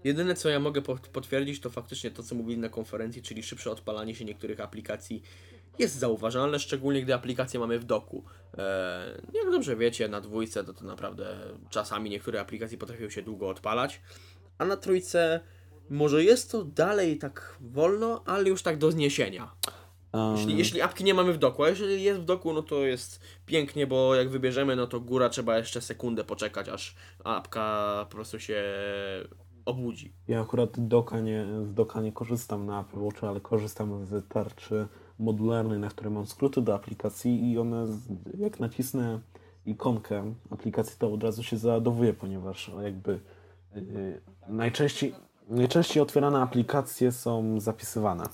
Jedyne 0.05 0.35
co 0.35 0.49
ja 0.49 0.61
mogę 0.61 0.83
po- 0.83 0.97
potwierdzić 1.13 1.61
to 1.61 1.71
faktycznie 1.71 2.11
to 2.11 2.23
co 2.23 2.35
mówili 2.35 2.59
na 2.59 2.69
konferencji, 2.69 3.23
czyli 3.23 3.43
szybsze 3.43 3.71
odpalanie 3.71 4.15
się 4.15 4.25
niektórych 4.25 4.61
aplikacji 4.61 5.23
jest 5.79 5.99
zauważalne, 5.99 6.59
szczególnie 6.59 7.03
gdy 7.03 7.15
aplikacje 7.15 7.61
mamy 7.61 7.79
w 7.79 7.85
doku. 7.85 8.25
E, 8.59 9.23
jak 9.35 9.51
dobrze 9.51 9.77
wiecie, 9.77 10.09
na 10.09 10.21
dwójce 10.21 10.65
to, 10.65 10.75
to 10.75 10.85
naprawdę 10.85 11.37
czasami 11.71 12.11
niektóre 12.11 12.41
aplikacje 12.41 12.79
potrafią 12.79 13.11
się 13.11 13.23
długo 13.23 13.49
odpalać, 13.49 14.01
a 14.59 14.65
na 14.65 14.77
trójce 14.77 15.41
może 15.91 16.25
jest 16.25 16.51
to 16.51 16.65
dalej 16.65 17.19
tak 17.19 17.57
wolno, 17.61 18.23
ale 18.27 18.49
już 18.49 18.63
tak 18.63 18.79
do 18.79 18.91
zniesienia. 18.91 19.53
Um, 20.13 20.37
Jeśli, 20.37 20.59
jeśli 20.59 20.81
apki 20.81 21.05
nie 21.05 21.15
mamy 21.15 21.33
w 21.33 21.39
doku, 21.39 21.65
a 21.65 21.69
jeżeli 21.69 22.03
jest 22.03 22.21
w 22.21 22.25
doku, 22.25 22.53
no 22.53 22.63
to 22.63 22.87
jest 22.87 23.21
pięknie, 23.47 23.87
bo 23.87 24.15
jak 24.15 24.31
wybierzemy, 24.31 24.77
no 24.77 24.87
to 24.87 25.01
góra 25.01 25.29
trzeba 25.29 25.59
jeszcze 25.59 25.81
sekundę 25.81 26.25
poczekać, 26.25 26.69
aż 26.69 26.95
apka 27.25 28.07
po 28.11 28.17
prostu 28.17 28.41
się 28.41 28.65
obudzi. 29.67 30.13
Ja 30.29 30.41
akurat 30.41 30.89
doka 30.89 31.21
nie, 31.21 31.47
z 31.65 31.75
doka 31.75 32.01
nie 32.01 32.13
korzystam 32.13 32.67
na 32.67 32.81
Apple 32.81 32.99
Watch, 32.99 33.25
ale 33.25 33.41
korzystam 33.41 34.07
z 34.07 34.29
tarczy 34.29 34.89
modularnej, 35.19 35.79
na 35.79 35.89
której 35.89 36.13
mam 36.13 36.27
skróty 36.27 36.63
do 36.63 36.75
aplikacji 36.75 37.51
i 37.51 37.59
one, 37.59 37.87
jak 38.39 38.61
nacisnę 38.61 39.21
ikonkę 39.67 40.35
aplikacji, 40.51 40.97
to 40.99 41.13
od 41.13 41.23
razu 41.23 41.43
się 41.43 41.57
załadowuje, 41.59 42.13
ponieważ 42.13 42.71
jakby 42.83 43.21
yy, 43.75 44.21
najczęściej, 44.49 45.15
najczęściej 45.49 46.03
otwierane 46.03 46.39
aplikacje 46.39 47.13
są 47.13 47.61
zapisywane. 47.61 48.25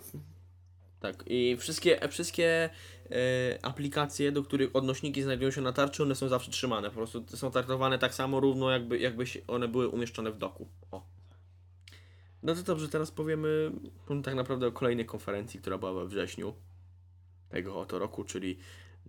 Tak, 1.01 1.25
i 1.27 1.57
wszystkie, 1.57 2.09
wszystkie 2.09 2.71
e, 3.11 3.59
aplikacje, 3.63 4.33
do 4.33 4.43
których 4.43 4.77
odnośniki 4.77 5.23
znajdują 5.23 5.51
się 5.51 5.61
na 5.61 5.73
tarczy, 5.73 6.03
one 6.03 6.15
są 6.15 6.29
zawsze 6.29 6.51
trzymane. 6.51 6.89
Po 6.89 6.95
prostu 6.95 7.25
są 7.29 7.51
traktowane 7.51 7.99
tak 7.99 8.15
samo 8.15 8.41
równo, 8.41 8.71
jakby, 8.71 8.99
jakby 8.99 9.25
one 9.49 9.69
były 9.69 9.89
umieszczone 9.89 10.33
w 10.33 10.39
doku. 10.39 10.69
O. 10.91 11.12
No 12.43 12.55
to 12.55 12.63
dobrze, 12.63 12.89
teraz 12.89 13.11
powiemy 13.11 13.73
mm, 14.11 14.23
tak 14.23 14.35
naprawdę 14.35 14.67
o 14.67 14.73
kolejnej 14.73 15.07
konferencji, 15.07 15.61
która 15.61 15.79
była 15.79 15.93
we 15.93 16.07
wrześniu 16.07 16.55
tego 17.49 17.81
oto 17.81 17.99
roku, 17.99 18.25
czyli 18.25 18.59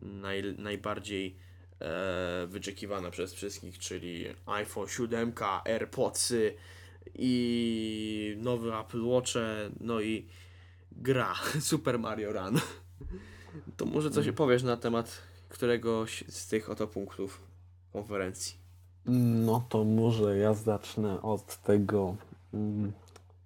naj, 0.02 0.44
najbardziej 0.58 1.36
e, 1.80 2.48
wyczekiwana 2.48 3.12
przez 3.12 3.34
wszystkich, 3.34 3.80
czyli 3.80 4.26
iPhone 4.46 4.88
7, 4.88 5.34
AirPodsy 5.66 6.56
i 7.16 8.38
nowy 8.42 8.76
Apple 8.76 9.06
Watche, 9.06 9.70
no 9.80 10.02
i 10.02 10.28
gra 10.92 11.36
Super 11.60 12.00
Mario 12.00 12.34
Run. 12.34 12.60
To 13.78 13.86
może 13.86 14.12
coś 14.12 14.32
powiesz 14.32 14.64
na 14.64 14.78
temat 14.78 15.22
któregoś 15.50 16.24
z 16.28 16.48
tych 16.48 16.70
oto 16.70 16.88
punktów 16.88 17.42
konferencji. 17.94 18.58
No 19.46 19.66
to 19.70 19.84
może 19.84 20.38
ja 20.38 20.54
zacznę 20.54 21.22
od 21.22 21.58
tego, 21.62 22.16
mm, 22.54 22.92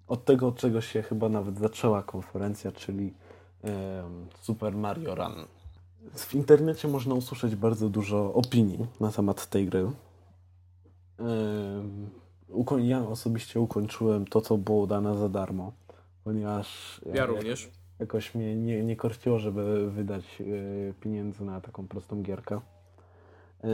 od 0.08 0.24
tego, 0.24 0.46
od 0.48 0.56
czego 0.56 0.80
się 0.80 1.02
chyba 1.02 1.28
nawet 1.28 1.58
zaczęła 1.58 2.02
konferencja, 2.02 2.72
czyli 2.72 3.14
Super 4.40 4.76
Mario 4.76 5.14
Run. 5.14 5.32
W 6.14 6.34
internecie 6.34 6.88
można 6.88 7.14
usłyszeć 7.14 7.56
bardzo 7.56 7.88
dużo 7.88 8.34
opinii 8.34 8.86
na 9.00 9.10
temat 9.12 9.46
tej 9.46 9.66
gry. 9.66 9.90
Ja 12.78 13.08
osobiście 13.08 13.60
ukończyłem 13.60 14.26
to, 14.26 14.40
co 14.40 14.58
było 14.58 14.86
dane 14.86 15.16
za 15.18 15.28
darmo, 15.28 15.72
ponieważ 16.24 17.00
Ja 17.06 17.14
jak- 17.16 17.28
również. 17.28 17.70
jakoś 17.98 18.34
mnie 18.34 18.56
nie, 18.56 18.82
nie 18.84 18.96
korciło, 18.96 19.38
żeby 19.38 19.90
wydać 19.90 20.24
e, 20.40 20.44
pieniędzy 21.00 21.44
na 21.44 21.60
taką 21.60 21.88
prostą 21.88 22.22
gierkę. 22.22 22.60
E, 23.64 23.68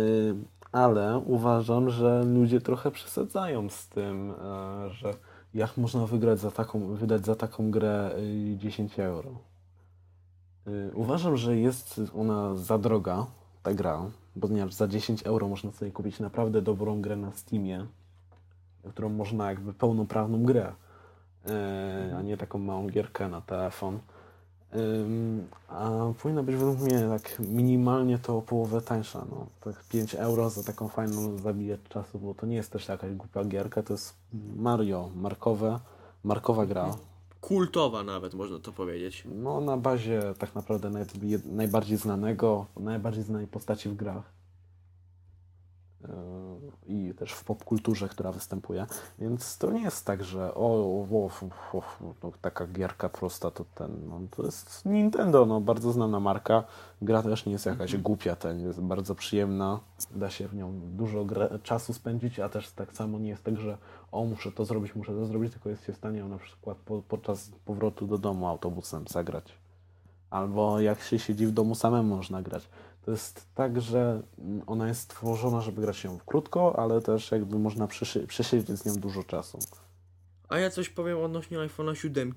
ale 0.72 1.18
uważam, 1.26 1.90
że 1.90 2.22
ludzie 2.24 2.60
trochę 2.60 2.90
przesadzają 2.90 3.68
z 3.70 3.88
tym, 3.88 4.30
e, 4.30 4.90
że 4.90 5.14
jak 5.54 5.76
można 5.76 6.06
wygrać 6.06 6.38
za 6.38 6.50
taką, 6.50 6.94
wydać 6.94 7.24
za 7.26 7.34
taką 7.34 7.70
grę 7.70 8.10
e, 8.54 8.56
10 8.58 8.98
euro. 8.98 9.30
E, 10.66 10.70
uważam, 10.94 11.36
że 11.36 11.56
jest 11.56 12.00
ona 12.16 12.56
za 12.56 12.78
droga, 12.78 13.26
ta 13.62 13.74
gra, 13.74 14.10
ponieważ 14.40 14.74
za 14.74 14.88
10 14.88 15.22
euro 15.22 15.48
można 15.48 15.72
sobie 15.72 15.90
kupić 15.90 16.20
naprawdę 16.20 16.62
dobrą 16.62 17.00
grę 17.00 17.16
na 17.16 17.32
Steamie, 17.32 17.86
którą 18.88 19.08
można 19.08 19.50
jakby 19.50 19.74
pełnoprawną 19.74 20.44
grę, 20.44 20.72
e, 21.46 22.14
a 22.18 22.22
nie 22.22 22.36
taką 22.36 22.58
małą 22.58 22.86
gierkę 22.86 23.28
na 23.28 23.40
telefon. 23.40 23.98
A 25.68 26.12
powinna 26.22 26.42
być 26.42 26.56
według 26.56 26.78
mnie 26.78 27.08
tak 27.08 27.38
minimalnie 27.38 28.18
to 28.18 28.38
o 28.38 28.42
połowę 28.42 28.80
tańsza. 28.80 29.24
No. 29.30 29.46
Tak 29.60 29.84
5 29.84 30.14
euro 30.14 30.50
za 30.50 30.62
taką 30.62 30.88
fajną 30.88 31.38
zabijać 31.38 31.80
czasu, 31.88 32.18
bo 32.18 32.34
to 32.34 32.46
nie 32.46 32.56
jest 32.56 32.72
też 32.72 32.88
jakaś 32.88 33.14
głupia 33.14 33.44
gierka, 33.44 33.82
to 33.82 33.92
jest 33.92 34.14
Mario, 34.56 35.10
markowe, 35.16 35.80
markowa 36.24 36.66
gra. 36.66 36.96
Kultowa 37.40 38.02
nawet, 38.02 38.34
można 38.34 38.58
to 38.58 38.72
powiedzieć. 38.72 39.24
No 39.34 39.60
na 39.60 39.76
bazie 39.76 40.22
tak 40.38 40.54
naprawdę 40.54 40.90
naj, 40.90 41.04
najbardziej 41.44 41.98
znanego, 41.98 42.66
najbardziej 42.76 43.24
znanej 43.24 43.46
postaci 43.46 43.88
w 43.88 43.94
grach. 43.96 44.32
Yy, 46.02 46.08
I 46.86 47.14
też 47.14 47.32
w 47.32 47.44
popkulturze, 47.44 48.08
która 48.08 48.32
występuje. 48.32 48.86
Więc 49.18 49.58
to 49.58 49.70
nie 49.70 49.82
jest 49.82 50.06
tak, 50.06 50.24
że 50.24 50.54
o, 50.54 50.66
o, 51.10 51.30
o, 51.72 51.78
o 51.78 51.82
no, 52.22 52.32
taka 52.40 52.66
gierka 52.66 53.08
prosta 53.08 53.50
to 53.50 53.64
ten. 53.74 54.08
No, 54.08 54.20
to 54.30 54.42
jest 54.42 54.84
Nintendo, 54.86 55.46
no, 55.46 55.60
bardzo 55.60 55.92
znana 55.92 56.20
marka. 56.20 56.64
Gra 57.02 57.22
też 57.22 57.46
nie 57.46 57.52
jest 57.52 57.66
jakaś 57.66 57.96
głupia, 57.96 58.36
ten 58.36 58.60
jest 58.60 58.80
bardzo 58.80 59.14
przyjemna. 59.14 59.80
Da 60.10 60.30
się 60.30 60.48
w 60.48 60.54
nią 60.54 60.80
dużo 60.80 61.26
czasu 61.62 61.92
spędzić, 61.92 62.40
a 62.40 62.48
też 62.48 62.70
tak 62.70 62.92
samo 62.92 63.18
nie 63.18 63.28
jest 63.28 63.44
tak, 63.44 63.56
że 63.56 63.78
o, 64.12 64.24
muszę 64.24 64.52
to 64.52 64.64
zrobić, 64.64 64.94
muszę 64.94 65.12
to 65.12 65.26
zrobić, 65.26 65.52
tylko 65.52 65.68
jest 65.68 65.84
się 65.86 65.92
w 65.92 65.96
stanie 65.96 66.18
ją 66.18 66.28
na 66.28 66.38
przykład 66.38 66.76
po, 66.78 67.02
podczas 67.02 67.50
powrotu 67.64 68.06
do 68.06 68.18
domu 68.18 68.46
autobusem 68.46 69.04
zagrać. 69.08 69.58
Albo 70.30 70.80
jak 70.80 71.00
się 71.00 71.18
siedzi 71.18 71.46
w 71.46 71.52
domu 71.52 71.74
samemu 71.74 72.16
można 72.16 72.42
grać. 72.42 72.68
To 73.04 73.10
jest 73.10 73.46
tak, 73.54 73.80
że 73.80 74.22
ona 74.66 74.88
jest 74.88 75.00
stworzona, 75.00 75.60
żeby 75.60 75.82
grać 75.82 76.04
ją 76.04 76.18
krótko, 76.26 76.78
ale 76.78 77.00
też 77.00 77.30
jakby 77.30 77.58
można 77.58 77.88
przesiedzieć 78.28 78.78
z 78.78 78.84
nią 78.84 78.94
dużo 78.94 79.24
czasu. 79.24 79.58
A 80.48 80.58
ja 80.58 80.70
coś 80.70 80.88
powiem 80.88 81.18
odnośnie 81.18 81.58
iPhone'a 81.58 81.94
7, 81.94 82.34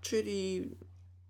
czyli 0.00 0.70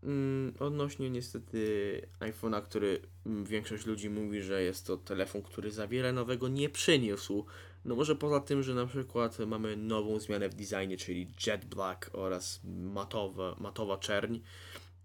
mm, 0.03 0.55
odnośnie 0.59 1.11
niestety 1.11 2.01
iPhone'a, 2.21 2.63
który 2.63 3.01
mm, 3.27 3.45
większość 3.45 3.87
ludzi 3.87 4.11
mówi, 4.11 4.43
że 4.43 4.63
jest 4.63 4.87
to 4.87 4.97
telefon, 4.97 5.43
który 5.43 5.71
za 5.71 5.87
wiele 5.89 6.13
nowego 6.13 6.49
nie 6.49 6.69
przyniósł. 6.69 7.45
No 7.85 7.97
może 7.97 8.17
poza 8.17 8.41
tym, 8.41 8.63
że 8.63 8.75
na 8.75 8.87
przykład 8.87 9.39
mamy 9.39 9.77
nową 9.77 10.21
zmianę 10.21 10.49
w 10.49 10.55
designie, 10.55 10.97
czyli 10.97 11.29
Jet 11.47 11.65
Black 11.65 12.11
oraz 12.13 12.61
matowa, 12.65 13.57
matowa 13.61 13.99
czerń, 13.99 14.39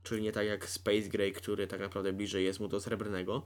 czyli 0.03 0.21
nie 0.21 0.31
tak 0.31 0.47
jak 0.47 0.69
Space 0.69 1.09
Gray, 1.09 1.31
który 1.31 1.67
tak 1.67 1.79
naprawdę 1.79 2.13
bliżej 2.13 2.45
jest 2.45 2.59
mu 2.59 2.67
do 2.67 2.81
srebrnego. 2.81 3.45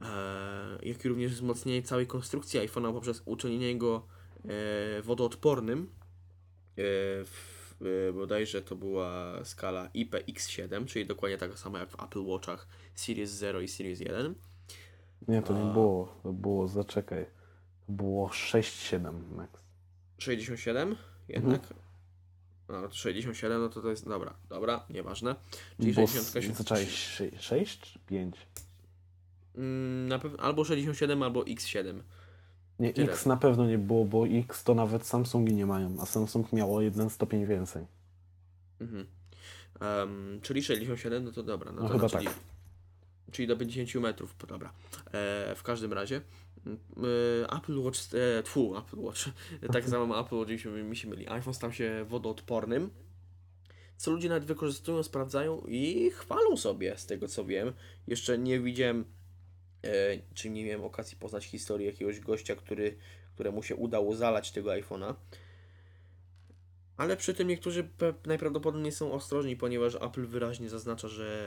Eee, 0.00 0.88
jak 0.88 1.04
i 1.04 1.08
również 1.08 1.32
wzmocnienie 1.32 1.82
całej 1.82 2.06
konstrukcji 2.06 2.60
iPhone'a 2.60 2.92
poprzez 2.92 3.22
uczynienie 3.24 3.78
go 3.78 4.06
e, 4.44 5.02
wodoodpornym. 5.02 5.80
E, 5.82 6.82
w, 7.24 7.74
e, 8.08 8.12
bodajże 8.12 8.62
to 8.62 8.76
była 8.76 9.40
skala 9.44 9.88
IPX7, 9.94 10.86
czyli 10.86 11.06
dokładnie 11.06 11.38
taka 11.38 11.56
sama 11.56 11.78
jak 11.78 11.90
w 11.90 12.02
Apple 12.02 12.24
Watchach 12.24 12.68
Series 12.94 13.30
0 13.30 13.60
i 13.60 13.68
Series 13.68 14.00
1. 14.00 14.34
Nie, 15.28 15.42
to 15.42 15.64
nie 15.66 15.72
było. 15.72 16.16
To 16.22 16.32
było, 16.32 16.68
zaczekaj. 16.68 17.26
To 17.86 17.92
było 17.92 18.28
6-7 18.28 19.12
max. 19.36 19.64
67 20.18 20.96
jednak. 21.28 21.74
No, 22.68 22.88
to 22.88 22.94
67, 22.94 23.60
no 23.60 23.68
to 23.68 23.82
to 23.82 23.90
jest. 23.90 24.08
Dobra, 24.08 24.34
dobra, 24.48 24.84
nieważne. 24.90 25.34
Czyli 25.80 25.92
Bo 25.92 26.06
67. 26.06 26.54
zaczęłeś 26.54 27.20
6 27.40 27.80
czy 27.80 27.98
5? 27.98 28.36
Mm, 29.56 30.08
na 30.08 30.18
pewno 30.18 30.38
albo 30.38 30.64
67, 30.64 31.22
albo 31.22 31.42
X7. 31.42 32.00
Nie, 32.78 32.92
Tyle. 32.92 33.12
X 33.12 33.26
na 33.26 33.36
pewno 33.36 33.66
nie 33.66 33.78
było, 33.78 34.04
bo 34.04 34.26
X 34.26 34.64
to 34.64 34.74
nawet 34.74 35.06
Samsungi 35.06 35.54
nie 35.54 35.66
mają, 35.66 35.96
a 36.00 36.06
Samsung 36.06 36.52
miało 36.52 36.80
jeden 36.80 37.10
stopień 37.10 37.46
więcej. 37.46 37.86
Mhm. 38.80 39.06
Em, 39.80 40.40
czyli 40.42 40.62
67, 40.62 41.24
no 41.24 41.32
to 41.32 41.42
dobra. 41.42 41.72
No, 41.72 41.82
No 41.82 41.88
to 41.88 41.94
chyba 41.94 42.08
czyli, 42.08 42.26
tak. 42.26 42.34
Czyli 43.32 43.48
do 43.48 43.56
50 43.56 43.94
metrów, 43.94 44.36
dobra. 44.48 44.72
E, 45.06 45.54
w 45.54 45.62
każdym 45.62 45.92
razie 45.92 46.20
e, 46.66 47.56
Apple 47.56 47.78
Watch, 47.78 47.98
e, 48.14 48.42
tfu, 48.42 48.78
Apple 48.78 48.98
Watch, 48.98 49.20
tak 49.72 49.88
samo 49.90 50.06
ma 50.06 50.20
Apple 50.20 50.36
Watch, 50.36 50.50
mi 50.84 50.96
się 50.96 51.08
myli. 51.08 51.28
iPhone 51.28 51.54
stał 51.54 51.72
się 51.72 52.04
wodoodpornym, 52.08 52.90
co 53.96 54.10
ludzie 54.10 54.28
nawet 54.28 54.44
wykorzystują, 54.44 55.02
sprawdzają 55.02 55.60
i 55.68 56.10
chwalą 56.10 56.56
sobie, 56.56 56.98
z 56.98 57.06
tego 57.06 57.28
co 57.28 57.44
wiem. 57.44 57.72
Jeszcze 58.06 58.38
nie 58.38 58.60
widziałem, 58.60 59.04
e, 59.84 60.18
czy 60.34 60.50
nie 60.50 60.64
miałem 60.64 60.84
okazji 60.84 61.16
poznać 61.16 61.44
historii 61.44 61.86
jakiegoś 61.86 62.20
gościa, 62.20 62.56
który, 62.56 62.96
któremu 63.34 63.62
się 63.62 63.76
udało 63.76 64.16
zalać 64.16 64.52
tego 64.52 64.70
iPhone'a. 64.70 65.14
Ale 66.96 67.16
przy 67.16 67.34
tym 67.34 67.48
niektórzy 67.48 67.88
najprawdopodobniej 68.26 68.92
są 68.92 69.12
ostrożni, 69.12 69.56
ponieważ 69.56 69.94
Apple 69.94 70.26
wyraźnie 70.26 70.68
zaznacza, 70.68 71.08
że 71.08 71.46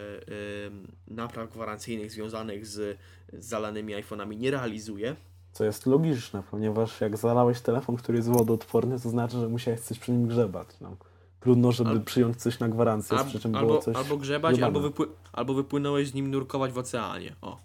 ym, 0.67 0.87
napraw 1.07 1.49
gwarancyjnych 1.51 2.11
związanych 2.11 2.65
z 2.67 2.97
zalanymi 3.33 3.93
iPhone'ami 3.93 4.37
nie 4.37 4.51
realizuje. 4.51 5.15
Co 5.51 5.63
jest 5.65 5.85
logiczne, 5.85 6.43
ponieważ 6.51 7.01
jak 7.01 7.17
zalałeś 7.17 7.61
telefon, 7.61 7.95
który 7.95 8.17
jest 8.17 8.29
wodoodporny, 8.29 8.99
to 8.99 9.09
znaczy, 9.09 9.39
że 9.39 9.49
musiałeś 9.49 9.79
coś 9.79 9.99
przy 9.99 10.11
nim 10.11 10.27
grzebać. 10.27 10.67
No. 10.81 10.97
trudno, 11.39 11.71
żeby 11.71 11.89
Al- 11.89 12.01
przyjąć 12.01 12.37
coś 12.37 12.59
na 12.59 12.69
gwarancję, 12.69 13.17
Al, 13.17 13.25
przy 13.25 13.39
czym 13.39 13.51
było 13.51 13.61
albo, 13.61 13.81
coś 13.81 13.95
albo 13.95 14.17
grzebać, 14.17 14.59
albo, 14.59 14.79
wypły, 14.79 15.07
albo 15.33 15.53
wypłynąłeś 15.53 16.07
z 16.07 16.13
nim 16.13 16.31
nurkować 16.31 16.71
w 16.71 16.77
oceanie. 16.77 17.35
O. 17.41 17.57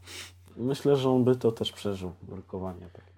Myślę, 0.57 0.97
że 0.97 1.11
on 1.11 1.25
by 1.25 1.37
to 1.37 1.53
też 1.53 1.73
przeżył, 1.73 2.13
nurkowanie 2.29 2.87
takie. 2.93 3.14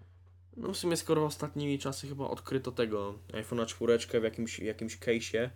No 0.56 0.72
w 0.72 0.76
sumie 0.76 0.96
skoro 0.96 1.24
ostatnimi 1.24 1.78
czasy 1.78 2.08
chyba 2.08 2.28
odkryto 2.28 2.72
tego 2.72 3.14
iPhone'a 3.32 3.66
4 3.66 4.20
w 4.20 4.24
jakimś, 4.24 4.58
jakimś 4.58 4.98
case'ie, 4.98 5.50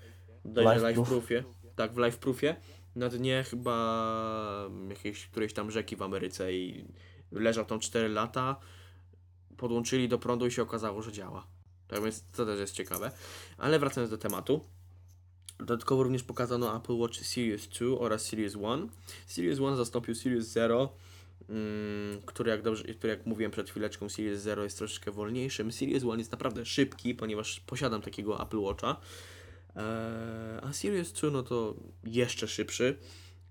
Live 0.44 0.82
live 0.82 0.94
proof. 0.94 1.08
proofie, 1.08 1.44
tak 1.76 1.92
w 1.92 1.96
live 1.96 2.18
proofie, 2.18 2.56
na 2.96 3.08
dnie 3.08 3.44
chyba 3.50 4.70
jakiejś 4.88 5.26
którejś 5.26 5.52
tam 5.52 5.70
rzeki 5.70 5.96
w 5.96 6.02
Ameryce 6.02 6.52
i 6.52 6.84
leżał 7.32 7.64
tam 7.64 7.80
4 7.80 8.08
lata, 8.08 8.56
podłączyli 9.56 10.08
do 10.08 10.18
prądu 10.18 10.46
i 10.46 10.50
się 10.50 10.62
okazało, 10.62 11.02
że 11.02 11.12
działa. 11.12 11.46
Tak 11.88 12.02
więc 12.02 12.22
to 12.32 12.46
też 12.46 12.60
jest 12.60 12.74
ciekawe. 12.74 13.10
Ale 13.58 13.78
wracając 13.78 14.10
do 14.10 14.18
tematu. 14.18 14.64
Dodatkowo 15.58 16.02
również 16.02 16.22
pokazano 16.22 16.76
Apple 16.76 16.96
Watch 16.98 17.18
Series 17.18 17.68
2 17.68 17.98
oraz 17.98 18.22
Series 18.22 18.54
1. 18.54 18.88
Series 19.26 19.58
1 19.58 19.76
zastąpił 19.76 20.14
Series 20.14 20.46
0, 20.46 20.80
mm, 20.82 20.90
który, 22.26 22.50
jak 22.50 22.62
dobrze, 22.62 22.84
który 22.84 23.12
jak 23.12 23.26
mówiłem 23.26 23.52
przed 23.52 23.70
chwileczką, 23.70 24.08
Series 24.08 24.40
0 24.40 24.64
jest 24.64 24.78
troszeczkę 24.78 25.10
wolniejszym. 25.10 25.72
Series 25.72 26.02
1 26.02 26.18
jest 26.18 26.32
naprawdę 26.32 26.66
szybki, 26.66 27.14
ponieważ 27.14 27.60
posiadam 27.60 28.02
takiego 28.02 28.42
Apple 28.42 28.58
Watcha. 28.58 28.96
Eee, 29.76 29.84
a 30.62 30.72
Series 30.72 31.12
2 31.12 31.30
no 31.30 31.42
to 31.42 31.74
jeszcze 32.04 32.48
szybszy. 32.48 32.96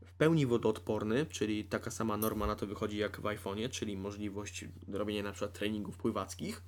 W 0.05 0.13
pełni 0.13 0.45
wodoodporny, 0.45 1.25
czyli 1.25 1.65
taka 1.65 1.91
sama 1.91 2.17
norma 2.17 2.47
na 2.47 2.55
to 2.55 2.67
wychodzi 2.67 2.97
jak 2.97 3.21
w 3.21 3.23
iPhone'ie, 3.23 3.69
czyli 3.69 3.97
możliwość 3.97 4.65
robienia 4.87 5.23
na 5.23 5.31
przykład 5.31 5.53
treningów 5.53 5.97
pływackich. 5.97 6.61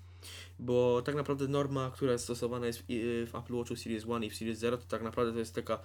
Bo 0.60 1.02
tak 1.02 1.16
naprawdę 1.16 1.48
norma, 1.48 1.92
która 1.94 2.12
jest 2.12 2.24
stosowana 2.24 2.66
jest 2.68 2.80
w, 2.80 2.84
w 3.32 3.36
Apple 3.36 3.54
Watchu 3.54 3.76
Series 3.76 4.04
1 4.04 4.24
i 4.24 4.30
w 4.30 4.36
Series 4.36 4.60
0, 4.60 4.78
to 4.78 4.84
tak 4.88 5.02
naprawdę 5.02 5.34
to 5.34 5.40
jest 5.40 5.56
taka, 5.56 5.80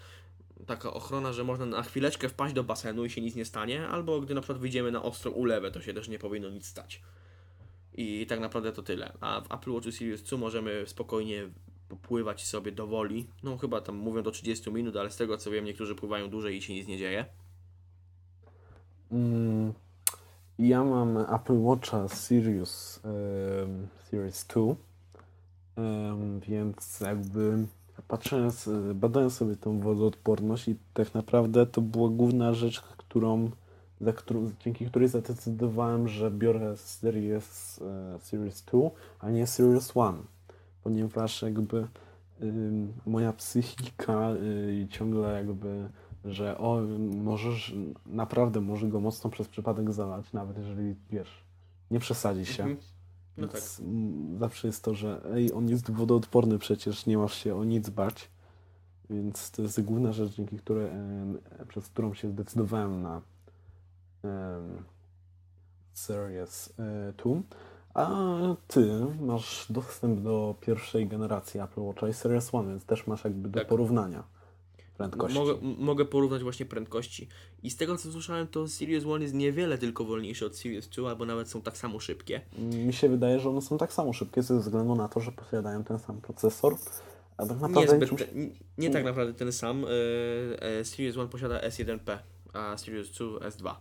taka 0.66 0.92
ochrona, 0.92 1.32
że 1.32 1.44
można 1.44 1.66
na 1.66 1.82
chwileczkę 1.82 2.28
wpaść 2.28 2.54
do 2.54 2.64
basenu 2.64 3.04
i 3.04 3.10
się 3.10 3.20
nic 3.20 3.34
nie 3.34 3.44
stanie, 3.44 3.88
albo 3.88 4.20
gdy 4.20 4.34
na 4.34 4.40
przykład 4.40 4.58
wyjdziemy 4.58 4.90
na 4.90 5.02
ostrą 5.02 5.30
ulewę, 5.30 5.70
to 5.70 5.80
się 5.80 5.94
też 5.94 6.08
nie 6.08 6.18
powinno 6.18 6.50
nic 6.50 6.66
stać. 6.66 7.02
I 7.94 8.26
tak 8.26 8.40
naprawdę 8.40 8.72
to 8.72 8.82
tyle. 8.82 9.12
A 9.20 9.40
w 9.40 9.52
Apple 9.52 9.72
Watchu 9.72 9.92
Series 9.92 10.22
2 10.22 10.38
możemy 10.38 10.84
spokojnie 10.86 11.48
popływać 11.88 12.46
sobie 12.46 12.72
do 12.72 12.86
woli. 12.86 13.26
No 13.42 13.56
chyba 13.58 13.80
tam 13.80 13.96
mówią 13.96 14.22
do 14.22 14.30
30 14.30 14.72
minut, 14.72 14.96
ale 14.96 15.10
z 15.10 15.16
tego 15.16 15.38
co 15.38 15.50
wiem, 15.50 15.64
niektórzy 15.64 15.94
pływają 15.94 16.30
dłużej 16.30 16.56
i 16.56 16.62
się 16.62 16.74
nic 16.74 16.88
nie 16.88 16.98
dzieje. 16.98 17.24
Mm, 19.12 19.72
ja 20.58 20.84
mam 20.84 21.16
Apple 21.16 21.58
Watcha 21.58 22.08
Sirius 22.08 23.00
em, 23.04 23.88
Series 24.10 24.46
2, 24.46 24.62
em, 25.76 26.40
więc 26.40 27.00
jakby 27.00 27.66
patrząc, 28.08 28.70
badając 28.94 29.34
sobie 29.34 29.56
tą 29.56 29.80
wodoodporność 29.80 30.68
i 30.68 30.76
tak 30.94 31.14
naprawdę 31.14 31.66
to 31.66 31.80
była 31.80 32.08
główna 32.08 32.54
rzecz, 32.54 32.80
którą, 32.80 33.50
za 34.00 34.12
którą, 34.12 34.50
dzięki 34.60 34.86
której 34.86 35.08
zadecydowałem, 35.08 36.08
że 36.08 36.30
biorę 36.30 36.76
Series, 36.76 37.80
e, 37.82 38.18
Series 38.20 38.62
2, 38.62 38.90
a 39.20 39.30
nie 39.30 39.46
Series 39.46 39.92
1, 39.94 40.14
ponieważ 40.82 41.42
jakby 41.42 41.88
moja 43.06 43.32
psychika 43.32 44.30
y, 44.32 44.86
ciągle 44.90 45.32
jakby, 45.32 45.88
że 46.24 46.58
o, 46.58 46.80
możesz, 47.24 47.74
naprawdę 48.06 48.60
może 48.60 48.88
go 48.88 49.00
mocno 49.00 49.30
przez 49.30 49.48
przypadek 49.48 49.92
zalać, 49.92 50.32
nawet 50.32 50.58
jeżeli, 50.58 50.94
wiesz, 51.10 51.44
nie 51.90 52.00
przesadzi 52.00 52.46
się. 52.46 52.62
Mhm. 52.62 52.80
No 53.38 53.48
tak. 53.48 53.62
Zawsze 54.38 54.66
jest 54.66 54.84
to, 54.84 54.94
że 54.94 55.20
ej, 55.34 55.52
on 55.52 55.68
jest 55.68 55.90
wodoodporny 55.90 56.58
przecież, 56.58 57.06
nie 57.06 57.18
masz 57.18 57.34
się 57.34 57.56
o 57.56 57.64
nic 57.64 57.90
bać. 57.90 58.30
Więc 59.10 59.50
to 59.50 59.62
jest 59.62 59.82
główna 59.82 60.12
rzecz, 60.12 60.32
dzięki 60.32 60.58
której, 60.58 60.90
przez 61.68 61.88
którą 61.88 62.14
się 62.14 62.30
zdecydowałem 62.30 63.02
na 63.02 63.22
em, 64.24 64.84
Series 65.92 66.72
e, 66.78 67.12
2. 67.12 67.30
A 67.94 68.10
ty 68.68 68.86
masz 69.20 69.66
dostęp 69.70 70.20
do 70.20 70.54
pierwszej 70.60 71.06
generacji 71.06 71.60
Apple 71.60 71.80
Watcha 71.80 72.08
i 72.08 72.12
Series 72.12 72.54
One, 72.54 72.68
więc 72.68 72.84
też 72.84 73.06
masz 73.06 73.24
jakby 73.24 73.48
do 73.48 73.58
Tak. 73.60 73.68
porównania 73.68 74.35
prędkości. 74.96 75.38
Mogę, 75.38 75.54
mogę 75.78 76.04
porównać 76.04 76.42
właśnie 76.42 76.66
prędkości. 76.66 77.28
I 77.62 77.70
z 77.70 77.76
tego 77.76 77.96
co 77.96 78.12
słyszałem, 78.12 78.46
to 78.46 78.68
Series 78.68 79.04
1 79.04 79.22
jest 79.22 79.34
niewiele 79.34 79.78
tylko 79.78 80.04
wolniejszy 80.04 80.46
od 80.46 80.56
Series 80.56 80.88
2, 80.88 81.08
albo 81.08 81.26
nawet 81.26 81.50
są 81.50 81.62
tak 81.62 81.76
samo 81.76 82.00
szybkie. 82.00 82.40
Mi 82.86 82.92
się 82.92 83.08
wydaje, 83.08 83.40
że 83.40 83.48
one 83.48 83.62
są 83.62 83.78
tak 83.78 83.92
samo 83.92 84.12
szybkie 84.12 84.42
ze 84.42 84.58
względu 84.58 84.94
na 84.94 85.08
to, 85.08 85.20
że 85.20 85.32
posiadają 85.32 85.84
ten 85.84 85.98
sam 85.98 86.20
procesor. 86.20 86.76
A 87.36 87.46
tak 87.46 87.56
Nie, 87.56 87.68
naprawdę 87.68 88.06
zbyt, 88.06 88.34
nie, 88.34 88.50
nie 88.78 88.90
tak 88.90 89.04
naprawdę 89.04 89.34
ten 89.34 89.52
sam. 89.52 89.84
E, 89.84 89.88
e, 90.62 90.84
Series 90.84 91.16
1 91.16 91.28
posiada 91.28 91.60
S1P, 91.60 92.18
a 92.52 92.78
Series 92.78 93.10
2 93.10 93.38
S2. 93.38 93.74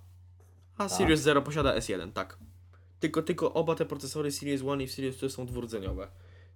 A 0.78 0.90
Series 0.90 1.22
0 1.22 1.42
posiada 1.42 1.76
S1, 1.78 2.12
tak. 2.12 2.38
Tylko, 3.00 3.22
tylko 3.22 3.54
oba 3.54 3.76
te 3.76 3.86
procesory 3.86 4.32
Series 4.32 4.62
1 4.62 4.82
i 4.82 4.88
Series 4.88 5.18
2 5.18 5.30
są 5.30 5.46
dwurdzeniowe. 5.46 6.08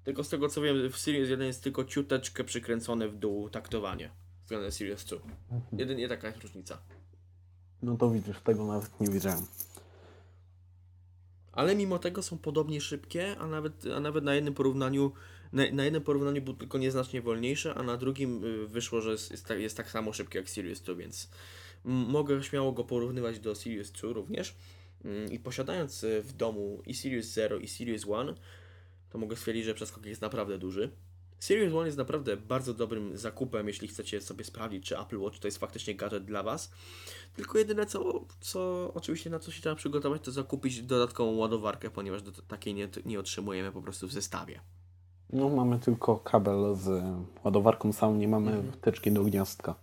Tylko 0.03 0.23
z 0.23 0.29
tego 0.29 0.49
co 0.49 0.61
wiem, 0.61 0.89
w 0.89 0.97
Series 0.97 1.29
1 1.29 1.47
jest 1.47 1.63
tylko 1.63 1.83
ciuteczkę 1.83 2.43
przykręcone 2.43 3.07
w 3.07 3.15
dół 3.15 3.49
taktowanie 3.49 4.11
względem 4.49 4.71
Series 4.71 5.05
2. 5.05 5.17
Jedynie 5.77 6.07
taka 6.07 6.27
jest 6.27 6.41
różnica. 6.41 6.77
No 7.81 7.97
to 7.97 8.11
widzisz, 8.11 8.39
tego 8.43 8.65
nawet 8.65 9.01
nie 9.01 9.07
wiedziałem. 9.07 9.45
Ale 11.51 11.75
mimo 11.75 11.99
tego 11.99 12.23
są 12.23 12.37
podobnie 12.37 12.81
szybkie, 12.81 13.35
a 13.39 13.47
nawet, 13.47 13.85
a 13.95 13.99
nawet 13.99 14.23
na 14.23 14.35
jednym 14.35 14.53
porównaniu 14.53 15.11
na, 15.53 15.63
na 15.71 15.83
jednym 15.83 16.03
porównaniu 16.03 16.41
był 16.41 16.53
tylko 16.53 16.77
nieznacznie 16.77 17.21
wolniejszy, 17.21 17.73
a 17.73 17.83
na 17.83 17.97
drugim 17.97 18.43
y, 18.43 18.67
wyszło, 18.67 19.01
że 19.01 19.11
jest, 19.11 19.31
jest, 19.31 19.45
tak, 19.45 19.59
jest 19.59 19.77
tak 19.77 19.91
samo 19.91 20.13
szybki 20.13 20.37
jak 20.37 20.49
Series 20.49 20.81
2, 20.81 20.95
więc 20.95 21.29
mogę 21.83 22.43
śmiało 22.43 22.71
go 22.71 22.83
porównywać 22.83 23.39
do 23.39 23.55
Series 23.55 23.91
2 23.91 24.13
również. 24.13 24.55
Mm, 25.05 25.31
I 25.31 25.39
posiadając 25.39 26.03
y, 26.03 26.21
w 26.21 26.33
domu 26.33 26.81
i 26.85 26.93
Series 26.93 27.33
0 27.33 27.57
i 27.57 27.67
Series 27.67 28.05
1, 28.05 28.35
to 29.09 29.17
mogę 29.17 29.35
stwierdzić, 29.35 29.65
że 29.65 29.73
przeskok 29.73 30.05
jest 30.05 30.21
naprawdę 30.21 30.57
duży. 30.57 30.91
Series 31.39 31.65
1 31.73 31.85
jest 31.85 31.97
naprawdę 31.97 32.37
bardzo 32.37 32.73
dobrym 32.73 33.17
zakupem, 33.17 33.67
jeśli 33.67 33.87
chcecie 33.87 34.21
sobie 34.21 34.43
sprawdzić, 34.45 34.85
czy 34.85 34.99
Apple 34.99 35.19
Watch 35.19 35.39
to 35.39 35.47
jest 35.47 35.57
faktycznie 35.57 35.95
gadżet 35.95 36.25
dla 36.25 36.43
Was. 36.43 36.71
Tylko 37.35 37.57
jedyne 37.57 37.85
co, 37.85 38.25
co 38.39 38.91
oczywiście 38.93 39.29
na 39.29 39.39
co 39.39 39.51
się 39.51 39.61
trzeba 39.61 39.75
przygotować, 39.75 40.21
to 40.23 40.31
zakupić 40.31 40.81
dodatkową 40.81 41.31
ładowarkę, 41.35 41.89
ponieważ 41.89 42.21
do 42.21 42.31
takiej 42.31 42.73
nie, 42.73 42.89
nie 43.05 43.19
otrzymujemy 43.19 43.71
po 43.71 43.81
prostu 43.81 44.07
w 44.07 44.11
zestawie. 44.11 44.59
No 45.33 45.49
mamy 45.49 45.79
tylko 45.79 46.17
kabel 46.17 46.75
z 46.75 47.03
ładowarką 47.43 47.93
samą, 47.93 48.15
nie 48.15 48.27
mamy 48.27 48.63
wtyczki 48.71 49.11
do 49.11 49.23
gniazdka. 49.23 49.75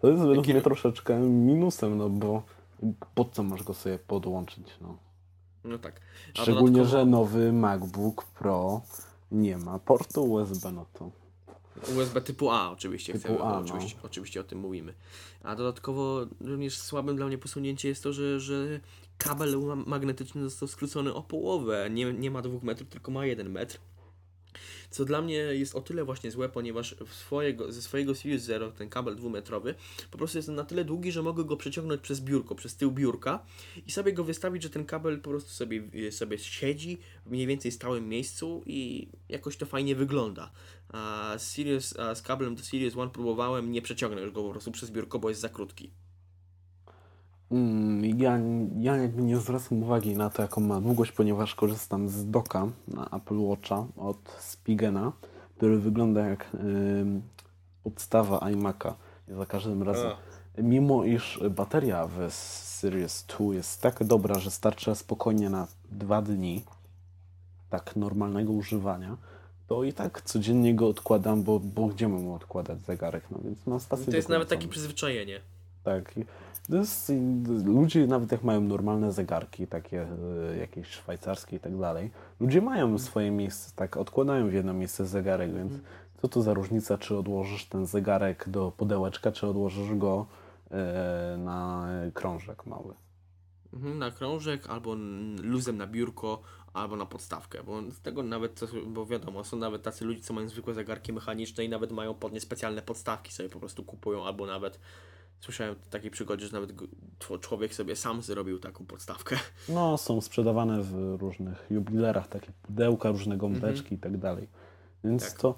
To 0.00 0.08
jest 0.08 0.18
według 0.22 0.36
Jakie- 0.36 0.52
mnie 0.52 0.62
troszeczkę 0.62 1.20
minusem, 1.20 1.98
no 1.98 2.08
bo 2.10 2.42
po 3.14 3.24
co 3.24 3.42
masz 3.42 3.62
go 3.62 3.74
sobie 3.74 3.98
podłączyć, 3.98 4.66
no. 4.80 4.98
No 5.64 5.78
tak. 5.78 6.00
A 6.38 6.42
Szczególnie, 6.42 6.76
dodatkowo 6.78 6.98
że 7.04 7.06
nowy 7.06 7.52
MacBook 7.52 8.24
Pro 8.24 8.80
nie 9.32 9.56
ma 9.58 9.78
portu 9.78 10.32
USB, 10.32 10.72
no 10.72 10.86
to 10.92 11.10
USB 11.96 12.20
typu 12.20 12.50
A 12.50 12.70
oczywiście, 12.70 13.12
Typu 13.12 13.24
chcemy, 13.24 13.42
A, 13.42 13.50
no. 13.52 13.58
oczywiście, 13.60 13.98
oczywiście 14.02 14.40
o 14.40 14.44
tym 14.44 14.58
mówimy. 14.58 14.94
A 15.42 15.56
dodatkowo 15.56 16.26
również 16.40 16.78
słabym 16.78 17.16
dla 17.16 17.26
mnie 17.26 17.38
posunięcie 17.38 17.88
jest 17.88 18.02
to, 18.02 18.12
że, 18.12 18.40
że 18.40 18.80
kabel 19.18 19.58
ma- 19.60 19.74
magnetyczny 19.76 20.42
został 20.42 20.68
skrócony 20.68 21.14
o 21.14 21.22
połowę. 21.22 21.90
Nie, 21.90 22.12
nie 22.12 22.30
ma 22.30 22.42
dwóch 22.42 22.62
metrów, 22.62 22.88
tylko 22.88 23.10
ma 23.12 23.26
jeden 23.26 23.50
metr. 23.50 23.78
Co 24.90 25.04
dla 25.04 25.22
mnie 25.22 25.34
jest 25.34 25.74
o 25.74 25.80
tyle 25.80 26.04
właśnie 26.04 26.30
złe, 26.30 26.48
ponieważ 26.48 26.94
swojego, 27.10 27.72
ze 27.72 27.82
swojego 27.82 28.14
Series 28.14 28.42
Zero 28.42 28.70
ten 28.72 28.88
kabel 28.88 29.16
dwumetrowy 29.16 29.74
po 30.10 30.18
prostu 30.18 30.38
jest 30.38 30.48
na 30.48 30.64
tyle 30.64 30.84
długi, 30.84 31.12
że 31.12 31.22
mogę 31.22 31.44
go 31.44 31.56
przeciągnąć 31.56 32.00
przez 32.00 32.20
biurko, 32.20 32.54
przez 32.54 32.76
tył 32.76 32.90
biurka 32.90 33.46
i 33.86 33.92
sobie 33.92 34.12
go 34.12 34.24
wystawić, 34.24 34.62
że 34.62 34.70
ten 34.70 34.84
kabel 34.84 35.20
po 35.20 35.30
prostu 35.30 35.50
sobie, 35.50 35.82
sobie 36.12 36.38
siedzi 36.38 36.98
w 37.26 37.30
mniej 37.30 37.46
więcej 37.46 37.72
stałym 37.72 38.08
miejscu 38.08 38.62
i 38.66 39.08
jakoś 39.28 39.56
to 39.56 39.66
fajnie 39.66 39.94
wygląda. 39.94 40.50
A, 40.88 41.34
Sirius, 41.38 41.98
a 41.98 42.14
z 42.14 42.22
kablem 42.22 42.54
do 42.54 42.62
Series 42.62 42.96
One 42.96 43.10
próbowałem, 43.10 43.72
nie 43.72 43.82
przeciągnę 43.82 44.20
już 44.20 44.30
go 44.30 44.42
po 44.42 44.50
prostu 44.50 44.72
przez 44.72 44.90
biurko, 44.90 45.18
bo 45.18 45.28
jest 45.28 45.40
za 45.40 45.48
krótki. 45.48 45.90
Mm, 47.50 48.04
Ja, 48.18 48.38
ja 48.80 48.96
jakby 48.96 49.22
nie 49.22 49.36
zwracam 49.36 49.82
uwagi 49.82 50.16
na 50.16 50.30
to, 50.30 50.42
jaką 50.42 50.60
ma 50.60 50.80
długość, 50.80 51.12
ponieważ 51.12 51.54
korzystam 51.54 52.08
z 52.08 52.30
doka 52.30 52.66
na 52.88 53.06
Apple 53.10 53.38
Watcha 53.38 53.86
od 53.96 54.18
Spigena, 54.38 55.12
który 55.56 55.78
wygląda 55.78 56.26
jak 56.26 56.46
ym, 56.54 57.22
podstawa 57.84 58.38
iMac'a. 58.38 58.92
Za 59.28 59.46
każdym 59.46 59.82
razem, 59.82 60.10
mimo 60.58 61.04
iż 61.04 61.40
bateria 61.50 62.06
w 62.06 62.32
Series 62.32 63.24
2 63.38 63.54
jest 63.54 63.82
tak 63.82 64.04
dobra, 64.04 64.38
że 64.38 64.50
starcza 64.50 64.94
spokojnie 64.94 65.50
na 65.50 65.66
dwa 65.90 66.22
dni 66.22 66.64
tak 67.70 67.96
normalnego 67.96 68.52
używania, 68.52 69.16
to 69.66 69.84
i 69.84 69.92
tak 69.92 70.22
codziennie 70.22 70.74
go 70.74 70.88
odkładam, 70.88 71.42
bo, 71.42 71.60
bo 71.60 71.86
gdzie 71.86 72.08
mam 72.08 72.28
odkładać 72.30 72.80
zegarek, 72.82 73.24
no 73.30 73.38
więc 73.44 73.66
mam 73.66 73.80
stację 73.80 74.06
To 74.06 74.16
jest 74.16 74.28
nawet 74.28 74.48
takie 74.48 74.68
przyzwyczajenie. 74.68 75.40
Tak. 75.84 76.14
jest, 76.68 77.12
ludzie 77.64 78.06
nawet 78.06 78.32
jak 78.32 78.42
mają 78.42 78.60
normalne 78.60 79.12
zegarki, 79.12 79.66
takie 79.66 80.06
e, 80.52 80.56
jakieś 80.56 80.86
szwajcarskie 80.86 81.56
i 81.56 81.60
tak 81.60 81.78
dalej, 81.78 82.10
ludzie 82.40 82.62
mają 82.62 82.98
swoje 82.98 83.30
miejsce, 83.30 83.72
tak, 83.76 83.96
odkładają 83.96 84.48
w 84.48 84.52
jedno 84.52 84.72
miejsce 84.74 85.06
zegarek, 85.06 85.54
więc 85.54 85.72
Co 86.22 86.28
to 86.28 86.42
za 86.42 86.54
różnica, 86.54 86.98
czy 86.98 87.16
odłożysz 87.16 87.64
ten 87.64 87.86
zegarek 87.86 88.48
do 88.48 88.72
pudełeczka, 88.76 89.32
czy 89.32 89.46
odłożysz 89.46 89.94
go 89.94 90.26
e, 90.70 91.36
na 91.38 91.88
krążek 92.14 92.66
mały? 92.66 92.94
Mhm, 93.72 93.98
Na 93.98 94.10
krążek, 94.10 94.66
albo 94.70 94.96
luzem 95.42 95.76
na 95.76 95.86
biurko, 95.86 96.42
albo 96.72 96.96
na 96.96 97.06
podstawkę, 97.06 97.62
bo 97.62 97.82
z 97.90 98.00
tego 98.00 98.22
nawet, 98.22 98.60
bo 98.86 99.06
wiadomo, 99.06 99.44
są 99.44 99.56
nawet 99.56 99.82
tacy 99.82 100.04
ludzie, 100.04 100.20
co 100.20 100.34
mają 100.34 100.48
zwykłe 100.48 100.74
zegarki 100.74 101.12
mechaniczne 101.12 101.64
i 101.64 101.68
nawet 101.68 101.92
mają 101.92 102.14
pod 102.14 102.32
nie 102.32 102.40
specjalne 102.40 102.82
podstawki, 102.82 103.32
sobie 103.32 103.48
po 103.48 103.58
prostu 103.58 103.84
kupują, 103.84 104.24
albo 104.26 104.46
nawet 104.46 104.80
słyszałem 105.40 105.74
w 105.74 105.88
takiej 105.88 106.10
przygodzie, 106.10 106.46
że 106.46 106.52
nawet 106.52 106.72
człowiek 107.40 107.74
sobie 107.74 107.96
sam 107.96 108.22
zrobił 108.22 108.58
taką 108.58 108.86
podstawkę. 108.86 109.36
No, 109.68 109.98
są 109.98 110.20
sprzedawane 110.20 110.82
w 110.82 111.16
różnych 111.20 111.66
jubilerach 111.70 112.28
takie 112.28 112.52
pudełka, 112.62 113.10
różne 113.10 113.36
gąbeczki 113.36 113.94
i 113.94 113.98
tak 113.98 114.16
dalej. 114.18 114.48
Więc 115.04 115.22
Mhm. 115.22 115.32
Tak. 115.32 115.40
to 115.40 115.54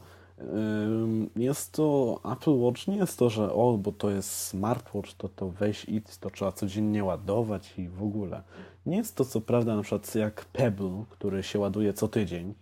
jest 1.37 1.73
to 1.73 2.21
Apple 2.33 2.51
Watch, 2.59 2.87
nie 2.89 2.97
jest 2.97 3.19
to, 3.19 3.31
że 3.31 3.53
o, 3.53 3.79
bo 3.79 3.93
to 3.93 4.11
jest 4.11 4.31
smartwatch, 4.31 5.13
to 5.15 5.29
to 5.29 5.49
weź 5.49 5.85
idź, 5.85 6.19
to 6.19 6.31
trzeba 6.31 6.53
codziennie 6.53 7.05
ładować 7.05 7.79
i 7.79 7.89
w 7.89 8.03
ogóle. 8.03 8.43
Nie 8.87 8.97
jest 8.97 9.17
to 9.17 9.25
co 9.25 9.41
prawda 9.41 9.77
na 9.77 9.83
przykład 9.83 10.15
jak 10.15 10.45
Pebble, 10.45 11.05
który 11.11 11.43
się 11.43 11.59
ładuje 11.59 11.93
co 11.93 12.09
tydzień, 12.09 12.55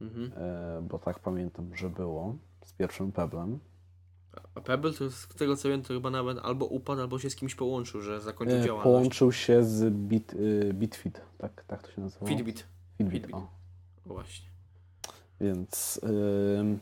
Mhm. 0.00 0.32
e, 0.36 0.82
bo 0.82 0.98
tak 0.98 1.18
pamiętam, 1.18 1.76
że 1.76 1.90
było 1.90 2.34
z 2.64 2.72
pierwszym 2.72 3.12
Pebblem. 3.12 3.58
A 4.54 4.60
Pebble 4.60 4.92
to 4.92 5.10
z 5.10 5.28
tego 5.28 5.56
co 5.56 5.68
wiem, 5.68 5.82
to 5.82 5.88
chyba 5.94 6.10
nawet 6.10 6.38
albo 6.42 6.66
upadł, 6.66 7.00
albo 7.00 7.18
się 7.18 7.30
z 7.30 7.36
kimś 7.36 7.54
połączył, 7.54 8.02
że 8.02 8.20
zakończył 8.20 8.56
E, 8.58 8.64
działalność. 8.64 8.84
Połączył 8.84 9.32
się 9.32 9.64
z 9.64 9.92
Bit, 9.94 10.32
y, 10.32 10.70
Bitfit, 10.74 11.20
tak, 11.38 11.64
tak 11.66 11.82
to 11.82 11.92
się 11.92 12.00
nazywa. 12.00 12.26
Fitbit. 12.26 12.66
Fitbit, 12.98 13.22
Fitbit. 13.22 13.34
o. 13.34 13.38
O 14.08 14.14
właśnie. 14.14 14.48
Więc 15.40 16.00
ym, 16.58 16.78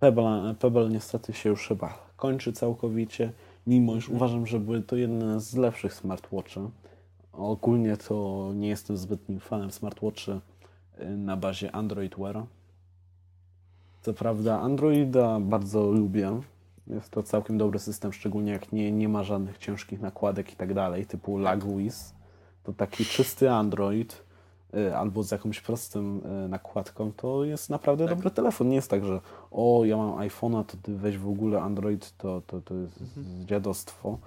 Pebble, 0.00 0.54
Pebble 0.58 0.88
niestety 0.88 1.32
się 1.32 1.48
już 1.50 1.68
chyba 1.68 2.10
kończy 2.16 2.52
całkowicie, 2.52 3.32
mimo 3.66 3.96
iż 3.96 4.08
uważam, 4.08 4.46
że 4.46 4.60
były 4.60 4.82
to 4.82 4.96
jedne 4.96 5.40
z 5.40 5.54
lepszych 5.56 5.94
smartwatchy. 5.94 6.60
Ogólnie 7.32 7.96
to 7.96 8.50
nie 8.54 8.68
jestem 8.68 8.96
zbytnim 8.96 9.40
fanem 9.40 9.70
smartwatchy 9.70 10.32
y, 11.00 11.04
na 11.16 11.36
bazie 11.36 11.72
Android 11.74 12.14
Wear. 12.18 12.44
Co 14.02 14.14
prawda 14.14 14.60
Androida 14.60 15.40
bardzo 15.40 15.90
lubię. 15.92 16.40
Jest 16.86 17.10
to 17.10 17.22
całkiem 17.22 17.58
dobry 17.58 17.78
system, 17.78 18.12
szczególnie 18.12 18.52
jak 18.52 18.72
nie, 18.72 18.92
nie 18.92 19.08
ma 19.08 19.24
żadnych 19.24 19.58
ciężkich 19.58 20.00
nakładek 20.00 20.52
i 20.52 20.56
tak 20.56 20.74
dalej, 20.74 21.06
typu 21.06 21.38
LagWiz. 21.38 22.14
To 22.62 22.72
taki 22.72 23.04
czysty 23.04 23.50
Android 23.50 24.22
y, 24.74 24.96
albo 24.96 25.22
z 25.22 25.30
jakąś 25.30 25.60
prostą 25.60 26.20
y, 26.44 26.48
nakładką, 26.48 27.12
to 27.16 27.44
jest 27.44 27.70
naprawdę 27.70 28.06
Tak. 28.06 28.14
dobry 28.14 28.30
telefon. 28.30 28.68
Nie 28.68 28.76
jest 28.76 28.90
tak, 28.90 29.04
że 29.04 29.20
o, 29.50 29.82
ja 29.84 29.96
mam 29.96 30.10
iPhone'a, 30.28 30.64
to 30.64 30.76
ty 30.82 30.94
weź 30.94 31.18
w 31.18 31.28
ogóle 31.28 31.60
Android, 31.60 32.16
to, 32.18 32.42
to, 32.46 32.60
to 32.60 32.74
jest 32.74 32.98
dziadostwo. 33.44 34.18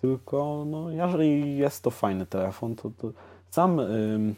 Tylko, 0.00 0.64
no, 0.66 0.90
jeżeli 0.90 1.56
jest 1.56 1.82
to 1.82 1.90
fajny 1.90 2.26
telefon, 2.26 2.74
to, 2.76 2.90
to 2.98 3.12
sam, 3.50 3.80
ym, 3.80 4.34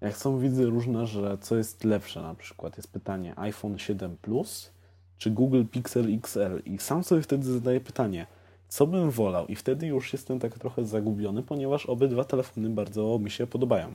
jak 0.00 0.16
są 0.16 0.38
widzę 0.38 0.64
różne, 0.64 1.06
że 1.06 1.38
co 1.40 1.56
jest 1.56 1.84
lepsze, 1.84 2.22
na 2.22 2.34
przykład 2.34 2.76
jest 2.76 2.92
pytanie 2.92 3.38
iPhone 3.38 3.78
7 3.78 4.16
Plus 4.16 4.70
czy 5.18 5.30
Google 5.30 5.64
Pixel 5.64 6.14
XL 6.14 6.62
i 6.64 6.78
sam 6.78 7.04
sobie 7.04 7.22
wtedy 7.22 7.52
zadaję 7.52 7.80
pytanie, 7.80 8.26
co 8.68 8.86
bym 8.86 9.10
wolał 9.10 9.46
i 9.46 9.56
wtedy 9.56 9.86
już 9.86 10.12
jestem 10.12 10.40
tak 10.40 10.58
trochę 10.58 10.84
zagubiony, 10.84 11.42
ponieważ 11.42 11.86
obydwa 11.86 12.24
telefony 12.24 12.70
bardzo 12.70 13.18
mi 13.18 13.30
się 13.30 13.46
podobają. 13.46 13.92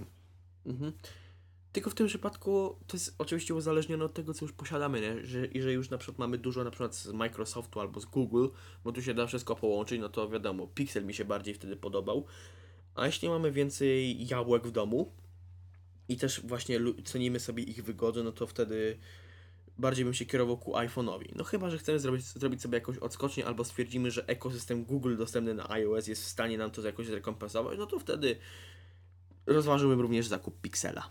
Mhm. 0.66 0.94
Tylko 1.72 1.90
w 1.90 1.96
tym 1.96 2.08
przypadku 2.08 2.76
to 2.88 2.98
jest 2.98 3.16
oczywiście 3.18 3.56
uzależnione 3.56 4.06
od 4.06 4.14
tego, 4.14 4.34
co 4.34 4.46
już 4.46 4.54
posiadamy, 4.54 5.02
nie? 5.02 5.26
Że, 5.26 5.46
I 5.46 5.62
że 5.62 5.74
już 5.74 5.90
na 5.90 5.98
przykład 5.98 6.20
mamy 6.20 6.38
dużo 6.38 6.64
na 6.64 6.72
przykład 6.72 6.96
z 6.96 7.08
Microsoftu 7.08 7.80
albo 7.80 8.00
z 8.00 8.06
Google, 8.06 8.48
bo 8.84 8.92
tu 8.92 9.02
się 9.02 9.14
da 9.14 9.28
wszystko 9.28 9.56
połączyć, 9.56 10.02
no 10.02 10.10
to 10.10 10.30
wiadomo, 10.30 10.68
Pixel 10.68 11.06
mi 11.06 11.14
się 11.14 11.26
bardziej 11.26 11.54
wtedy 11.54 11.76
podobał. 11.76 12.26
A 12.96 13.06
jeśli 13.06 13.30
mamy 13.30 13.52
więcej 13.52 14.28
jabłek 14.28 14.68
w 14.68 14.72
domu 14.72 15.12
i 16.12 16.18
też 16.18 16.42
właśnie 16.42 16.80
cenimy 17.04 17.40
sobie 17.40 17.64
ich 17.64 17.84
wygodę, 17.84 18.24
no 18.24 18.32
to 18.32 18.48
wtedy 18.48 18.98
bardziej 19.78 20.06
bym 20.06 20.14
się 20.14 20.26
kierował 20.26 20.58
ku 20.58 20.74
iPhone'owi. 20.74 21.26
No 21.36 21.44
chyba, 21.44 21.70
że 21.70 21.78
chcemy 21.78 22.00
zrobić, 22.00 22.26
zrobić 22.26 22.62
sobie 22.62 22.78
jakąś 22.78 22.98
odskocznię 22.98 23.46
albo 23.46 23.64
stwierdzimy, 23.64 24.12
że 24.12 24.28
ekosystem 24.28 24.84
Google 24.86 25.18
dostępny 25.18 25.54
na 25.54 25.70
iOS 25.70 26.08
jest 26.08 26.24
w 26.24 26.28
stanie 26.28 26.58
nam 26.58 26.72
to 26.72 26.82
jakoś 26.82 27.08
zrekompensować, 27.08 27.78
no 27.78 27.86
to 27.86 28.00
wtedy 28.00 28.36
rozważyłbym 29.46 30.02
również 30.02 30.28
zakup 30.28 30.62
Pixela. 30.62 31.10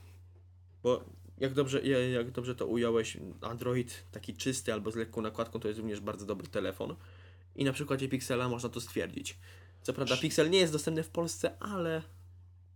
Bo 0.83 1.05
jak 1.39 1.55
dobrze, 1.55 1.81
ja- 1.83 2.09
jak 2.09 2.31
dobrze 2.31 2.55
to 2.55 2.67
ująłeś, 2.67 3.17
Android 3.41 4.05
taki 4.13 4.35
czysty 4.35 4.73
albo 4.73 4.91
z 4.91 4.97
lekką 4.97 5.23
nakładką 5.23 5.61
to 5.61 5.69
jest 5.69 5.81
również 5.81 6.01
bardzo 6.01 6.27
dobry 6.27 6.49
telefon. 6.49 6.97
I 7.57 7.65
na 7.65 7.73
przykładzie 7.73 8.09
Pixela 8.09 8.49
można 8.49 8.69
to 8.69 8.81
stwierdzić. 8.81 9.39
Co 9.83 9.93
prawda 9.93 10.17
Pixel 10.17 10.51
nie 10.51 10.59
jest 10.59 10.73
dostępny 10.73 11.03
w 11.03 11.09
Polsce, 11.09 11.59
ale 11.59 12.03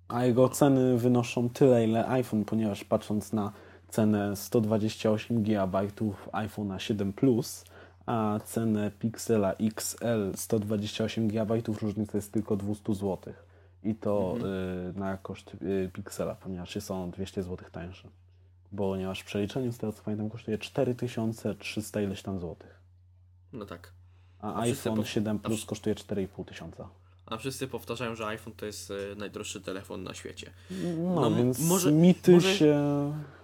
A 0.09 0.25
jego 0.25 0.49
ceny 0.49 0.99
wynoszą 0.99 1.49
tyle, 1.49 1.85
ile 1.85 2.09
iPhone, 2.09 2.45
ponieważ 2.45 2.85
patrząc 2.85 3.33
na 3.33 3.53
cenę 3.89 4.37
128 4.37 5.43
GB 5.43 5.79
iPhone'a 6.33 6.79
7 6.79 7.13
Plus, 7.13 7.65
a 8.07 8.41
cenę 8.45 8.91
Pixela 8.91 9.53
XL 9.53 10.33
128 10.37 11.29
GB 11.29 11.55
różnica 11.83 12.19
jest 12.19 12.33
tylko 12.33 12.57
200 12.57 12.95
zł. 12.95 13.35
I 13.85 13.95
to 13.95 14.35
y, 14.97 14.99
na 14.99 15.17
koszt 15.17 15.55
y, 15.63 15.91
Pixela, 15.93 16.35
ponieważ 16.35 16.75
jest 16.75 16.91
on 16.91 17.11
200 17.11 17.43
zł 17.43 17.69
tańszy. 17.73 18.09
Ponieważ 18.77 19.21
w 19.21 19.25
przeliczeniu 19.25 19.73
z 19.73 19.79
tego 19.79 19.93
co 19.93 20.03
pamiętam 20.03 20.31
kosztuje 20.31 20.59
4300 20.59 22.01
ileś 22.01 22.23
tam 22.23 22.41
złotych. 22.41 22.81
no 23.53 23.65
tak. 23.67 23.93
A, 24.41 24.55
A 24.55 24.61
iPhone 24.61 24.97
po- 24.97 25.05
7 25.05 25.37
a 25.45 25.47
Plus 25.47 25.61
wsz- 25.63 25.67
kosztuje 25.67 25.95
4,5 25.95 26.45
tysiąca. 26.45 26.89
A 27.27 27.37
wszyscy 27.37 27.69
powtarzają, 27.69 28.15
że 28.15 28.27
iPhone 28.27 28.55
to 28.55 28.67
jest 28.67 28.91
e, 28.91 28.95
najdroższy 29.17 29.61
telefon 29.61 30.03
na 30.03 30.15
świecie. 30.15 30.53
No, 30.97 31.21
No, 31.21 31.37
więc 31.37 31.61
może- 31.61 31.93
mity 31.93 32.33
może- 32.33 32.57
się 32.57 32.77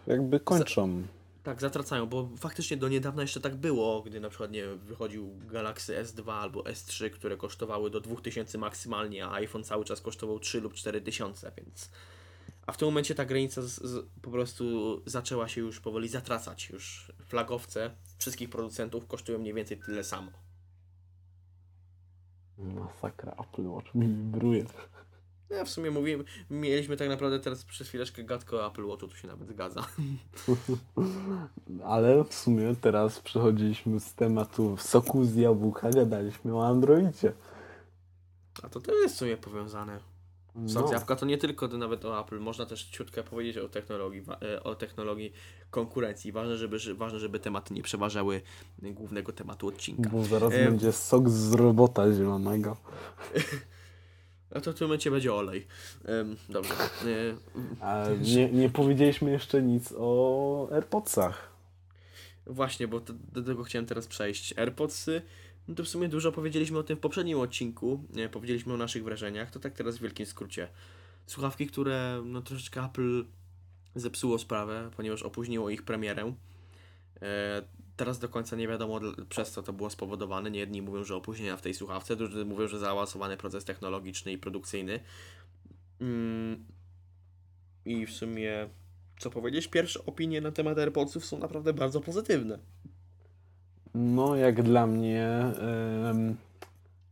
jakby 0.07 0.41
kończą. 0.41 1.03
Tak, 1.43 1.61
zatracają, 1.61 2.07
bo 2.07 2.29
faktycznie 2.39 2.77
do 2.77 2.89
niedawna 2.89 3.23
jeszcze 3.23 3.41
tak 3.41 3.57
było, 3.57 4.03
gdy 4.03 4.21
na 4.21 4.29
przykład 4.29 4.51
nie 4.51 4.67
wychodził 4.67 5.31
Galaxy 5.51 6.05
S2 6.05 6.33
albo 6.33 6.63
S3, 6.63 7.11
które 7.11 7.37
kosztowały 7.37 7.91
do 7.91 8.01
2000 8.01 8.59
maksymalnie, 8.59 9.27
a 9.27 9.33
iPhone 9.33 9.65
cały 9.65 9.85
czas 9.85 10.01
kosztował 10.01 10.39
3 10.39 10.61
lub 10.61 10.75
4000, 10.75 11.53
więc. 11.59 11.91
A 12.67 12.73
w 12.73 12.77
tym 12.77 12.89
momencie 12.89 13.15
ta 13.15 13.25
granica 13.25 13.63
z, 13.63 13.83
z, 13.83 14.07
po 14.23 14.31
prostu 14.31 14.65
zaczęła 15.07 15.49
się 15.49 15.61
już 15.61 15.81
powoli 15.81 16.09
zatracać. 16.09 16.71
Już 16.71 17.13
flagowce 17.27 17.91
wszystkich 18.19 18.51
producentów 18.51 19.07
kosztują 19.07 19.39
mniej 19.39 19.55
więcej 19.55 19.79
tyle 19.79 20.05
samo. 20.05 20.31
Masakra, 22.61 23.33
Apple 23.33 23.69
Watch 23.69 23.95
mi 23.95 24.07
wibruje. 24.09 24.65
No 25.51 25.57
Ja 25.57 25.65
w 25.65 25.69
sumie 25.69 25.91
mówiłem, 25.91 26.25
mieliśmy 26.51 26.97
tak 26.97 27.09
naprawdę 27.09 27.41
teraz 27.41 27.65
przez 27.65 27.89
chwileczkę 27.89 28.25
gadkę 28.25 28.57
o 28.57 28.67
Apple 28.67 28.87
Watchu, 28.87 29.09
tu 29.09 29.17
się 29.17 29.29
nawet 29.29 29.49
zgadza. 29.49 29.87
Ale 31.85 32.25
w 32.25 32.35
sumie 32.35 32.77
teraz 32.81 33.21
przechodziliśmy 33.21 34.01
z 34.01 34.15
tematu 34.15 34.77
soku 34.77 35.25
z 35.25 35.37
jabłka, 35.37 35.91
gadaliśmy 35.91 36.57
o 36.57 36.67
Androidzie. 36.67 37.33
A 38.63 38.69
to 38.69 38.81
też 38.81 38.95
jest 39.03 39.15
w 39.15 39.19
sumie 39.19 39.37
powiązane. 39.37 40.01
Z 40.67 40.75
No, 40.75 41.17
to 41.17 41.27
nie 41.27 41.39
tylko 41.39 41.69
to 41.69 41.79
nawet 41.79 42.05
o 42.05 42.21
Apple, 42.21 42.39
można 42.39 42.67
też 42.67 42.85
ciutkę 42.85 43.23
powiedzieć 43.23 43.57
o 43.59 43.69
technologii, 43.69 44.23
e, 44.43 44.63
o 44.63 44.75
technologii 44.75 45.33
konkurencji. 45.71 46.33
Ważne, 46.33 46.57
żeby, 46.57 46.79
że- 46.79 46.95
ważne, 46.95 47.19
żeby 47.19 47.39
tematy 47.41 47.75
nie 47.75 47.83
przeważały 47.83 48.41
głównego 48.79 49.33
tematu 49.33 49.67
odcinka. 49.69 50.11
bo 50.11 50.25
zaraz 50.25 50.53
E, 50.53 50.65
będzie 50.65 50.93
sok 50.93 51.29
z 51.29 51.53
robota 51.53 52.13
zielonego. 52.13 52.77
A 54.55 54.61
to 54.61 54.73
w 54.73 54.75
tym 54.75 54.87
momencie 54.87 55.11
będzie 55.11 55.35
olej. 55.35 55.67
Dobrze. 56.49 56.75
E, 56.75 57.37
A 57.85 58.07
nie, 58.35 58.51
nie 58.53 58.71
powiedzieliśmy 58.71 59.31
jeszcze 59.31 59.63
nic 59.63 59.95
o 59.97 60.69
AirPodsach. 60.73 61.51
Właśnie, 62.47 62.89
bo 62.89 63.01
to, 63.01 63.13
do 63.33 63.43
tego 63.43 63.65
chciałem 63.65 63.87
teraz 63.87 64.07
przejść. 64.07 64.59
AirPodsy, 64.59 65.23
no 65.71 65.77
to 65.77 65.85
w 65.85 65.89
sumie 65.89 66.09
dużo 66.09 66.33
powiedzieliśmy 66.33 66.79
o 66.79 66.83
tym 66.83 66.97
w 66.97 67.01
poprzednim 67.01 67.39
odcinku, 67.39 68.05
nie, 68.15 68.29
powiedzieliśmy 68.29 68.75
o 68.75 68.77
naszych 68.77 69.05
wrażeniach, 69.05 69.51
to 69.51 69.61
tak 69.61 69.75
teraz 69.75 69.99
w 69.99 70.03
wielkim 70.03 70.27
skrócie. 70.27 70.69
Słuchawki, 71.27 71.67
które 71.67 72.23
no 72.25 72.43
troszeczkę 72.43 72.85
Apple 72.85 73.25
zepsuło 73.95 74.39
sprawę, 74.39 74.91
ponieważ 74.97 75.23
opóźniło 75.23 75.71
ich 75.71 75.83
premierę. 75.83 76.35
E, 77.23 77.63
teraz 77.97 78.19
do 78.19 78.29
końca 78.29 78.57
nie 78.57 78.69
wiadomo 78.69 79.01
przez 79.29 79.51
co 79.51 79.63
to 79.63 79.73
było 79.73 79.91
spowodowane. 79.91 80.51
Jedni 80.51 80.83
mówią, 80.83 81.05
że 81.05 81.17
opóźnienia 81.17 81.57
w 81.57 81.63
tej 81.63 81.75
słuchawce, 81.75 82.17
drudzy 82.17 82.45
mówią, 82.45 82.69
że 82.69 82.79
zaawansowany 82.79 83.37
proces 83.37 83.65
technologiczny 83.65 84.33
i 84.33 84.39
produkcyjny. 84.39 85.01
Mm, 86.01 86.65
I 87.85 88.07
w 88.07 88.13
sumie, 88.13 88.69
co 89.19 89.31
powiedzieć, 89.31 89.69
pierwsze 89.69 90.07
opinie 90.07 90.41
na 90.41 90.53
temat 90.53 90.79
AirPodsów 90.79 91.27
są 91.27 91.39
naprawdę 91.39 91.73
bardzo 91.73 92.01
pozytywne. 92.01 92.59
No, 93.95 94.37
jak 94.37 94.63
dla 94.63 94.87
mnie 94.87 95.53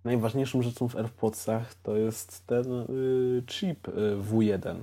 najważniejszą 0.04 0.62
rzeczą 0.62 0.88
w 0.88 0.96
AirPodsach 0.96 1.74
to 1.74 1.96
jest 1.96 2.46
ten 2.46 2.72
y, 2.72 3.42
chip 3.46 3.88
y, 3.88 3.92
W1. 4.30 4.76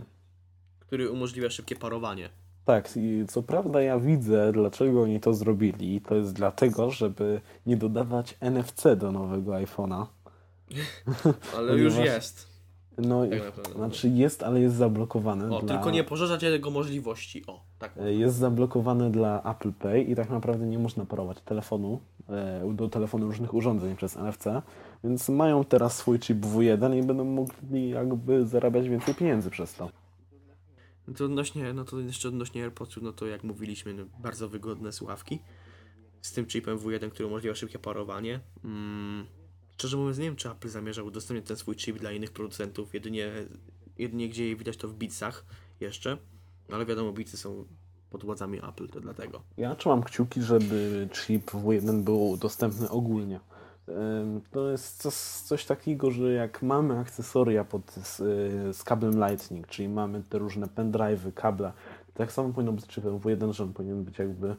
który 0.80 1.12
umożliwia 1.12 1.50
szybkie 1.50 1.76
parowanie. 1.76 2.30
Tak, 2.66 2.90
i 2.96 3.26
co 3.28 3.44
prawda 3.44 3.82
ja 3.82 4.00
widzę, 4.00 4.52
dlaczego 4.52 5.02
oni 5.02 5.20
to 5.20 5.34
zrobili. 5.34 6.02
To 6.02 6.16
jest 6.16 6.34
dlatego, 6.34 6.92
żeby 6.92 7.42
nie 7.66 7.78
dodawać 7.78 8.38
NFC 8.42 8.96
do 8.98 9.12
nowego 9.12 9.52
iPhone'a. 9.52 10.06
Ale 11.58 11.78
już 11.78 11.96
jest. 11.96 12.55
No, 12.98 13.22
Tak 13.56 13.76
znaczy 13.76 14.10
jest, 14.10 14.44
ale 14.44 14.62
jest 14.62 14.76
zablokowane 14.76 15.56
O, 15.56 15.60
dla... 15.60 15.76
tylko 15.76 15.92
nie 15.92 16.04
poszerzać 16.04 16.44
jego 16.44 16.72
możliwości. 16.72 17.44
O, 17.48 17.64
tak. 17.80 17.98
E, 17.98 18.14
Jest 18.14 18.36
zablokowane 18.36 19.12
dla 19.12 19.44
Apple 19.44 19.74
Pay 19.74 20.02
i 20.02 20.16
tak 20.16 20.30
naprawdę 20.30 20.66
nie 20.66 20.80
można 20.80 21.06
parować 21.06 21.42
telefonu 21.42 22.00
e, 22.30 22.74
do 22.74 22.90
telefonu 22.90 23.26
różnych 23.26 23.54
urządzeń 23.54 23.96
przez 23.96 24.16
NFC, 24.16 24.46
więc 25.04 25.30
mają 25.30 25.64
teraz 25.66 25.98
swój 25.98 26.20
chip 26.20 26.38
W1 26.46 26.98
i 26.98 27.04
będą 27.04 27.26
mogli 27.26 27.90
jakby 27.90 28.46
zarabiać 28.46 28.90
więcej 28.90 29.16
pieniędzy 29.16 29.50
przez 29.50 29.74
to. 29.74 29.90
No 31.08 31.14
to 31.14 31.26
odnośnie, 31.26 31.74
no 31.74 31.86
to 31.86 32.00
jeszcze 32.00 32.28
odnośnie 32.28 32.64
AirPodsów, 32.64 33.04
no 33.04 33.14
to 33.14 33.26
jak 33.26 33.44
mówiliśmy, 33.44 33.94
no, 33.94 34.04
bardzo 34.20 34.50
wygodne 34.50 34.92
słuchawki. 34.92 35.40
Z 36.22 36.34
tym 36.34 36.46
chipem 36.46 36.78
W1, 36.78 37.10
który 37.10 37.28
umożliwia 37.28 37.56
szybkie 37.56 37.80
parowanie. 37.80 38.40
Mm, 38.64 39.26
szczerze 39.78 39.98
mówiąc, 39.98 40.18
nie 40.18 40.24
wiem, 40.26 40.36
czy 40.36 40.50
Apple 40.50 40.70
zamierza 40.70 41.04
udostępnić 41.04 41.48
ten 41.48 41.58
swój 41.58 41.76
chip 41.76 42.00
dla 42.00 42.12
innych 42.12 42.32
producentów. 42.32 42.94
Jedynie, 42.94 43.32
jedynie 43.98 44.30
gdzie 44.30 44.50
je 44.50 44.56
widać 44.56 44.78
to 44.78 44.88
w 44.88 44.94
Beatsach 44.94 45.46
jeszcze. 45.80 46.18
No, 46.70 46.76
ale 46.76 46.86
wiadomo, 46.86 47.12
Beatsy 47.12 47.38
są 47.38 47.66
pod 48.10 48.26
władzami 48.26 48.58
Apple, 48.70 48.88
to 48.88 49.02
dlatego. 49.02 49.42
Ja 49.58 49.76
trzymam 49.76 50.04
kciuki, 50.04 50.42
żeby 50.42 51.10
chip 51.14 51.52
W1 51.52 52.04
był 52.04 52.38
dostępny 52.38 52.90
ogólnie. 52.90 53.40
To 54.52 54.72
jest 54.72 55.02
coś, 55.02 55.14
coś 55.48 55.66
takiego, 55.66 56.12
że 56.12 56.34
jak 56.34 56.62
mamy 56.62 57.00
akcesoria 57.00 57.64
pod, 57.64 57.92
z, 57.92 58.18
z 58.78 58.84
kablem 58.84 59.28
Lightning, 59.28 59.68
czyli 59.68 59.90
mamy 59.90 60.24
te 60.30 60.38
różne 60.38 60.68
pendrive'y, 60.68 61.34
kable, 61.34 61.74
tak 62.14 62.32
samo 62.32 62.54
powinno 62.54 62.72
być 62.72 62.86
z 62.86 62.88
chipem 62.88 63.20
W1, 63.20 63.54
że 63.54 63.64
on 63.64 63.74
powinien 63.74 64.04
być 64.04 64.20
jakby 64.20 64.56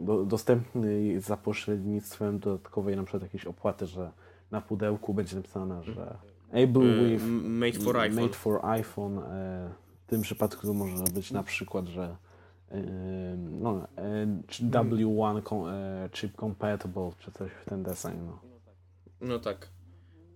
do, 0.00 0.24
dostępny 0.24 1.20
za 1.20 1.36
pośrednictwem 1.36 2.38
dodatkowej 2.38 2.96
na 2.96 3.02
przykład 3.02 3.22
jakiejś 3.22 3.44
opłaty, 3.44 3.86
że 3.86 4.10
na 4.50 4.60
pudełku 4.60 5.14
będzie 5.14 5.36
napisane, 5.36 5.82
że 5.84 6.16
able 6.52 6.82
Y, 6.82 7.10
with 7.10 7.24
made 7.42 7.78
for 7.78 7.96
iPhone. 7.96 8.22
Made 8.22 8.34
for 8.34 8.66
iPhone. 8.66 9.18
E, 9.18 9.70
w 10.06 10.10
tym 10.10 10.22
przypadku 10.22 10.66
to 10.66 10.74
może 10.74 11.04
być 11.04 11.30
na 11.30 11.42
przykład, 11.42 11.86
że 11.86 12.16
no, 13.60 13.88
e, 13.96 14.42
czy 14.46 14.64
W1 14.64 15.42
com, 15.48 15.66
e, 15.68 16.08
chip 16.12 16.36
compatible, 16.36 17.10
czy 17.18 17.32
coś 17.32 17.50
w 17.52 17.64
ten 17.64 17.82
deseń. 17.82 18.18
No. 18.26 18.38
No 19.20 19.38
tak. 19.38 19.68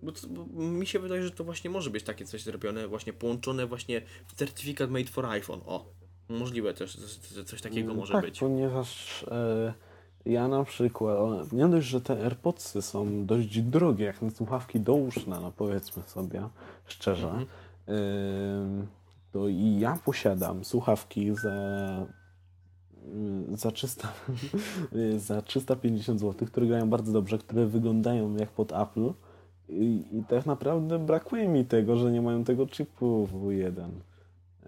Bo, 0.03 0.11
to, 0.11 0.27
bo 0.27 0.63
mi 0.63 0.87
się 0.87 0.99
wydaje, 0.99 1.23
że 1.23 1.31
to 1.31 1.43
właśnie 1.43 1.69
może 1.69 1.89
być 1.89 2.03
takie 2.03 2.25
coś 2.25 2.43
zrobione, 2.43 2.87
właśnie 2.87 3.13
połączone 3.13 3.67
właśnie 3.67 4.01
w 4.27 4.33
certyfikat 4.33 4.89
made 4.89 5.07
for 5.07 5.25
iPhone. 5.25 5.61
O, 5.65 5.85
możliwe 6.29 6.73
też, 6.73 6.99
że 7.35 7.45
coś 7.45 7.61
takiego 7.61 7.93
może 7.93 8.13
tak, 8.13 8.25
być. 8.25 8.39
ponieważ 8.39 9.23
e, 9.31 9.73
ja 10.25 10.47
na 10.47 10.63
przykład, 10.63 11.17
o, 11.17 11.45
nie 11.51 11.67
dość, 11.67 11.87
że 11.87 12.01
te 12.01 12.23
AirPodsy 12.23 12.81
są 12.81 13.25
dość 13.25 13.61
drogie, 13.61 14.05
jak 14.05 14.21
na 14.21 14.31
słuchawki 14.31 14.79
douszne, 14.79 15.39
no 15.39 15.51
powiedzmy 15.57 16.03
sobie 16.03 16.41
szczerze, 16.85 17.27
Mhm. 17.27 17.45
Ym, 17.89 18.87
to 19.31 19.47
i 19.47 19.79
ja 19.79 19.99
posiadam 20.05 20.65
słuchawki 20.65 21.35
za, 21.35 22.05
za, 23.53 23.71
300, 23.71 24.13
y, 24.95 25.19
za 25.19 25.41
350 25.41 26.19
zł, 26.19 26.47
które 26.47 26.67
grają 26.67 26.89
bardzo 26.89 27.11
dobrze, 27.11 27.37
które 27.37 27.65
wyglądają 27.65 28.35
jak 28.35 28.49
pod 28.49 28.71
Apple. 28.71 29.13
I, 29.69 30.05
I 30.11 30.23
tak 30.29 30.45
naprawdę 30.45 30.99
brakuje 30.99 31.47
mi 31.47 31.65
tego, 31.65 31.97
że 31.97 32.11
nie 32.11 32.21
mają 32.21 32.43
tego 32.43 32.67
chipu 32.67 33.27
W1, 33.33 33.89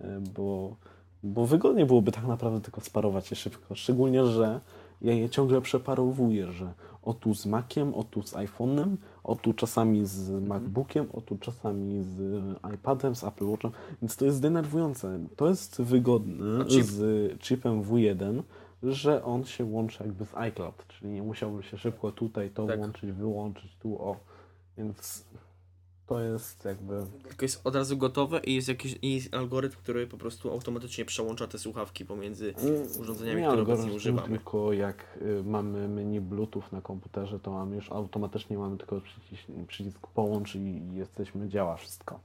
E, 0.01 0.19
bo, 0.35 0.75
bo 1.23 1.45
wygodnie 1.45 1.85
byłoby 1.85 2.11
tak 2.11 2.27
naprawdę 2.27 2.61
tylko 2.61 2.81
sparować 2.81 3.31
je 3.31 3.37
szybko. 3.37 3.75
Szczególnie, 3.75 4.25
że 4.25 4.59
ja 5.01 5.13
je 5.13 5.29
ciągle 5.29 5.61
przeparowuję, 5.61 6.51
że 6.51 6.73
o 7.03 7.13
tu 7.13 7.33
z 7.35 7.45
Maciem, 7.45 7.93
o 7.95 8.03
tu 8.03 8.23
z 8.23 8.33
iPhone'em, 8.33 8.95
o 9.23 9.35
tu 9.35 9.53
czasami 9.53 10.05
z 10.05 10.29
MacBookiem, 10.47 11.07
o 11.13 11.21
tu 11.21 11.37
czasami 11.37 12.03
z 12.03 12.43
iPadem, 12.75 13.15
z 13.15 13.23
Apple 13.23 13.45
Watchem, 13.45 13.71
więc 14.01 14.15
to 14.15 14.25
jest 14.25 14.41
denerwujące. 14.41 15.19
To 15.35 15.47
jest 15.49 15.81
wygodne 15.81 16.65
chip- 16.65 16.83
z 16.83 17.39
chipem 17.41 17.83
W1, 17.83 18.41
że 18.83 19.23
on 19.23 19.43
się 19.45 19.65
łączy 19.65 20.03
jakby 20.03 20.25
z 20.25 20.35
iCloud, 20.35 20.87
czyli 20.87 21.11
nie 21.11 21.23
musiałby 21.23 21.63
się 21.63 21.77
szybko 21.77 22.11
tutaj 22.11 22.49
to 22.49 22.67
Tak. 22.67 22.77
włączyć, 22.77 23.11
wyłączyć, 23.11 23.75
tu 23.75 24.01
o. 24.01 24.15
Więc 24.77 25.25
to 26.09 26.19
jest 26.21 26.65
jakby 26.65 27.05
Tylko 27.27 27.45
jest 27.45 27.61
od 27.67 27.75
razu 27.75 27.97
gotowe 27.97 28.39
i 28.39 28.55
jest 28.55 28.67
jakiś 28.67 28.95
i 29.01 29.15
jest 29.15 29.33
algorytm, 29.33 29.77
który 29.77 30.07
po 30.07 30.17
prostu 30.17 30.51
automatycznie 30.51 31.05
przełącza 31.05 31.47
te 31.47 31.57
słuchawki 31.59 32.05
pomiędzy 32.05 32.53
urządzeniami, 32.99 33.41
Nie 33.41 33.47
które 33.47 33.61
obecnie 33.61 33.93
używamy. 33.93 34.27
Tylko 34.27 34.73
jak 34.73 35.17
y, 35.21 35.43
mamy 35.43 35.87
menu 35.87 36.21
Bluetooth 36.21 36.63
na 36.71 36.81
komputerze, 36.81 37.39
to 37.39 37.51
mamy 37.51 37.75
już 37.75 37.91
automatycznie 37.91 38.57
mamy 38.57 38.77
tylko 38.77 39.01
przycisk, 39.01 39.43
przycisk 39.67 40.07
połącz 40.07 40.55
i 40.55 40.81
jesteśmy, 40.93 41.49
działa 41.49 41.75
wszystko. 41.77 42.19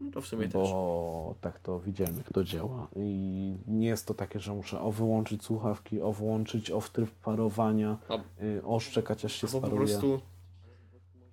No 0.00 0.10
to 0.10 0.20
w 0.20 0.26
sumie 0.26 0.44
też. 0.48 0.52
Bo 0.52 1.34
tak 1.40 1.58
to 1.60 1.80
widziałem, 1.80 2.16
jak 2.16 2.32
to 2.32 2.44
działa. 2.44 2.88
I 2.96 3.56
nie 3.66 3.86
jest 3.88 4.06
to 4.06 4.14
takie, 4.14 4.40
że 4.40 4.54
muszę 4.54 4.80
o 4.80 4.92
wyłączyć 4.92 5.44
słuchawki, 5.44 6.00
o 6.02 6.12
włączyć, 6.12 6.70
o 6.70 6.80
w 6.80 6.90
tryb 6.90 7.10
parowania, 7.10 7.96
A- 8.08 8.42
y, 8.44 8.62
o 8.64 8.80
szczekać 8.80 9.24
aż 9.24 9.32
się 9.32 9.46
Albo 9.46 9.60
po 9.60 9.66
sparuje. 9.66 9.88
prostu 9.88 10.20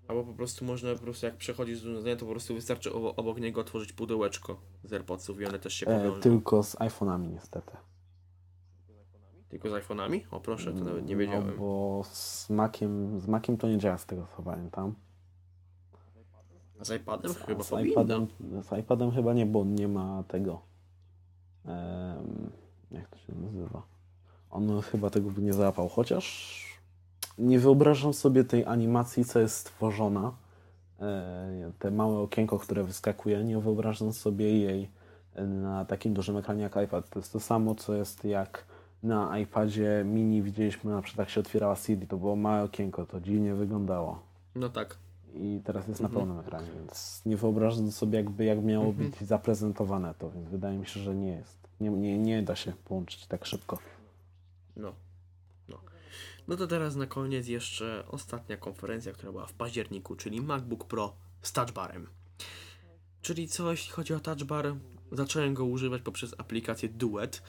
Albo 0.07 0.23
po 0.23 0.33
prostu 0.33 0.65
można 0.65 0.93
po 0.93 0.99
prostu 0.99 1.25
jak 1.25 1.37
przechodzisz 1.37 1.79
z 1.79 1.85
urządzenia, 1.85 2.15
to 2.15 2.25
po 2.25 2.31
prostu 2.31 2.53
wystarczy 2.55 2.93
obo- 2.93 3.15
obok 3.15 3.39
niego 3.39 3.61
otworzyć 3.61 3.93
pudełeczko 3.93 4.57
z 4.83 4.93
AirPodsów 4.93 5.41
i 5.41 5.45
one 5.45 5.59
też 5.59 5.73
się 5.73 5.87
E, 5.87 6.19
tylko 6.19 6.63
z 6.63 6.75
iPhone'ami 6.75 7.31
niestety. 7.33 7.71
Tylko 9.49 9.69
z 9.69 9.73
iPhone'ami? 9.73 10.21
O 10.31 10.39
proszę, 10.39 10.73
to 10.73 10.83
nawet 10.83 11.05
nie 11.05 11.15
No, 11.15 11.19
wiedziałem. 11.19 11.57
bo 11.57 12.01
z 12.11 12.49
Maciem, 12.49 13.19
z 13.19 13.27
Maciem 13.27 13.57
to 13.57 13.67
nie 13.67 13.77
działa 13.77 13.97
z 13.97 14.05
tego 14.05 14.27
co 14.37 14.43
pamiętam. 14.43 14.95
A 16.79 16.85
z 16.85 16.91
iPadem? 16.91 17.33
Chyba 17.33 17.63
z 17.63 17.69
powinno. 17.69 17.91
iPadem, 17.91 18.27
z 18.61 18.79
iPadem 18.79 19.11
chyba 19.11 19.33
nie, 19.33 19.45
bo 19.45 19.59
on 19.61 19.75
nie 19.75 19.87
ma 19.87 20.23
tego. 20.27 20.61
Jak 22.91 23.07
to 23.09 23.17
się 23.17 23.35
nazywa? 23.35 23.81
On 24.49 24.81
chyba 24.81 25.09
tego 25.09 25.29
by 25.31 25.41
nie 25.41 25.53
załapał, 25.53 25.89
chociaż 25.89 26.66
nie 27.37 27.59
wyobrażam 27.59 28.13
sobie 28.13 28.43
tej 28.43 28.65
animacji, 28.65 29.25
co 29.25 29.39
jest 29.39 29.55
stworzona. 29.57 30.31
E, 31.01 31.71
te 31.79 31.91
małe 31.91 32.19
okienko, 32.19 32.59
które 32.59 32.83
wyskakuje, 32.83 33.43
nie 33.43 33.59
wyobrażam 33.59 34.13
sobie 34.13 34.59
jej 34.59 34.89
na 35.47 35.85
takim 35.85 36.13
dużym 36.13 36.37
ekranie 36.37 36.61
jak 36.63 36.75
iPad. 36.85 37.09
To 37.09 37.19
jest 37.19 37.33
to 37.33 37.39
samo, 37.39 37.75
co 37.75 37.93
jest 37.93 38.25
jak 38.25 38.65
na 39.03 39.39
iPadzie 39.39 40.03
mini 40.05 40.41
widzieliśmy 40.41 40.91
na 40.91 41.01
przykład 41.01 41.27
jak 41.27 41.33
się 41.33 41.39
otwierała 41.41 41.75
CD, 41.75 42.07
to 42.07 42.17
było 42.17 42.35
małe 42.35 42.63
okienko, 42.63 43.05
to 43.05 43.19
dziwnie 43.21 43.53
wyglądało 43.55 44.19
No 44.55 44.69
tak. 44.69 44.97
i 45.35 45.61
teraz 45.65 45.87
jest 45.87 46.01
Mhm. 46.01 46.13
na 46.13 46.19
pełnym 46.19 46.45
ekranie, 46.45 46.67
więc 46.79 47.21
nie 47.25 47.37
wyobrażam 47.37 47.91
sobie 47.91 48.17
jakby 48.17 48.45
jak 48.45 48.63
miało 48.63 48.85
Mhm. 48.85 49.09
być 49.11 49.21
zaprezentowane 49.27 50.13
to, 50.19 50.29
więc 50.29 50.49
wydaje 50.49 50.77
mi 50.77 50.85
się, 50.85 50.99
że 50.99 51.15
nie 51.15 51.27
jest. 51.29 51.57
Nie, 51.81 51.89
nie, 51.89 52.17
nie 52.17 52.43
da 52.43 52.55
się 52.55 52.73
połączyć 52.85 53.27
tak 53.27 53.45
szybko. 53.45 53.77
No. 54.75 54.91
No 56.47 56.55
to 56.57 56.67
teraz 56.67 56.95
na 56.95 57.07
koniec 57.07 57.47
jeszcze 57.47 58.03
ostatnia 58.07 58.57
konferencja, 58.57 59.13
która 59.13 59.31
była 59.31 59.45
w 59.45 59.53
październiku, 59.53 60.15
czyli 60.15 60.41
MacBook 60.41 60.87
Pro 60.87 61.15
z 61.41 61.51
touchbarem. 61.51 62.07
Czyli 63.21 63.47
co 63.47 63.71
jeśli 63.71 63.91
chodzi 63.91 64.13
o 64.13 64.19
touchbar? 64.19 64.75
Zacząłem 65.11 65.53
go 65.53 65.65
używać 65.65 66.01
poprzez 66.01 66.35
aplikację 66.37 66.89
Duet. 66.89 67.41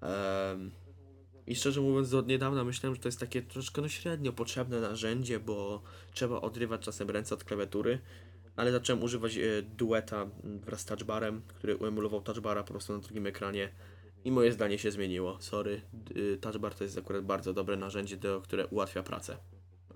Em, 0.00 0.70
I 1.46 1.56
szczerze 1.56 1.80
mówiąc, 1.80 2.14
od 2.14 2.28
niedawna 2.28 2.64
myślałem, 2.64 2.94
że 2.94 3.02
to 3.02 3.08
jest 3.08 3.20
takie 3.20 3.42
troszeczkę 3.42 3.82
no 3.82 3.88
średnio 3.88 4.32
potrzebne 4.32 4.80
narzędzie, 4.80 5.40
bo 5.40 5.82
trzeba 6.12 6.40
odrywać 6.40 6.80
czasem 6.80 7.10
ręce 7.10 7.34
od 7.34 7.44
klawiatury. 7.44 7.98
Ale 8.56 8.72
zacząłem 8.72 9.02
używać 9.02 9.36
e, 9.36 9.62
dueta 9.62 10.26
wraz 10.44 10.80
z 10.80 10.84
touchbarem, 10.84 11.42
który 11.48 11.78
emulował 11.78 12.22
touchbara 12.22 12.62
po 12.62 12.70
prostu 12.70 12.92
na 12.92 12.98
drugim 12.98 13.26
ekranie. 13.26 13.72
I 14.24 14.30
moje 14.30 14.52
zdanie 14.52 14.78
się 14.78 14.90
zmieniło. 14.90 15.36
Sorry, 15.40 15.80
y, 16.16 16.38
touchbar 16.40 16.74
to 16.74 16.84
jest 16.84 16.98
akurat 16.98 17.24
bardzo 17.24 17.52
dobre 17.52 17.76
narzędzie, 17.76 18.16
do, 18.16 18.40
które 18.40 18.66
ułatwia 18.66 19.02
pracę. 19.02 19.36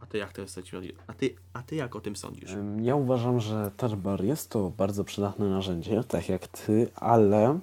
A 0.00 0.06
ty 0.06 0.18
jak 0.18 0.32
tym 0.32 0.48
sądzisz? 0.48 0.92
A 1.06 1.12
ty, 1.14 1.34
a 1.52 1.62
ty 1.62 1.76
jak 1.76 1.96
o 1.96 2.00
tym 2.00 2.16
sądzisz? 2.16 2.50
Ja 2.82 2.96
uważam, 2.96 3.40
że 3.40 3.70
Touch 3.76 3.94
Bar 3.96 4.24
jest 4.24 4.50
to 4.50 4.70
bardzo 4.70 5.04
przydatne 5.04 5.48
narzędzie, 5.48 6.04
tak 6.04 6.28
jak 6.28 6.48
ty, 6.48 6.90
ale 6.94 7.60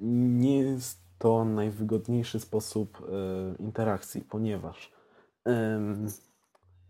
nie 0.00 0.58
jest 0.58 0.98
to 1.18 1.44
najwygodniejszy 1.44 2.40
sposób 2.40 3.00
y, 3.00 3.62
interakcji, 3.62 4.20
ponieważ 4.20 4.92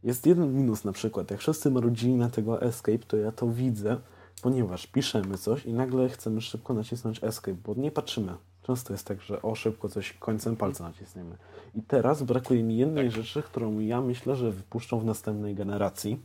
jest 0.02 0.26
jeden 0.26 0.54
minus 0.56 0.84
na 0.84 0.92
przykład. 0.92 1.30
Jak 1.30 1.40
wszyscy 1.40 1.70
marudzili 1.70 2.14
na 2.14 2.30
tego 2.30 2.62
escape, 2.62 2.98
to 2.98 3.16
ja 3.16 3.32
to 3.32 3.48
widzę, 3.48 3.96
ponieważ 4.38 4.86
piszemy 4.86 5.38
coś 5.38 5.66
i 5.66 5.72
nagle 5.72 6.08
chcemy 6.08 6.40
szybko 6.40 6.74
nacisnąć 6.74 7.24
escape, 7.24 7.56
bo 7.66 7.74
nie 7.74 7.90
patrzymy. 7.90 8.34
Często 8.62 8.92
jest 8.94 9.06
tak, 9.06 9.20
że 9.22 9.42
o 9.42 9.54
szybko 9.54 9.88
coś 9.88 10.12
końcem 10.12 10.56
palca 10.56 10.84
nacisniemy. 10.84 11.36
I 11.74 11.82
teraz 11.82 12.22
brakuje 12.22 12.62
mi 12.62 12.76
jednej 12.76 13.10
rzeczy, 13.10 13.42
którą 13.42 13.78
ja 13.78 14.00
myślę, 14.00 14.36
że 14.36 14.52
wypuszczą 14.52 15.00
w 15.00 15.04
następnej 15.04 15.54
generacji, 15.54 16.22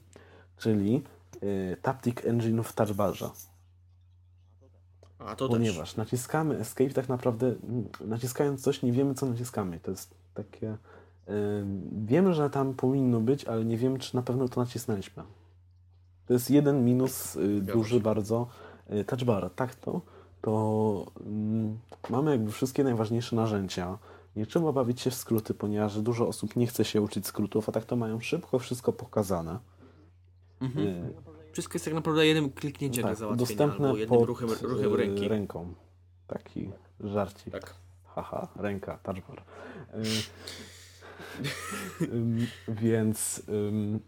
czyli 0.57 1.03
y, 1.43 1.78
Taptic 1.82 2.26
Engine 2.26 2.64
w 2.64 2.74
touchbarze. 2.74 3.30
A 5.20 5.36
to 5.36 5.49
ponieważ 5.49 5.95
naciskamy 5.95 6.59
escape 6.59 6.89
tak 6.89 7.09
naprawdę 7.09 7.55
naciskając 8.01 8.61
coś 8.61 8.82
nie 8.82 8.91
wiemy 8.91 9.14
co 9.14 9.26
naciskamy. 9.26 9.80
To 9.80 9.91
jest 9.91 10.16
takie 10.34 10.72
y, 10.72 10.76
wiemy, 12.05 12.34
że 12.34 12.49
tam 12.49 12.74
powinno 12.74 13.20
być, 13.20 13.45
ale 13.45 13.66
nie 13.66 13.78
wiemy 13.78 13.99
czy 13.99 14.16
na 14.16 14.22
pewno 14.22 14.49
to 14.49 14.61
nacisnęliśmy. 14.61 15.24
To 16.28 16.34
jest 16.34 16.49
jeden 16.49 16.86
minus 16.86 17.36
y, 17.36 17.61
duży 17.61 17.99
bardzo 17.99 18.47
y, 18.93 19.03
touch 19.03 19.24
bar. 19.24 19.49
Tak 19.55 19.76
to 19.76 20.01
to 20.43 21.05
mm, 21.26 21.80
mamy 22.09 22.32
jakby 22.32 22.51
wszystkie 22.51 22.84
najważniejsze 22.84 23.36
narzędzia. 23.36 23.97
Nie 24.36 24.45
trzeba 24.45 24.71
bawić 24.71 25.01
się 25.01 25.11
w 25.11 25.15
skróty, 25.15 25.53
ponieważ 25.53 26.01
dużo 26.01 26.28
osób 26.28 26.55
nie 26.55 26.67
chce 26.67 26.86
się 26.86 27.01
uczyć 27.01 27.28
skrótów, 27.28 27.69
a 27.69 27.71
tak 27.71 27.86
to 27.86 27.95
mają 27.95 28.19
szybko 28.19 28.59
wszystko 28.59 28.93
pokazane. 28.93 29.59
Mhm. 30.61 30.88
Y, 30.88 31.13
Wszystko 31.51 31.76
jest 31.76 31.86
tak 31.86 31.93
naprawdę 31.93 32.28
jednym 32.28 32.51
kliknięciem 32.51 33.01
do 33.01 33.07
tak, 33.07 33.17
załatwienia, 33.17 33.47
dostępne 33.47 33.88
albo 33.88 33.97
jednym 33.97 34.19
pod 34.19 34.28
ruchem, 34.28 34.49
ruchem 34.61 34.93
y, 34.93 34.97
ręki. 34.97 35.28
ręką. 35.28 35.74
Taki 36.28 36.71
żarcik. 36.99 37.53
Tak. 37.53 37.76
Haha, 38.03 38.47
ręka, 38.55 38.99
touchbar. 39.03 39.43
Y, 39.93 40.03
ym, 42.13 42.47
więc 42.67 43.41
ym, 43.49 43.99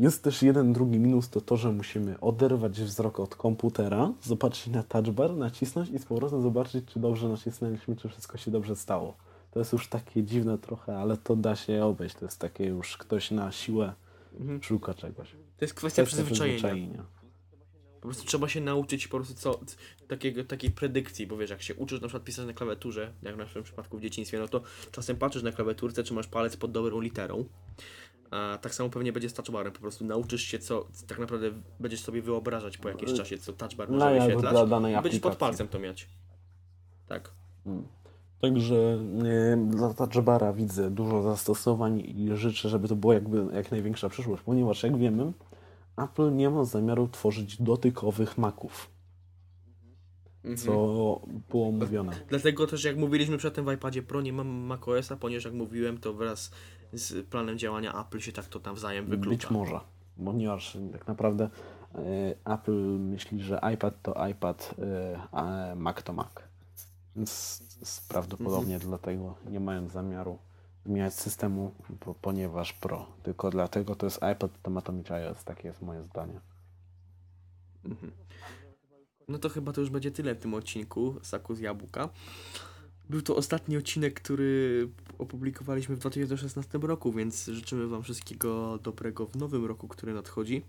jest 0.00 0.22
też 0.22 0.42
jeden 0.42 0.72
drugi 0.72 0.98
minus, 0.98 1.28
to 1.28 1.40
to, 1.40 1.56
że 1.56 1.72
musimy 1.72 2.20
oderwać 2.20 2.80
wzrok 2.80 3.20
od 3.20 3.36
komputera, 3.36 4.12
zobaczyć 4.22 4.66
na 4.66 4.82
touchbar, 4.82 5.36
nacisnąć 5.36 5.90
i 5.90 5.98
z 5.98 6.04
powrotem 6.04 6.42
zobaczyć, 6.42 6.84
czy 6.92 7.00
dobrze 7.00 7.28
nacisnęliśmy, 7.28 7.96
czy 7.96 8.08
wszystko 8.08 8.38
się 8.38 8.50
dobrze 8.50 8.76
stało. 8.76 9.16
To 9.50 9.58
jest 9.58 9.72
już 9.72 9.88
takie 9.88 10.22
dziwne 10.22 10.58
trochę, 10.58 10.98
ale 10.98 11.16
to 11.16 11.36
da 11.36 11.56
się 11.56 11.84
obejść. 11.84 12.14
To 12.14 12.24
jest 12.24 12.38
takie 12.38 12.64
już 12.64 12.96
ktoś 12.96 13.30
na 13.30 13.52
siłę 13.52 13.94
Mhm. 14.40 14.62
szuka 14.62 14.94
czegoś. 14.94 15.30
To 15.30 15.64
jest 15.64 15.74
kwestia 15.74 16.04
przyzwyczajenia. 16.04 16.58
przyzwyczajenia. 16.58 17.04
Po 18.00 18.08
prostu 18.08 18.24
trzeba 18.24 18.48
się 18.48 18.60
nauczyć 18.60 19.08
po 19.08 19.16
prostu 19.16 19.34
co, 19.34 19.60
takiego, 20.08 20.44
takiej 20.44 20.70
predykcji, 20.70 21.26
bo 21.26 21.36
wiesz, 21.36 21.50
jak 21.50 21.62
się 21.62 21.74
uczysz 21.74 22.00
na 22.00 22.08
przykład 22.08 22.24
pisać 22.24 22.46
na 22.46 22.52
klawiaturze, 22.52 23.12
jak 23.22 23.34
w 23.34 23.38
naszym 23.38 23.62
przypadku 23.62 23.98
w 23.98 24.02
dzieciństwie, 24.02 24.38
no 24.38 24.48
to 24.48 24.62
czasem 24.92 25.16
patrzysz 25.16 25.42
na 25.42 25.52
klawiaturce, 25.52 26.04
czy 26.04 26.14
masz 26.14 26.26
palec 26.26 26.56
pod 26.56 26.72
dobrą 26.72 27.00
literą. 27.00 27.44
A 28.30 28.58
tak 28.62 28.74
samo 28.74 28.90
pewnie 28.90 29.12
będzie 29.12 29.28
z 29.28 29.34
touchbarem, 29.34 29.72
po 29.72 29.80
prostu 29.80 30.04
nauczysz 30.04 30.42
się 30.42 30.58
co, 30.58 30.86
tak 31.06 31.18
naprawdę 31.18 31.50
będziesz 31.80 32.00
sobie 32.00 32.22
wyobrażać 32.22 32.78
po 32.78 32.88
jakimś 32.88 33.12
czasie, 33.12 33.38
co 33.38 33.52
touchbar 33.52 33.90
może 33.90 34.14
No, 34.18 34.24
wyświetlać 34.26 34.52
dla 34.52 34.66
danej 34.66 35.02
będziesz 35.02 35.20
pod 35.20 35.36
palcem 35.36 35.68
to 35.68 35.78
mieć. 35.78 36.08
Tak. 37.06 37.30
Także 38.40 38.98
e, 39.24 39.56
dla 39.70 39.94
touchbara 39.94 40.52
widzę 40.52 40.90
dużo 40.90 41.22
zastosowań 41.22 42.00
i 42.00 42.28
życzę, 42.34 42.68
żeby 42.68 42.88
to 42.88 42.96
była 42.96 43.14
jakby 43.14 43.46
jak 43.54 43.70
największa 43.70 44.08
przyszłość, 44.08 44.42
ponieważ 44.42 44.82
jak 44.82 44.98
wiemy, 44.98 45.32
Apple 45.96 46.36
nie 46.36 46.50
ma 46.50 46.64
zamiaru 46.64 47.08
tworzyć 47.08 47.62
dotykowych 47.62 48.38
Maców, 48.38 48.90
Mhm. 50.44 50.56
co 50.56 50.72
było 51.50 51.72
mówione. 51.72 52.12
Dlatego 52.28 52.66
też 52.66 52.84
jak 52.84 52.96
mówiliśmy 52.96 53.38
przedtem 53.38 53.64
w 53.64 53.72
iPadzie 53.72 54.02
Pro 54.02 54.20
nie 54.20 54.32
mam 54.32 54.48
macOSa, 54.48 55.16
ponieważ 55.16 55.44
jak 55.44 55.54
mówiłem 55.54 55.98
to 55.98 56.12
wraz 56.14 56.50
z 56.92 57.26
planem 57.26 57.58
działania 57.58 58.00
Apple 58.00 58.18
się 58.18 58.32
tak 58.32 58.46
to 58.46 58.60
nawzajem 58.64 59.06
wyklucza. 59.06 59.30
Być 59.30 59.50
może, 59.50 59.80
ponieważ 60.24 60.78
tak 60.92 61.06
naprawdę 61.06 61.50
e, 61.94 62.54
Apple 62.54 62.98
myśli, 62.98 63.42
że 63.42 63.60
iPad 63.74 64.02
to 64.02 64.26
iPad, 64.28 64.74
e, 64.78 65.20
a 65.32 65.74
Mac 65.76 66.02
to 66.02 66.12
Mac. 66.12 66.32
Więc 67.16 67.62
prawdopodobnie 68.08 68.74
Mhm. 68.74 68.88
dlatego 68.90 69.34
nie 69.50 69.60
mają 69.60 69.88
zamiaru 69.88 70.38
zmieniać 70.86 71.14
systemu, 71.14 71.74
po, 72.00 72.14
ponieważ 72.14 72.72
Pro. 72.72 73.06
Tylko 73.22 73.50
dlatego 73.50 73.94
to 73.94 74.06
jest 74.06 74.20
iPad, 74.32 74.50
to 74.62 74.70
ma 74.70 74.80
to 74.80 74.92
mieć 74.92 75.10
iOS. 75.10 75.44
Takie 75.44 75.68
jest 75.68 75.82
moje 75.82 76.02
zdanie. 76.02 76.40
Mhm. 77.84 78.12
No 79.28 79.38
to 79.38 79.48
chyba 79.48 79.72
to 79.72 79.80
już 79.80 79.90
będzie 79.90 80.10
tyle 80.10 80.34
w 80.34 80.38
tym 80.38 80.54
odcinku 80.54 81.14
Saku 81.22 81.54
z 81.54 81.60
Jabłka. 81.60 82.08
Był 83.10 83.22
to 83.22 83.36
ostatni 83.36 83.76
odcinek, 83.76 84.14
który 84.14 84.88
opublikowaliśmy 85.18 85.96
w 85.96 85.98
2016 85.98 86.78
roku, 86.82 87.12
więc 87.12 87.46
życzymy 87.46 87.86
Wam 87.86 88.02
wszystkiego 88.02 88.78
dobrego 88.82 89.26
w 89.26 89.36
nowym 89.36 89.66
roku, 89.66 89.88
który 89.88 90.14
nadchodzi. 90.14 90.62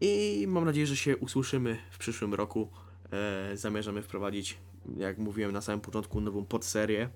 I 0.00 0.44
mam 0.48 0.64
nadzieję, 0.64 0.86
że 0.86 0.96
się 0.96 1.16
usłyszymy 1.16 1.78
w 1.90 1.98
przyszłym 1.98 2.34
roku. 2.34 2.68
E, 3.12 3.56
zamierzamy 3.56 4.02
wprowadzić, 4.02 4.58
jak 4.96 5.18
mówiłem 5.18 5.52
na 5.52 5.60
samym 5.60 5.80
początku, 5.80 6.20
nową 6.20 6.44
podserię, 6.44 7.08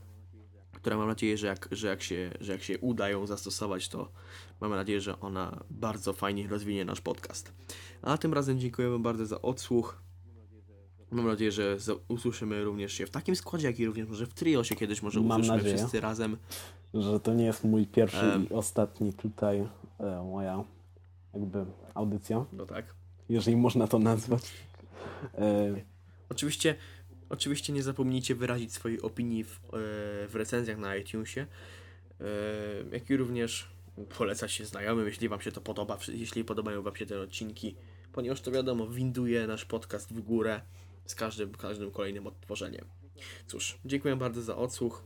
która 0.73 0.97
mam 0.97 1.09
nadzieję, 1.09 1.39
że 1.39 1.47
jak, 1.47 1.69
że, 1.73 1.89
jak 1.89 2.03
się, 2.03 2.31
że 2.41 2.53
jak 2.53 2.63
się 2.63 2.79
uda 2.79 3.09
ją 3.09 3.27
zastosować, 3.27 3.89
to 3.89 4.13
mamy 4.61 4.77
nadzieję, 4.77 5.01
że 5.01 5.21
ona 5.21 5.65
bardzo 5.71 6.13
fajnie 6.13 6.49
rozwinie 6.49 6.85
nasz 6.85 7.01
podcast. 7.01 7.53
A 8.03 8.19
tym 8.19 8.35
razem 8.35 8.61
dziękujemy 8.61 8.99
bardzo 8.99 9.27
za 9.27 9.43
odsłuch. 9.43 10.02
Mam 11.13 11.27
nadzieję, 11.27 11.53
że 11.53 11.77
usłyszymy 12.09 12.65
również 12.65 12.93
się 12.93 13.07
w 13.07 13.11
takim 13.11 13.37
składzie, 13.37 13.67
jak 13.67 13.79
i 13.81 13.87
również 13.87 14.09
może 14.09 14.27
w 14.27 14.35
trio 14.35 14.65
się 14.65 14.75
kiedyś 14.75 15.03
może 15.03 15.21
Mam 15.21 15.29
usłyszymy 15.41 15.57
nadzieję. 15.57 15.77
wszyscy 15.77 16.01
razem. 16.01 16.37
Że 16.95 17.21
to 17.21 17.35
nie 17.35 17.45
jest 17.45 17.65
mój 17.65 17.87
pierwszy 17.87 18.21
Em. 18.21 18.49
i 18.51 18.53
ostatni 18.53 19.13
tutaj 19.13 19.59
e, 20.01 20.23
moja 20.31 20.65
jakby 21.35 21.65
audycja, 21.95 22.45
No 22.53 22.67
tak. 22.67 22.95
jeżeli 23.29 23.57
można 23.57 23.89
to 23.89 23.99
nazwać. 23.99 24.43
E, 25.39 25.75
Oczywiście, 26.31 26.75
oczywiście 27.31 27.73
nie 27.73 27.83
zapomnijcie 27.83 28.35
wyrazić 28.35 28.73
swojej 28.73 29.01
opinii 29.03 29.45
w, 29.45 29.51
e, 29.57 29.69
w 30.29 30.33
recenzjach 30.35 30.79
na 30.79 30.97
iTunesie, 30.97 31.41
e, 32.21 32.25
jak 32.93 33.11
i 33.11 33.17
również 33.17 33.69
polecać 34.19 34.53
się 34.53 34.65
znajomym, 34.65 35.07
jeśli 35.07 35.29
Wam 35.29 35.41
się 35.41 35.53
to 35.53 35.61
podoba, 35.61 35.99
jeśli 36.09 36.45
podobają 36.45 36.83
Wam 36.83 36.97
się 36.97 37.07
te 37.07 37.21
odcinki, 37.21 37.75
ponieważ 38.13 38.41
to 38.41 38.51
wiadomo, 38.51 38.87
winduje 38.87 39.47
nasz 39.47 39.65
podcast 39.65 40.13
w 40.15 40.21
górę 40.21 40.61
z 41.07 41.15
każdym, 41.15 41.53
każdym 41.53 41.91
kolejnym 41.91 42.27
odtworzeniem. 42.27 42.85
Cóż, 43.47 43.79
dziękuję 43.85 44.17
bardzo 44.17 44.43
za 44.43 44.57
odsłuch. 44.57 45.05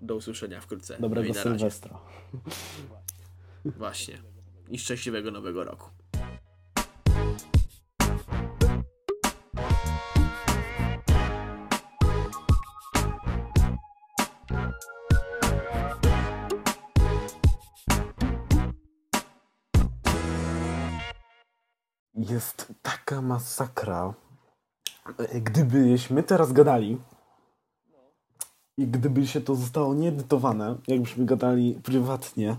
Do 0.00 0.16
usłyszenia 0.16 0.60
wkrótce. 0.60 0.96
dobrego 1.00 1.28
no. 1.34 1.42
Sylwestra. 1.42 1.98
Właśnie. 3.64 4.18
I 4.70 4.78
szczęśliwego 4.78 5.30
nowego 5.30 5.64
roku. 5.64 5.90
Jest 22.14 22.72
taka 22.82 23.22
masakra. 23.22 24.14
E, 25.18 25.40
Gdybyśmy 25.40 26.22
teraz 26.22 26.52
gadali 26.52 26.98
i 28.76 28.86
gdyby 28.86 29.26
się 29.26 29.40
to 29.40 29.54
zostało 29.54 29.94
nieedytowane, 29.94 30.76
jakbyśmy 30.88 31.24
gadali 31.24 31.80
prywatnie, 31.82 32.56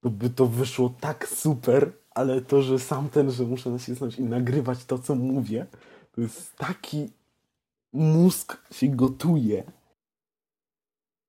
to 0.00 0.10
by 0.10 0.30
to 0.30 0.46
wyszło 0.46 0.94
tak 1.00 1.28
super, 1.28 1.92
ale 2.10 2.40
to, 2.40 2.62
że 2.62 2.78
sam 2.78 3.08
ten, 3.08 3.30
że 3.30 3.44
muszę 3.44 3.70
nacisnąć 3.70 4.18
i 4.18 4.22
nagrywać 4.22 4.84
to, 4.84 4.98
co 4.98 5.14
mówię, 5.14 5.66
to 6.12 6.20
jest 6.20 6.56
taki 6.56 7.10
mózg 7.92 8.58
się 8.72 8.88
gotuje 8.88 9.64